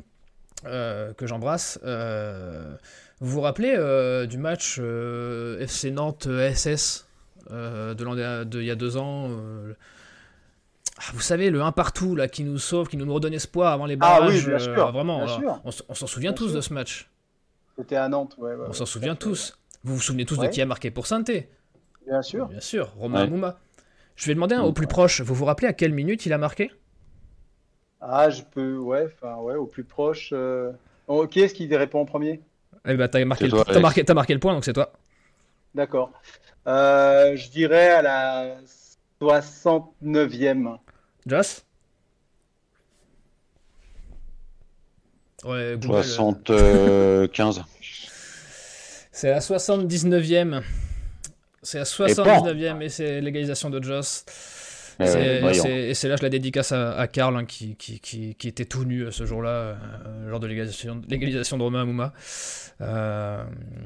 que 0.63 1.28
j'embrasse, 1.28 1.80
vous 1.84 3.30
vous 3.32 3.41
rappelez 3.41 3.76
du 4.28 4.38
match 4.38 4.80
FC 5.59 5.91
Nantes 5.91 6.28
SS 6.53 7.07
de 7.51 8.03
l'an 8.03 8.15
il 8.15 8.63
y 8.65 8.72
a 8.72 8.76
deux 8.76 8.97
ans 8.97 9.30
ah, 10.99 11.01
vous 11.13 11.21
savez, 11.21 11.49
le 11.49 11.61
1 11.61 11.71
partout 11.71 12.15
là, 12.15 12.27
qui 12.27 12.43
nous 12.43 12.57
sauve, 12.57 12.87
qui 12.87 12.97
nous 12.97 13.11
redonne 13.13 13.33
espoir 13.33 13.71
avant 13.73 13.85
les 13.85 13.95
Ah 13.95 14.19
barrages. 14.19 14.33
oui, 14.33 14.45
bien 14.45 14.55
euh, 14.55 14.59
sûr, 14.59 14.91
vraiment, 14.91 15.23
bien 15.25 15.35
alors, 15.39 15.61
sûr. 15.71 15.83
on, 15.89 15.93
s'en 15.93 16.07
souvient 16.07 16.31
Bien 16.31 16.37
tous 16.37 16.47
sûr. 16.47 16.55
de 16.55 16.61
ce 16.61 16.73
match. 16.73 17.09
C'était 17.77 17.95
à 17.95 18.09
Nantes, 18.09 18.35
ouais. 18.39 18.51
ouais, 18.55 18.57
On 18.65 18.67
ouais. 18.69 18.73
s'en 18.73 18.85
souvient 18.85 19.15
tous. 19.15 19.59
Vous 19.83 19.95
vous 19.95 20.01
souvenez 20.01 20.25
tous 20.25 20.37
de 20.37 20.47
qui 20.47 20.61
a 20.61 20.65
marqué 20.65 20.89
pour 20.91 21.05
Sainté? 21.07 21.49
Bien 22.05 22.21
sûr. 22.21 22.47
Bien 22.47 22.59
sûr, 22.61 22.93
Romain 22.97 23.23
Ouais. 23.23 23.29
Mouma. 23.29 23.59
Je 24.15 24.25
vais 24.27 24.33
demander 24.33 24.55
un 24.55 24.63
au 24.63 24.73
plus 24.73 24.87
proche. 24.87 25.21
Vous 25.21 25.35
vous 25.35 25.45
rappelez 25.45 25.67
à 25.67 25.73
quelle 25.73 25.93
minute 25.93 26.25
il 26.25 26.33
a 26.33 26.37
marqué? 26.39 26.71
Ah, 28.01 28.29
je 28.29 28.41
peux, 28.43 28.77
ouais, 28.77 29.05
enfin, 29.05 29.35
ouais, 29.37 29.55
au 29.55 29.65
plus 29.67 29.83
proche. 29.83 30.29
euh, 30.33 30.71
oh, 31.07 31.27
qui 31.27 31.41
est-ce 31.41 31.53
qui 31.53 31.73
répond 31.75 32.01
en 32.01 32.05
premier? 32.05 32.41
Eh 32.87 32.95
ben, 32.95 33.07
t'as 33.07 33.23
marqué, 33.25 33.49
toi, 33.49 33.63
marqué, 33.79 34.03
t'as 34.03 34.13
marqué 34.13 34.33
le 34.33 34.39
point, 34.39 34.53
donc 34.53 34.65
c'est 34.65 34.73
toi. 34.73 34.93
D'accord. 35.75 36.11
Euh, 36.67 37.35
je 37.35 37.49
dirais 37.49 37.89
à 37.89 38.01
la 38.01 38.55
69e. 39.21 40.77
Joss? 41.28 41.63
Ouais, 45.43 45.78
Google, 45.80 45.97
euh, 45.97 47.28
75. 47.28 47.63
C'est 49.11 49.30
la 49.30 49.39
79e. 49.39 50.61
C'est 51.61 51.80
la 51.80 51.84
79e 51.84 52.82
et 52.82 52.89
c'est 52.89 53.21
l'égalisation 53.21 53.69
de 53.69 53.84
Joss. 53.84 54.25
Eh 54.99 55.05
C'est- 55.05 55.41
ouais, 55.43 55.89
et 55.89 55.93
c'est 55.93 56.07
là 56.09 56.15
je 56.17 56.23
la 56.23 56.29
dédicace 56.29 56.71
à, 56.71 56.93
à 56.97 57.07
Karl 57.07 57.35
hein, 57.37 57.45
qui, 57.45 57.75
qui, 57.75 57.99
qui, 57.99 58.33
qui 58.35 58.47
était 58.47 58.65
tout 58.65 58.83
nu 58.83 59.01
euh, 59.01 59.11
ce 59.11 59.25
jour-là 59.25 59.49
euh, 59.49 59.75
lors 60.27 60.39
de 60.39 60.47
l'égalisation 60.47 61.57
de 61.57 61.63
Romain 61.63 61.85
Mouma. 61.85 62.13
Euh, 62.81 63.43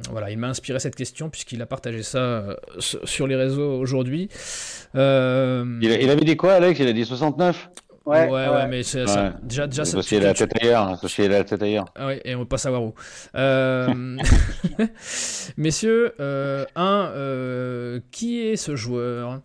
voilà, 0.09 0.31
il 0.31 0.37
m'a 0.37 0.47
inspiré 0.47 0.79
cette 0.79 0.95
question 0.95 1.29
puisqu'il 1.29 1.61
a 1.61 1.65
partagé 1.65 2.03
ça 2.03 2.17
euh, 2.19 2.55
sur 2.79 3.27
les 3.27 3.35
réseaux 3.35 3.73
aujourd'hui. 3.79 4.29
Euh, 4.95 5.65
Il, 5.81 5.91
il 5.91 6.09
avait 6.09 6.25
dit 6.25 6.37
quoi, 6.37 6.53
Alex? 6.53 6.79
Il 6.79 6.87
a 6.87 6.93
dit 6.93 7.05
69 7.05 7.69
ouais, 8.05 8.27
ouais, 8.29 8.67
mais 8.67 8.83
c'est 8.83 9.05
ça- 9.07 9.23
Ouais. 9.25 9.31
déjà, 9.43 9.67
déjà 9.67 9.85
ça, 9.85 9.93
Parce 9.93 10.07
tu- 10.07 10.15
qu'il 10.15 10.23
a 10.25 10.27
la 10.29 10.33
tête 10.33 10.51
ailleurs. 10.61 10.97
Parce 10.99 11.13
qu'il 11.13 11.25
a 11.25 11.37
la 11.39 11.43
tête 11.43 11.61
ailleurs. 11.61 11.85
Ah 11.95 12.07
ouais, 12.07 12.21
et 12.25 12.35
on 12.35 12.39
va 12.39 12.45
pas 12.45 12.57
savoir 12.57 12.83
où. 12.83 12.93
Euh, 13.35 13.93
Messieurs, 15.57 16.13
euh, 16.19 16.65
un, 16.75 17.09
euh, 17.15 17.99
qui 18.11 18.41
est 18.41 18.55
ce 18.55 18.75
joueur? 18.75 19.41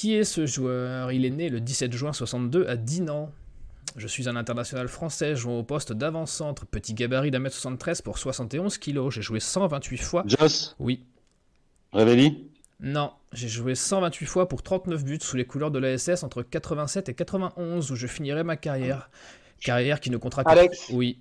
Qui 0.00 0.14
est 0.14 0.22
ce 0.22 0.46
joueur? 0.46 1.10
Il 1.10 1.24
est 1.24 1.30
né 1.30 1.48
le 1.48 1.58
17 1.58 1.92
juin 1.92 2.12
62 2.12 2.68
à 2.68 2.76
Dinan. 2.76 3.32
Je 3.96 4.06
suis 4.06 4.28
un 4.28 4.36
international 4.36 4.86
français 4.86 5.34
jouant 5.34 5.58
au 5.58 5.64
poste 5.64 5.92
d'avant-centre, 5.92 6.66
petit 6.66 6.94
gabarit 6.94 7.32
d'un 7.32 7.40
mètre 7.40 7.56
73 7.56 8.02
pour 8.02 8.16
71 8.16 8.78
kilos. 8.78 9.12
J'ai 9.12 9.22
joué 9.22 9.40
128 9.40 9.96
fois. 9.96 10.22
Joss? 10.24 10.76
Oui. 10.78 11.04
Révéli 11.92 12.48
Non, 12.78 13.10
j'ai 13.32 13.48
joué 13.48 13.74
128 13.74 14.26
fois 14.26 14.48
pour 14.48 14.62
39 14.62 15.02
buts 15.02 15.18
sous 15.20 15.36
les 15.36 15.44
couleurs 15.44 15.72
de 15.72 15.80
l'ASS 15.80 16.22
entre 16.22 16.44
87 16.44 17.08
et 17.08 17.14
91 17.14 17.90
où 17.90 17.96
je 17.96 18.06
finirai 18.06 18.44
ma 18.44 18.56
carrière. 18.56 19.10
Carrière 19.60 19.98
qui 19.98 20.10
ne 20.10 20.16
comptera 20.16 20.44
que... 20.44 20.48
Alex? 20.48 20.90
Oui. 20.92 21.18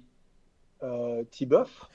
Euh, 0.83 1.23
Tiboff. 1.31 1.89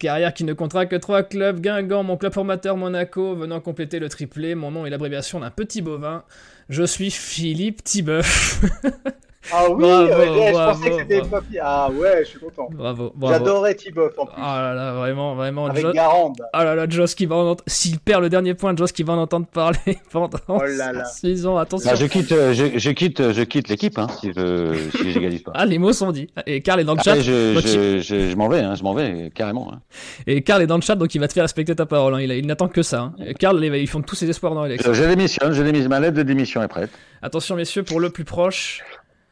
Carrière 0.00 0.32
qui 0.32 0.44
ne 0.44 0.54
comptera 0.54 0.86
que 0.86 0.96
trois 0.96 1.22
clubs, 1.22 1.60
Guingamp, 1.60 2.02
mon 2.02 2.16
club 2.16 2.32
formateur 2.32 2.74
Monaco, 2.78 3.34
venant 3.34 3.60
compléter 3.60 3.98
le 3.98 4.08
triplé. 4.08 4.54
Mon 4.54 4.70
nom 4.70 4.86
est 4.86 4.90
l'abréviation 4.90 5.40
d'un 5.40 5.50
petit 5.50 5.82
bovin. 5.82 6.24
Je 6.70 6.84
suis 6.84 7.10
Philippe 7.10 7.84
Tibeuf. 7.84 8.62
Ah 9.52 9.64
oui, 9.70 9.78
Bravo, 9.82 10.04
ouais, 10.20 10.46
je 10.48 10.52
bravo, 10.52 10.72
pensais 10.78 10.90
que 10.90 10.96
c'était. 10.98 11.22
Papi. 11.22 11.58
Ah 11.62 11.88
ouais, 11.90 12.20
je 12.24 12.28
suis 12.28 12.38
content. 12.38 12.68
bravo, 12.70 13.10
bravo. 13.14 13.34
J'adorais 13.34 13.74
Tiboff 13.74 14.12
en 14.18 14.26
plus. 14.26 14.34
Ah 14.36 14.60
là 14.60 14.74
là, 14.74 14.92
vraiment, 14.92 15.34
vraiment. 15.34 15.66
avec 15.66 15.82
Jo- 15.82 15.92
Garande. 15.92 16.36
Ah 16.52 16.62
là 16.64 16.74
là, 16.74 16.86
Joss 16.88 17.14
qui 17.14 17.24
va 17.24 17.36
en 17.36 17.40
entendre. 17.42 17.64
S'il 17.66 17.98
perd 17.98 18.22
le 18.22 18.28
dernier 18.28 18.52
point, 18.52 18.76
Joss 18.76 18.92
qui 18.92 19.02
va 19.02 19.14
en 19.14 19.18
entendre 19.18 19.46
parler 19.46 19.78
pendant 20.12 20.38
Oh 20.48 20.60
là 20.62 20.92
là. 20.92 21.04
6 21.06 21.46
ans. 21.46 21.56
Attention. 21.56 21.90
Ah, 21.90 21.94
je 21.94 22.04
quitte, 22.06 22.32
euh, 22.32 22.52
je, 22.52 22.78
je 22.78 22.90
quitte, 22.90 23.32
je 23.32 23.42
quitte 23.42 23.68
l'équipe 23.68 23.98
hein, 23.98 24.08
si 24.20 24.30
je 24.36 24.74
si 24.98 25.10
j'égalise 25.12 25.42
pas. 25.42 25.52
Ah, 25.54 25.64
les 25.64 25.78
mots 25.78 25.94
sont 25.94 26.12
dits. 26.12 26.28
Et 26.46 26.60
Karl 26.60 26.78
est 26.80 26.84
dans 26.84 26.94
le 26.94 27.00
chat. 27.02 27.12
Après, 27.12 27.22
je, 27.24 27.54
donc 27.54 27.64
je, 27.66 28.00
je, 28.00 28.28
je 28.30 28.36
m'en 28.36 28.48
vais, 28.48 28.60
hein, 28.60 28.74
je 28.74 28.82
m'en 28.82 28.92
vais 28.92 29.32
carrément. 29.34 29.72
hein. 29.72 29.80
Et 30.26 30.42
Karl 30.42 30.60
est 30.62 30.66
dans 30.66 30.76
le 30.76 30.82
chat, 30.82 30.96
donc 30.96 31.14
il 31.14 31.18
va 31.18 31.28
te 31.28 31.32
faire 31.32 31.44
respecter 31.44 31.74
ta 31.74 31.86
parole. 31.86 32.14
hein. 32.14 32.20
Il, 32.20 32.30
il 32.30 32.46
n'attend 32.46 32.68
que 32.68 32.82
ça. 32.82 33.00
hein. 33.00 33.14
Karl, 33.38 33.64
ils 33.64 33.88
font 33.88 34.02
tous 34.02 34.16
ses 34.16 34.28
espoirs 34.28 34.54
dans 34.54 34.62
Alex. 34.62 34.84
Je, 34.86 34.92
je 34.92 35.04
démissionne, 35.04 35.52
je 35.54 35.62
démissionne. 35.62 35.88
Ma 35.90 35.98
lettre 36.00 36.16
de 36.18 36.22
démission 36.22 36.62
est 36.62 36.68
prête. 36.68 36.90
Attention 37.22 37.56
messieurs, 37.56 37.82
pour 37.82 38.00
le 38.00 38.10
plus 38.10 38.24
proche, 38.24 38.82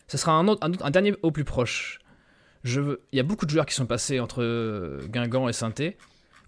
ce 0.08 0.16
sera 0.18 0.32
un, 0.32 0.48
autre, 0.48 0.66
un, 0.66 0.72
autre- 0.72 0.84
un 0.84 0.90
dernier 0.90 1.14
au 1.22 1.30
plus 1.30 1.44
proche. 1.44 2.00
Je 2.64 2.80
veux... 2.80 3.02
Il 3.12 3.16
y 3.16 3.20
a 3.20 3.22
beaucoup 3.22 3.46
de 3.46 3.50
joueurs 3.50 3.66
qui 3.66 3.74
sont 3.74 3.86
passés 3.86 4.18
entre 4.18 4.98
Guingamp 5.06 5.48
et 5.48 5.52
saint 5.52 5.72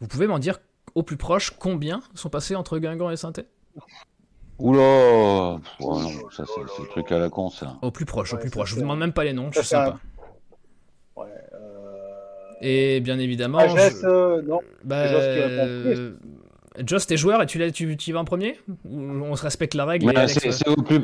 Vous 0.01 0.09
pouvez 0.09 0.27
m'en 0.27 0.39
dire 0.41 0.59
au 0.97 1.05
plus 1.05 1.17
proche 1.17 1.51
combien 1.57 2.03
sont 2.15 2.31
passés 2.31 2.57
entre 2.57 2.79
Guingamp 2.79 3.11
et 3.11 3.17
saint 3.17 3.33
Oula 4.59 5.59
non, 5.81 6.31
ça 6.31 6.45
c'est 6.47 6.61
le 6.61 6.87
truc 6.89 7.11
à 7.13 7.19
la 7.19 7.31
con 7.31 7.49
ça. 7.49 7.79
Au 7.81 7.91
plus 7.91 8.05
proche, 8.05 8.35
au 8.35 8.37
plus 8.39 8.51
proche. 8.51 8.71
Je 8.71 8.75
vous 8.75 8.83
demande 8.83 8.99
même 8.99 9.13
pas 9.15 9.25
les 9.25 9.33
noms, 9.33 9.51
je 9.53 9.61
suis 9.61 9.69
c'est 9.69 9.77
un- 9.77 9.85
sympa. 9.87 9.99
Ouais, 11.17 11.27
euh... 11.55 12.53
Et 12.61 13.01
bien 13.01 13.19
évidemment, 13.19 13.59
Ah, 13.61 13.69
je- 13.69 14.07
euh, 14.07 14.43
non. 14.43 14.61
bah, 14.85 15.07
Joss 16.79 17.03
euh, 17.03 17.07
t'es 17.07 17.17
joueur 17.17 17.43
et 17.43 17.47
tu, 17.47 17.73
tu, 17.73 17.97
tu 17.97 18.11
y 18.11 18.13
vas 18.13 18.21
en 18.21 18.25
premier 18.25 18.59
Ou 18.85 19.01
on 19.01 19.35
se 19.37 19.43
respecte 19.43 19.75
la 19.75 19.85
règle 19.85 20.09
Alex, 20.09 20.35
c'est 20.35 20.49
euh, 20.49 20.53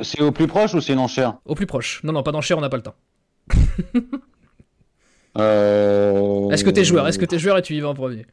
c'est 0.03 0.21
au, 0.21 0.29
au 0.29 0.33
plus 0.33 0.47
proche 0.47 0.75
ou 0.75 0.81
c'est 0.81 0.95
non 0.95 1.09
cher? 1.09 1.39
Au 1.45 1.55
plus 1.55 1.67
proche. 1.67 2.01
Non, 2.05 2.13
non, 2.13 2.23
pas 2.23 2.33
d'enchère, 2.33 2.59
on 2.59 2.61
n'a 2.61 2.69
pas 2.69 2.77
le 2.77 2.83
temps. 2.83 2.95
euh... 5.39 6.51
Est-ce 6.51 6.65
que 6.65 6.71
t'es 6.71 6.85
joueur? 6.85 7.09
Est-ce 7.09 7.19
que 7.19 7.25
t'es 7.25 7.39
joueur 7.39 7.59
et 7.59 7.63
tu 7.63 7.75
y 7.75 7.81
vas 7.81 7.89
en 7.89 7.95
premier? 7.95 8.27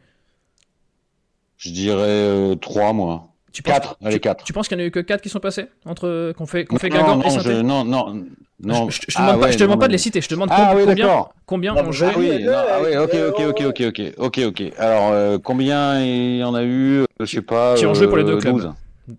Je 1.57 1.71
dirais 1.71 2.55
3 2.57 2.93
moi. 2.93 3.32
Tu 3.53 3.63
penses, 3.63 3.73
4, 3.75 3.97
allez 4.03 4.15
tu, 4.15 4.19
4. 4.21 4.43
tu 4.43 4.51
penses 4.53 4.67
qu'il 4.67 4.75
n'y 4.77 4.83
en 4.83 4.85
a 4.85 4.87
eu 4.87 4.91
que 4.91 4.99
4 4.99 5.21
qui 5.21 5.29
sont 5.29 5.39
passés 5.39 5.67
entre 5.85 6.33
qu'on 6.35 6.45
fait, 6.45 6.65
qu'on 6.65 6.77
fait 6.77 6.89
non, 6.89 7.21
et 7.21 7.27
non, 7.29 7.39
je, 7.39 7.51
non, 7.61 7.85
non, 7.85 8.25
non. 8.59 8.89
Je, 8.89 8.95
je- 8.95 9.01
je 9.09 9.15
te 9.15 9.21
Ah, 9.21 9.21
demande 9.27 9.39
pas, 9.39 9.45
ouais, 9.45 9.51
je 9.53 9.57
te 9.57 9.63
demande 9.63 9.75
non, 9.77 9.79
pas 9.81 9.87
de 9.87 9.91
les 9.93 9.97
citer, 9.99 10.19
je 10.21 10.27
te 10.27 10.33
demande 10.33 10.49
Ah 10.51 10.69
com- 10.71 10.77
oui, 10.77 10.83
combien, 10.85 11.25
combien 11.45 11.73
Non, 11.75 11.91
joué. 11.91 12.09
Ah 12.13 12.17
oui, 12.17 12.43
non, 12.43 12.51
ah 12.55 12.81
ok, 13.03 13.13
ok, 13.13 13.39
ok, 13.49 13.61
ok, 13.67 13.81
ok, 13.87 14.01
ok, 14.17 14.39
ok. 14.47 14.73
Alors, 14.77 15.11
euh, 15.13 15.37
combien 15.37 16.03
il 16.03 16.37
y 16.37 16.43
en 16.43 16.55
a 16.55 16.63
eu 16.63 17.01
euh, 17.01 17.05
Je 17.19 17.25
sais 17.25 17.41
pas. 17.41 17.75
qui 17.75 17.85
ont 17.85 17.93
joué 17.93 18.07
pour 18.07 18.17
les 18.17 18.23
deux 18.23 18.37
euh, 18.37 18.39
clubs. 18.41 18.53
12. 18.53 18.73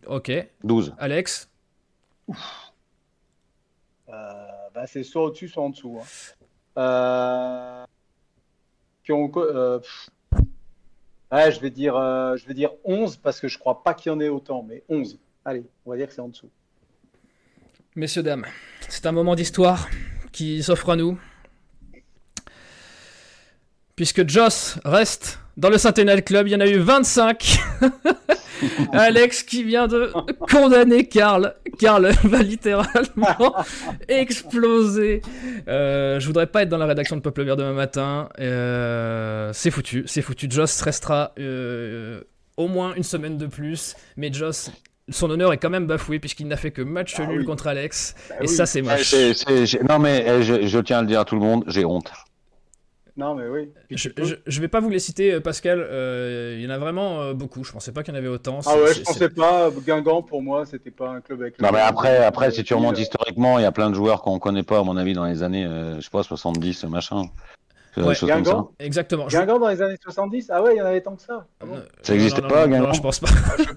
Ok, 0.09 0.33
12. 0.63 0.95
Alex, 0.99 1.49
Euh, 4.09 4.13
bah, 4.75 4.87
c'est 4.87 5.03
soit 5.03 5.25
au-dessus, 5.25 5.49
soit 5.49 5.63
en 5.63 5.71
dessous. 5.71 5.99
hein. 6.01 6.07
Euh, 6.77 7.85
qui 9.05 9.13
ont, 9.13 9.31
euh, 9.37 9.79
pff. 9.79 10.11
Ouais, 11.33 11.53
je 11.53 11.61
vais 11.61 11.71
dire, 11.71 11.97
euh, 11.97 12.37
je 12.37 12.47
vais 12.47 12.55
dire 12.55 12.71
11 12.85 13.17
parce 13.17 13.41
que 13.41 13.49
je 13.49 13.59
crois 13.59 13.83
pas 13.83 13.95
qu'il 13.95 14.11
y 14.11 14.15
en 14.15 14.21
ait 14.21 14.29
autant, 14.29 14.63
mais 14.63 14.83
11. 14.89 15.19
Allez, 15.45 15.65
on 15.85 15.91
va 15.91 15.97
dire 15.97 16.09
que 16.09 16.15
c'est 16.15 16.21
en 16.21 16.29
dessous. 16.29 16.51
messieurs, 17.95 18.23
dames, 18.23 18.47
c'est 18.89 19.07
un 19.07 19.13
moment 19.13 19.35
d'histoire 19.35 19.89
qui 20.33 20.63
s'offre 20.63 20.91
à 20.91 20.97
nous. 20.97 21.19
Puisque 23.97 24.29
Joss 24.29 24.79
reste 24.85 25.39
dans 25.57 25.71
le 25.71 25.79
Centennial 25.79 26.25
Club, 26.25 26.49
il 26.49 26.53
y 26.53 26.57
en 26.57 26.61
a 26.61 26.67
eu 26.67 26.79
25. 26.79 27.59
Alex 28.93 29.43
qui 29.43 29.63
vient 29.65 29.87
de 29.89 30.13
condamner 30.51 31.07
Karl. 31.09 31.55
Karl 31.79 32.11
va 32.25 32.43
littéralement 32.43 33.55
exploser. 34.09 35.23
Euh, 35.69 36.21
je 36.21 36.27
voudrais 36.27 36.47
pas 36.47 36.63
être 36.63 36.69
dans 36.69 36.79
la 36.79 36.87
rédaction 36.87 37.17
de 37.17 37.21
Peuple 37.21 37.43
Vert 37.45 37.57
demain 37.57 37.73
matin. 37.73 38.29
Euh, 38.41 39.51
c'est 39.53 39.71
foutu, 39.71 40.05
c'est 40.07 40.23
foutu. 40.23 40.47
Joss 40.51 40.81
restera 40.83 41.33
euh, 41.39 42.21
au 42.57 42.69
moins 42.69 42.95
une 42.95 43.03
semaine 43.03 43.37
de 43.39 43.47
plus. 43.47 43.95
Mais 44.17 44.33
Joss, 44.33 44.71
son 45.09 45.31
honneur 45.31 45.53
est 45.53 45.59
quand 45.59 45.71
même 45.71 45.87
bafoué 45.87 46.19
puisqu'il 46.19 46.47
n'a 46.49 46.57
fait 46.57 46.71
que 46.71 46.83
match 46.83 47.15
Ah 47.19 47.27
nul 47.27 47.41
oui. 47.41 47.45
contre 47.45 47.67
Alex. 47.67 48.15
Bah 48.29 48.37
Et 48.41 48.43
oui. 48.43 48.49
ça, 48.49 48.67
c'est 48.67 48.79
Eh, 48.81 48.83
moche. 48.83 49.15
non, 49.89 49.99
mais 49.99 50.25
eh, 50.27 50.43
je, 50.43 50.67
je 50.67 50.79
tiens 50.79 50.99
à 50.99 51.03
le 51.03 51.09
dire 51.09 51.21
à 51.21 51.25
tout 51.25 51.35
le 51.35 51.41
monde, 51.43 51.65
j'ai 51.67 51.85
honte. 51.85 52.11
Non, 53.17 53.37
mais 53.37 53.47
oui. 53.47 53.71
Je, 53.91 54.09
je, 54.21 54.35
je 54.45 54.61
vais 54.61 54.67
pas 54.67 54.81
vous 54.81 54.91
les 54.91 54.99
citer, 54.99 55.35
euh, 55.35 55.41
Pascal. 55.41 55.79
euh, 55.81 56.57
il 56.59 56.65
y 56.65 56.67
en 56.67 56.71
a 56.71 56.79
vraiment 56.79 57.23
euh, 57.23 57.33
beaucoup. 57.33 57.63
Je 57.63 57.71
pensais 57.71 57.93
pas 57.93 58.03
qu'il 58.03 58.13
y 58.13 58.17
en 58.17 58.19
avait 58.19 58.27
autant. 58.29 58.59
Ah 58.67 58.77
ouais, 58.77 58.93
je 58.93 59.03
pensais 59.03 59.29
pas. 59.29 59.71
Guingamp, 59.71 60.23
pour 60.23 60.43
moi, 60.43 60.67
c'était 60.67 60.91
pas 60.91 61.11
un 61.11 61.21
club 61.21 61.43
avec. 61.43 61.61
Non, 61.61 61.71
mais 61.73 61.79
après, 61.81 62.25
après, 62.25 62.51
si 62.51 62.65
tu 62.65 62.75
remontes 62.75 62.99
historiquement, 62.99 63.61
il 63.61 63.63
y 63.63 63.67
a 63.67 63.73
plein 63.73 63.89
de 63.91 63.95
joueurs 63.95 64.21
qu'on 64.23 64.41
connaît 64.41 64.65
pas, 64.65 64.81
à 64.81 64.83
mon 64.83 64.97
avis, 64.97 65.13
dans 65.13 65.27
les 65.27 65.45
années, 65.45 65.65
euh, 65.65 65.97
je 65.97 66.01
sais 66.01 66.11
pas, 66.11 66.25
70, 66.25 66.85
machin. 66.87 67.23
Ouais, 67.97 68.15
choses 68.15 68.29
comme 68.31 68.45
ça. 68.45 68.51
Guingamp 68.53 68.71
Exactement. 68.81 69.29
Je- 69.29 69.37
Guingamp 69.39 69.59
dans 69.61 69.69
les 69.69 69.81
années 69.83 69.97
70 70.03 70.51
Ah 70.53 70.63
ouais, 70.63 70.75
il 70.75 70.79
y 70.79 70.83
en 70.83 70.87
avait 70.87 71.01
tant 71.01 71.15
que 71.17 71.23
ça. 71.23 71.47
Ah 71.61 71.67
bon 71.67 71.77
Ça 72.03 72.13
non, 72.13 72.21
existait 72.21 72.43
non, 72.43 72.49
pas, 72.49 72.67
non, 72.67 72.73
non, 72.73 72.79
Guingamp 72.79 72.93
je 72.95 73.01
pense 73.01 73.21
pas. 73.21 73.29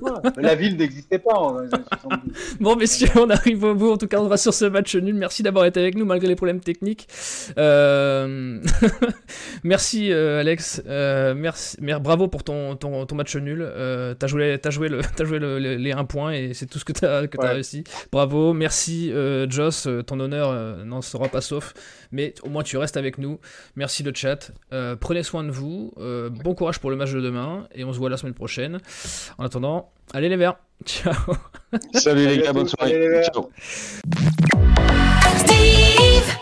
Ah. 0.06 0.22
La 0.38 0.56
ville 0.56 0.76
n'existait 0.78 1.20
pas 1.20 1.34
en 1.36 1.54
dans 1.54 1.60
les 1.62 1.74
années 1.74 1.84
70. 2.02 2.32
Bon, 2.60 2.76
messieurs, 2.76 3.10
on 3.16 3.30
arrive 3.30 3.64
au 3.64 3.76
bout. 3.76 3.92
En 3.92 3.98
tout 3.98 4.08
cas, 4.08 4.20
on 4.20 4.26
sera 4.26 4.38
sur 4.38 4.54
ce 4.54 4.66
match 4.66 4.96
nul. 4.96 5.16
Merci 5.16 5.44
d'avoir 5.44 5.66
été 5.66 5.80
avec 5.80 5.96
nous 5.96 6.06
malgré 6.06 6.28
les 6.28 6.36
problèmes 6.36 6.60
techniques. 6.62 7.08
Euh, 7.58 8.60
merci, 9.64 10.12
euh, 10.12 10.40
Alex. 10.40 10.82
Euh, 10.88 11.34
merci, 11.36 11.78
mer- 11.82 12.02
bravo 12.02 12.28
pour 12.28 12.44
ton, 12.44 12.76
ton, 12.76 13.06
ton 13.06 13.16
match 13.16 13.36
nul. 13.36 13.62
Euh, 13.62 14.14
t'as 14.14 14.28
joué, 14.28 14.58
t'as 14.62 14.70
joué, 14.70 14.90
le, 14.90 15.02
t'as 15.16 15.26
joué 15.26 15.40
le- 15.40 15.60
le- 15.60 15.76
les 15.76 15.92
1 15.92 16.06
point 16.06 16.32
et 16.34 16.54
c'est 16.54 16.66
tout 16.66 16.80
ce 16.80 16.86
que 16.86 16.94
t'as, 16.94 17.28
que 17.28 17.38
t'as 17.38 17.48
Ouais. 17.48 17.54
réussi. 17.54 17.84
Bravo. 18.12 18.54
Merci, 18.54 19.12
euh, 19.12 19.48
Joss. 19.50 19.88
Ton 20.06 20.20
honneur 20.20 20.50
euh, 20.52 20.84
n'en 20.84 21.02
sera 21.02 21.28
pas 21.28 21.42
sauf. 21.42 21.74
Mais 22.12 22.34
au 22.44 22.50
moins, 22.50 22.64
tu 22.64 22.78
restes 22.78 22.98
avec 22.98 23.18
nous. 23.18 23.40
Merci 23.76 24.04
le 24.10 24.16
chat. 24.16 24.52
Euh, 24.74 24.96
prenez 24.96 25.24
soin 25.24 25.44
de 25.44 25.52
vous. 25.52 25.94
Euh, 25.98 26.30
bon 26.30 26.56
courage 26.56 26.80
pour 26.80 26.90
le 26.90 26.96
match 26.96 27.12
de 27.12 27.22
demain 27.22 27.68
et 27.74 27.84
on 27.84 27.94
se 27.94 27.98
voit 27.98 28.10
la 28.10 28.18
semaine 28.18 28.34
prochaine. 28.34 28.80
En 29.38 29.46
attendant, 29.46 29.92
allez 30.14 30.30
les 30.30 30.38
verts. 30.38 30.56
Ciao. 30.86 31.14
Salut 31.94 32.28
les 32.28 32.40
gars, 32.40 32.54
bonne 32.54 32.68
tous, 32.68 32.76
allez 32.80 33.00
les 33.00 33.24
soirée. 33.24 33.24
Verts. 33.24 33.32
Ciao. 33.34 33.50
Steve 35.38 36.38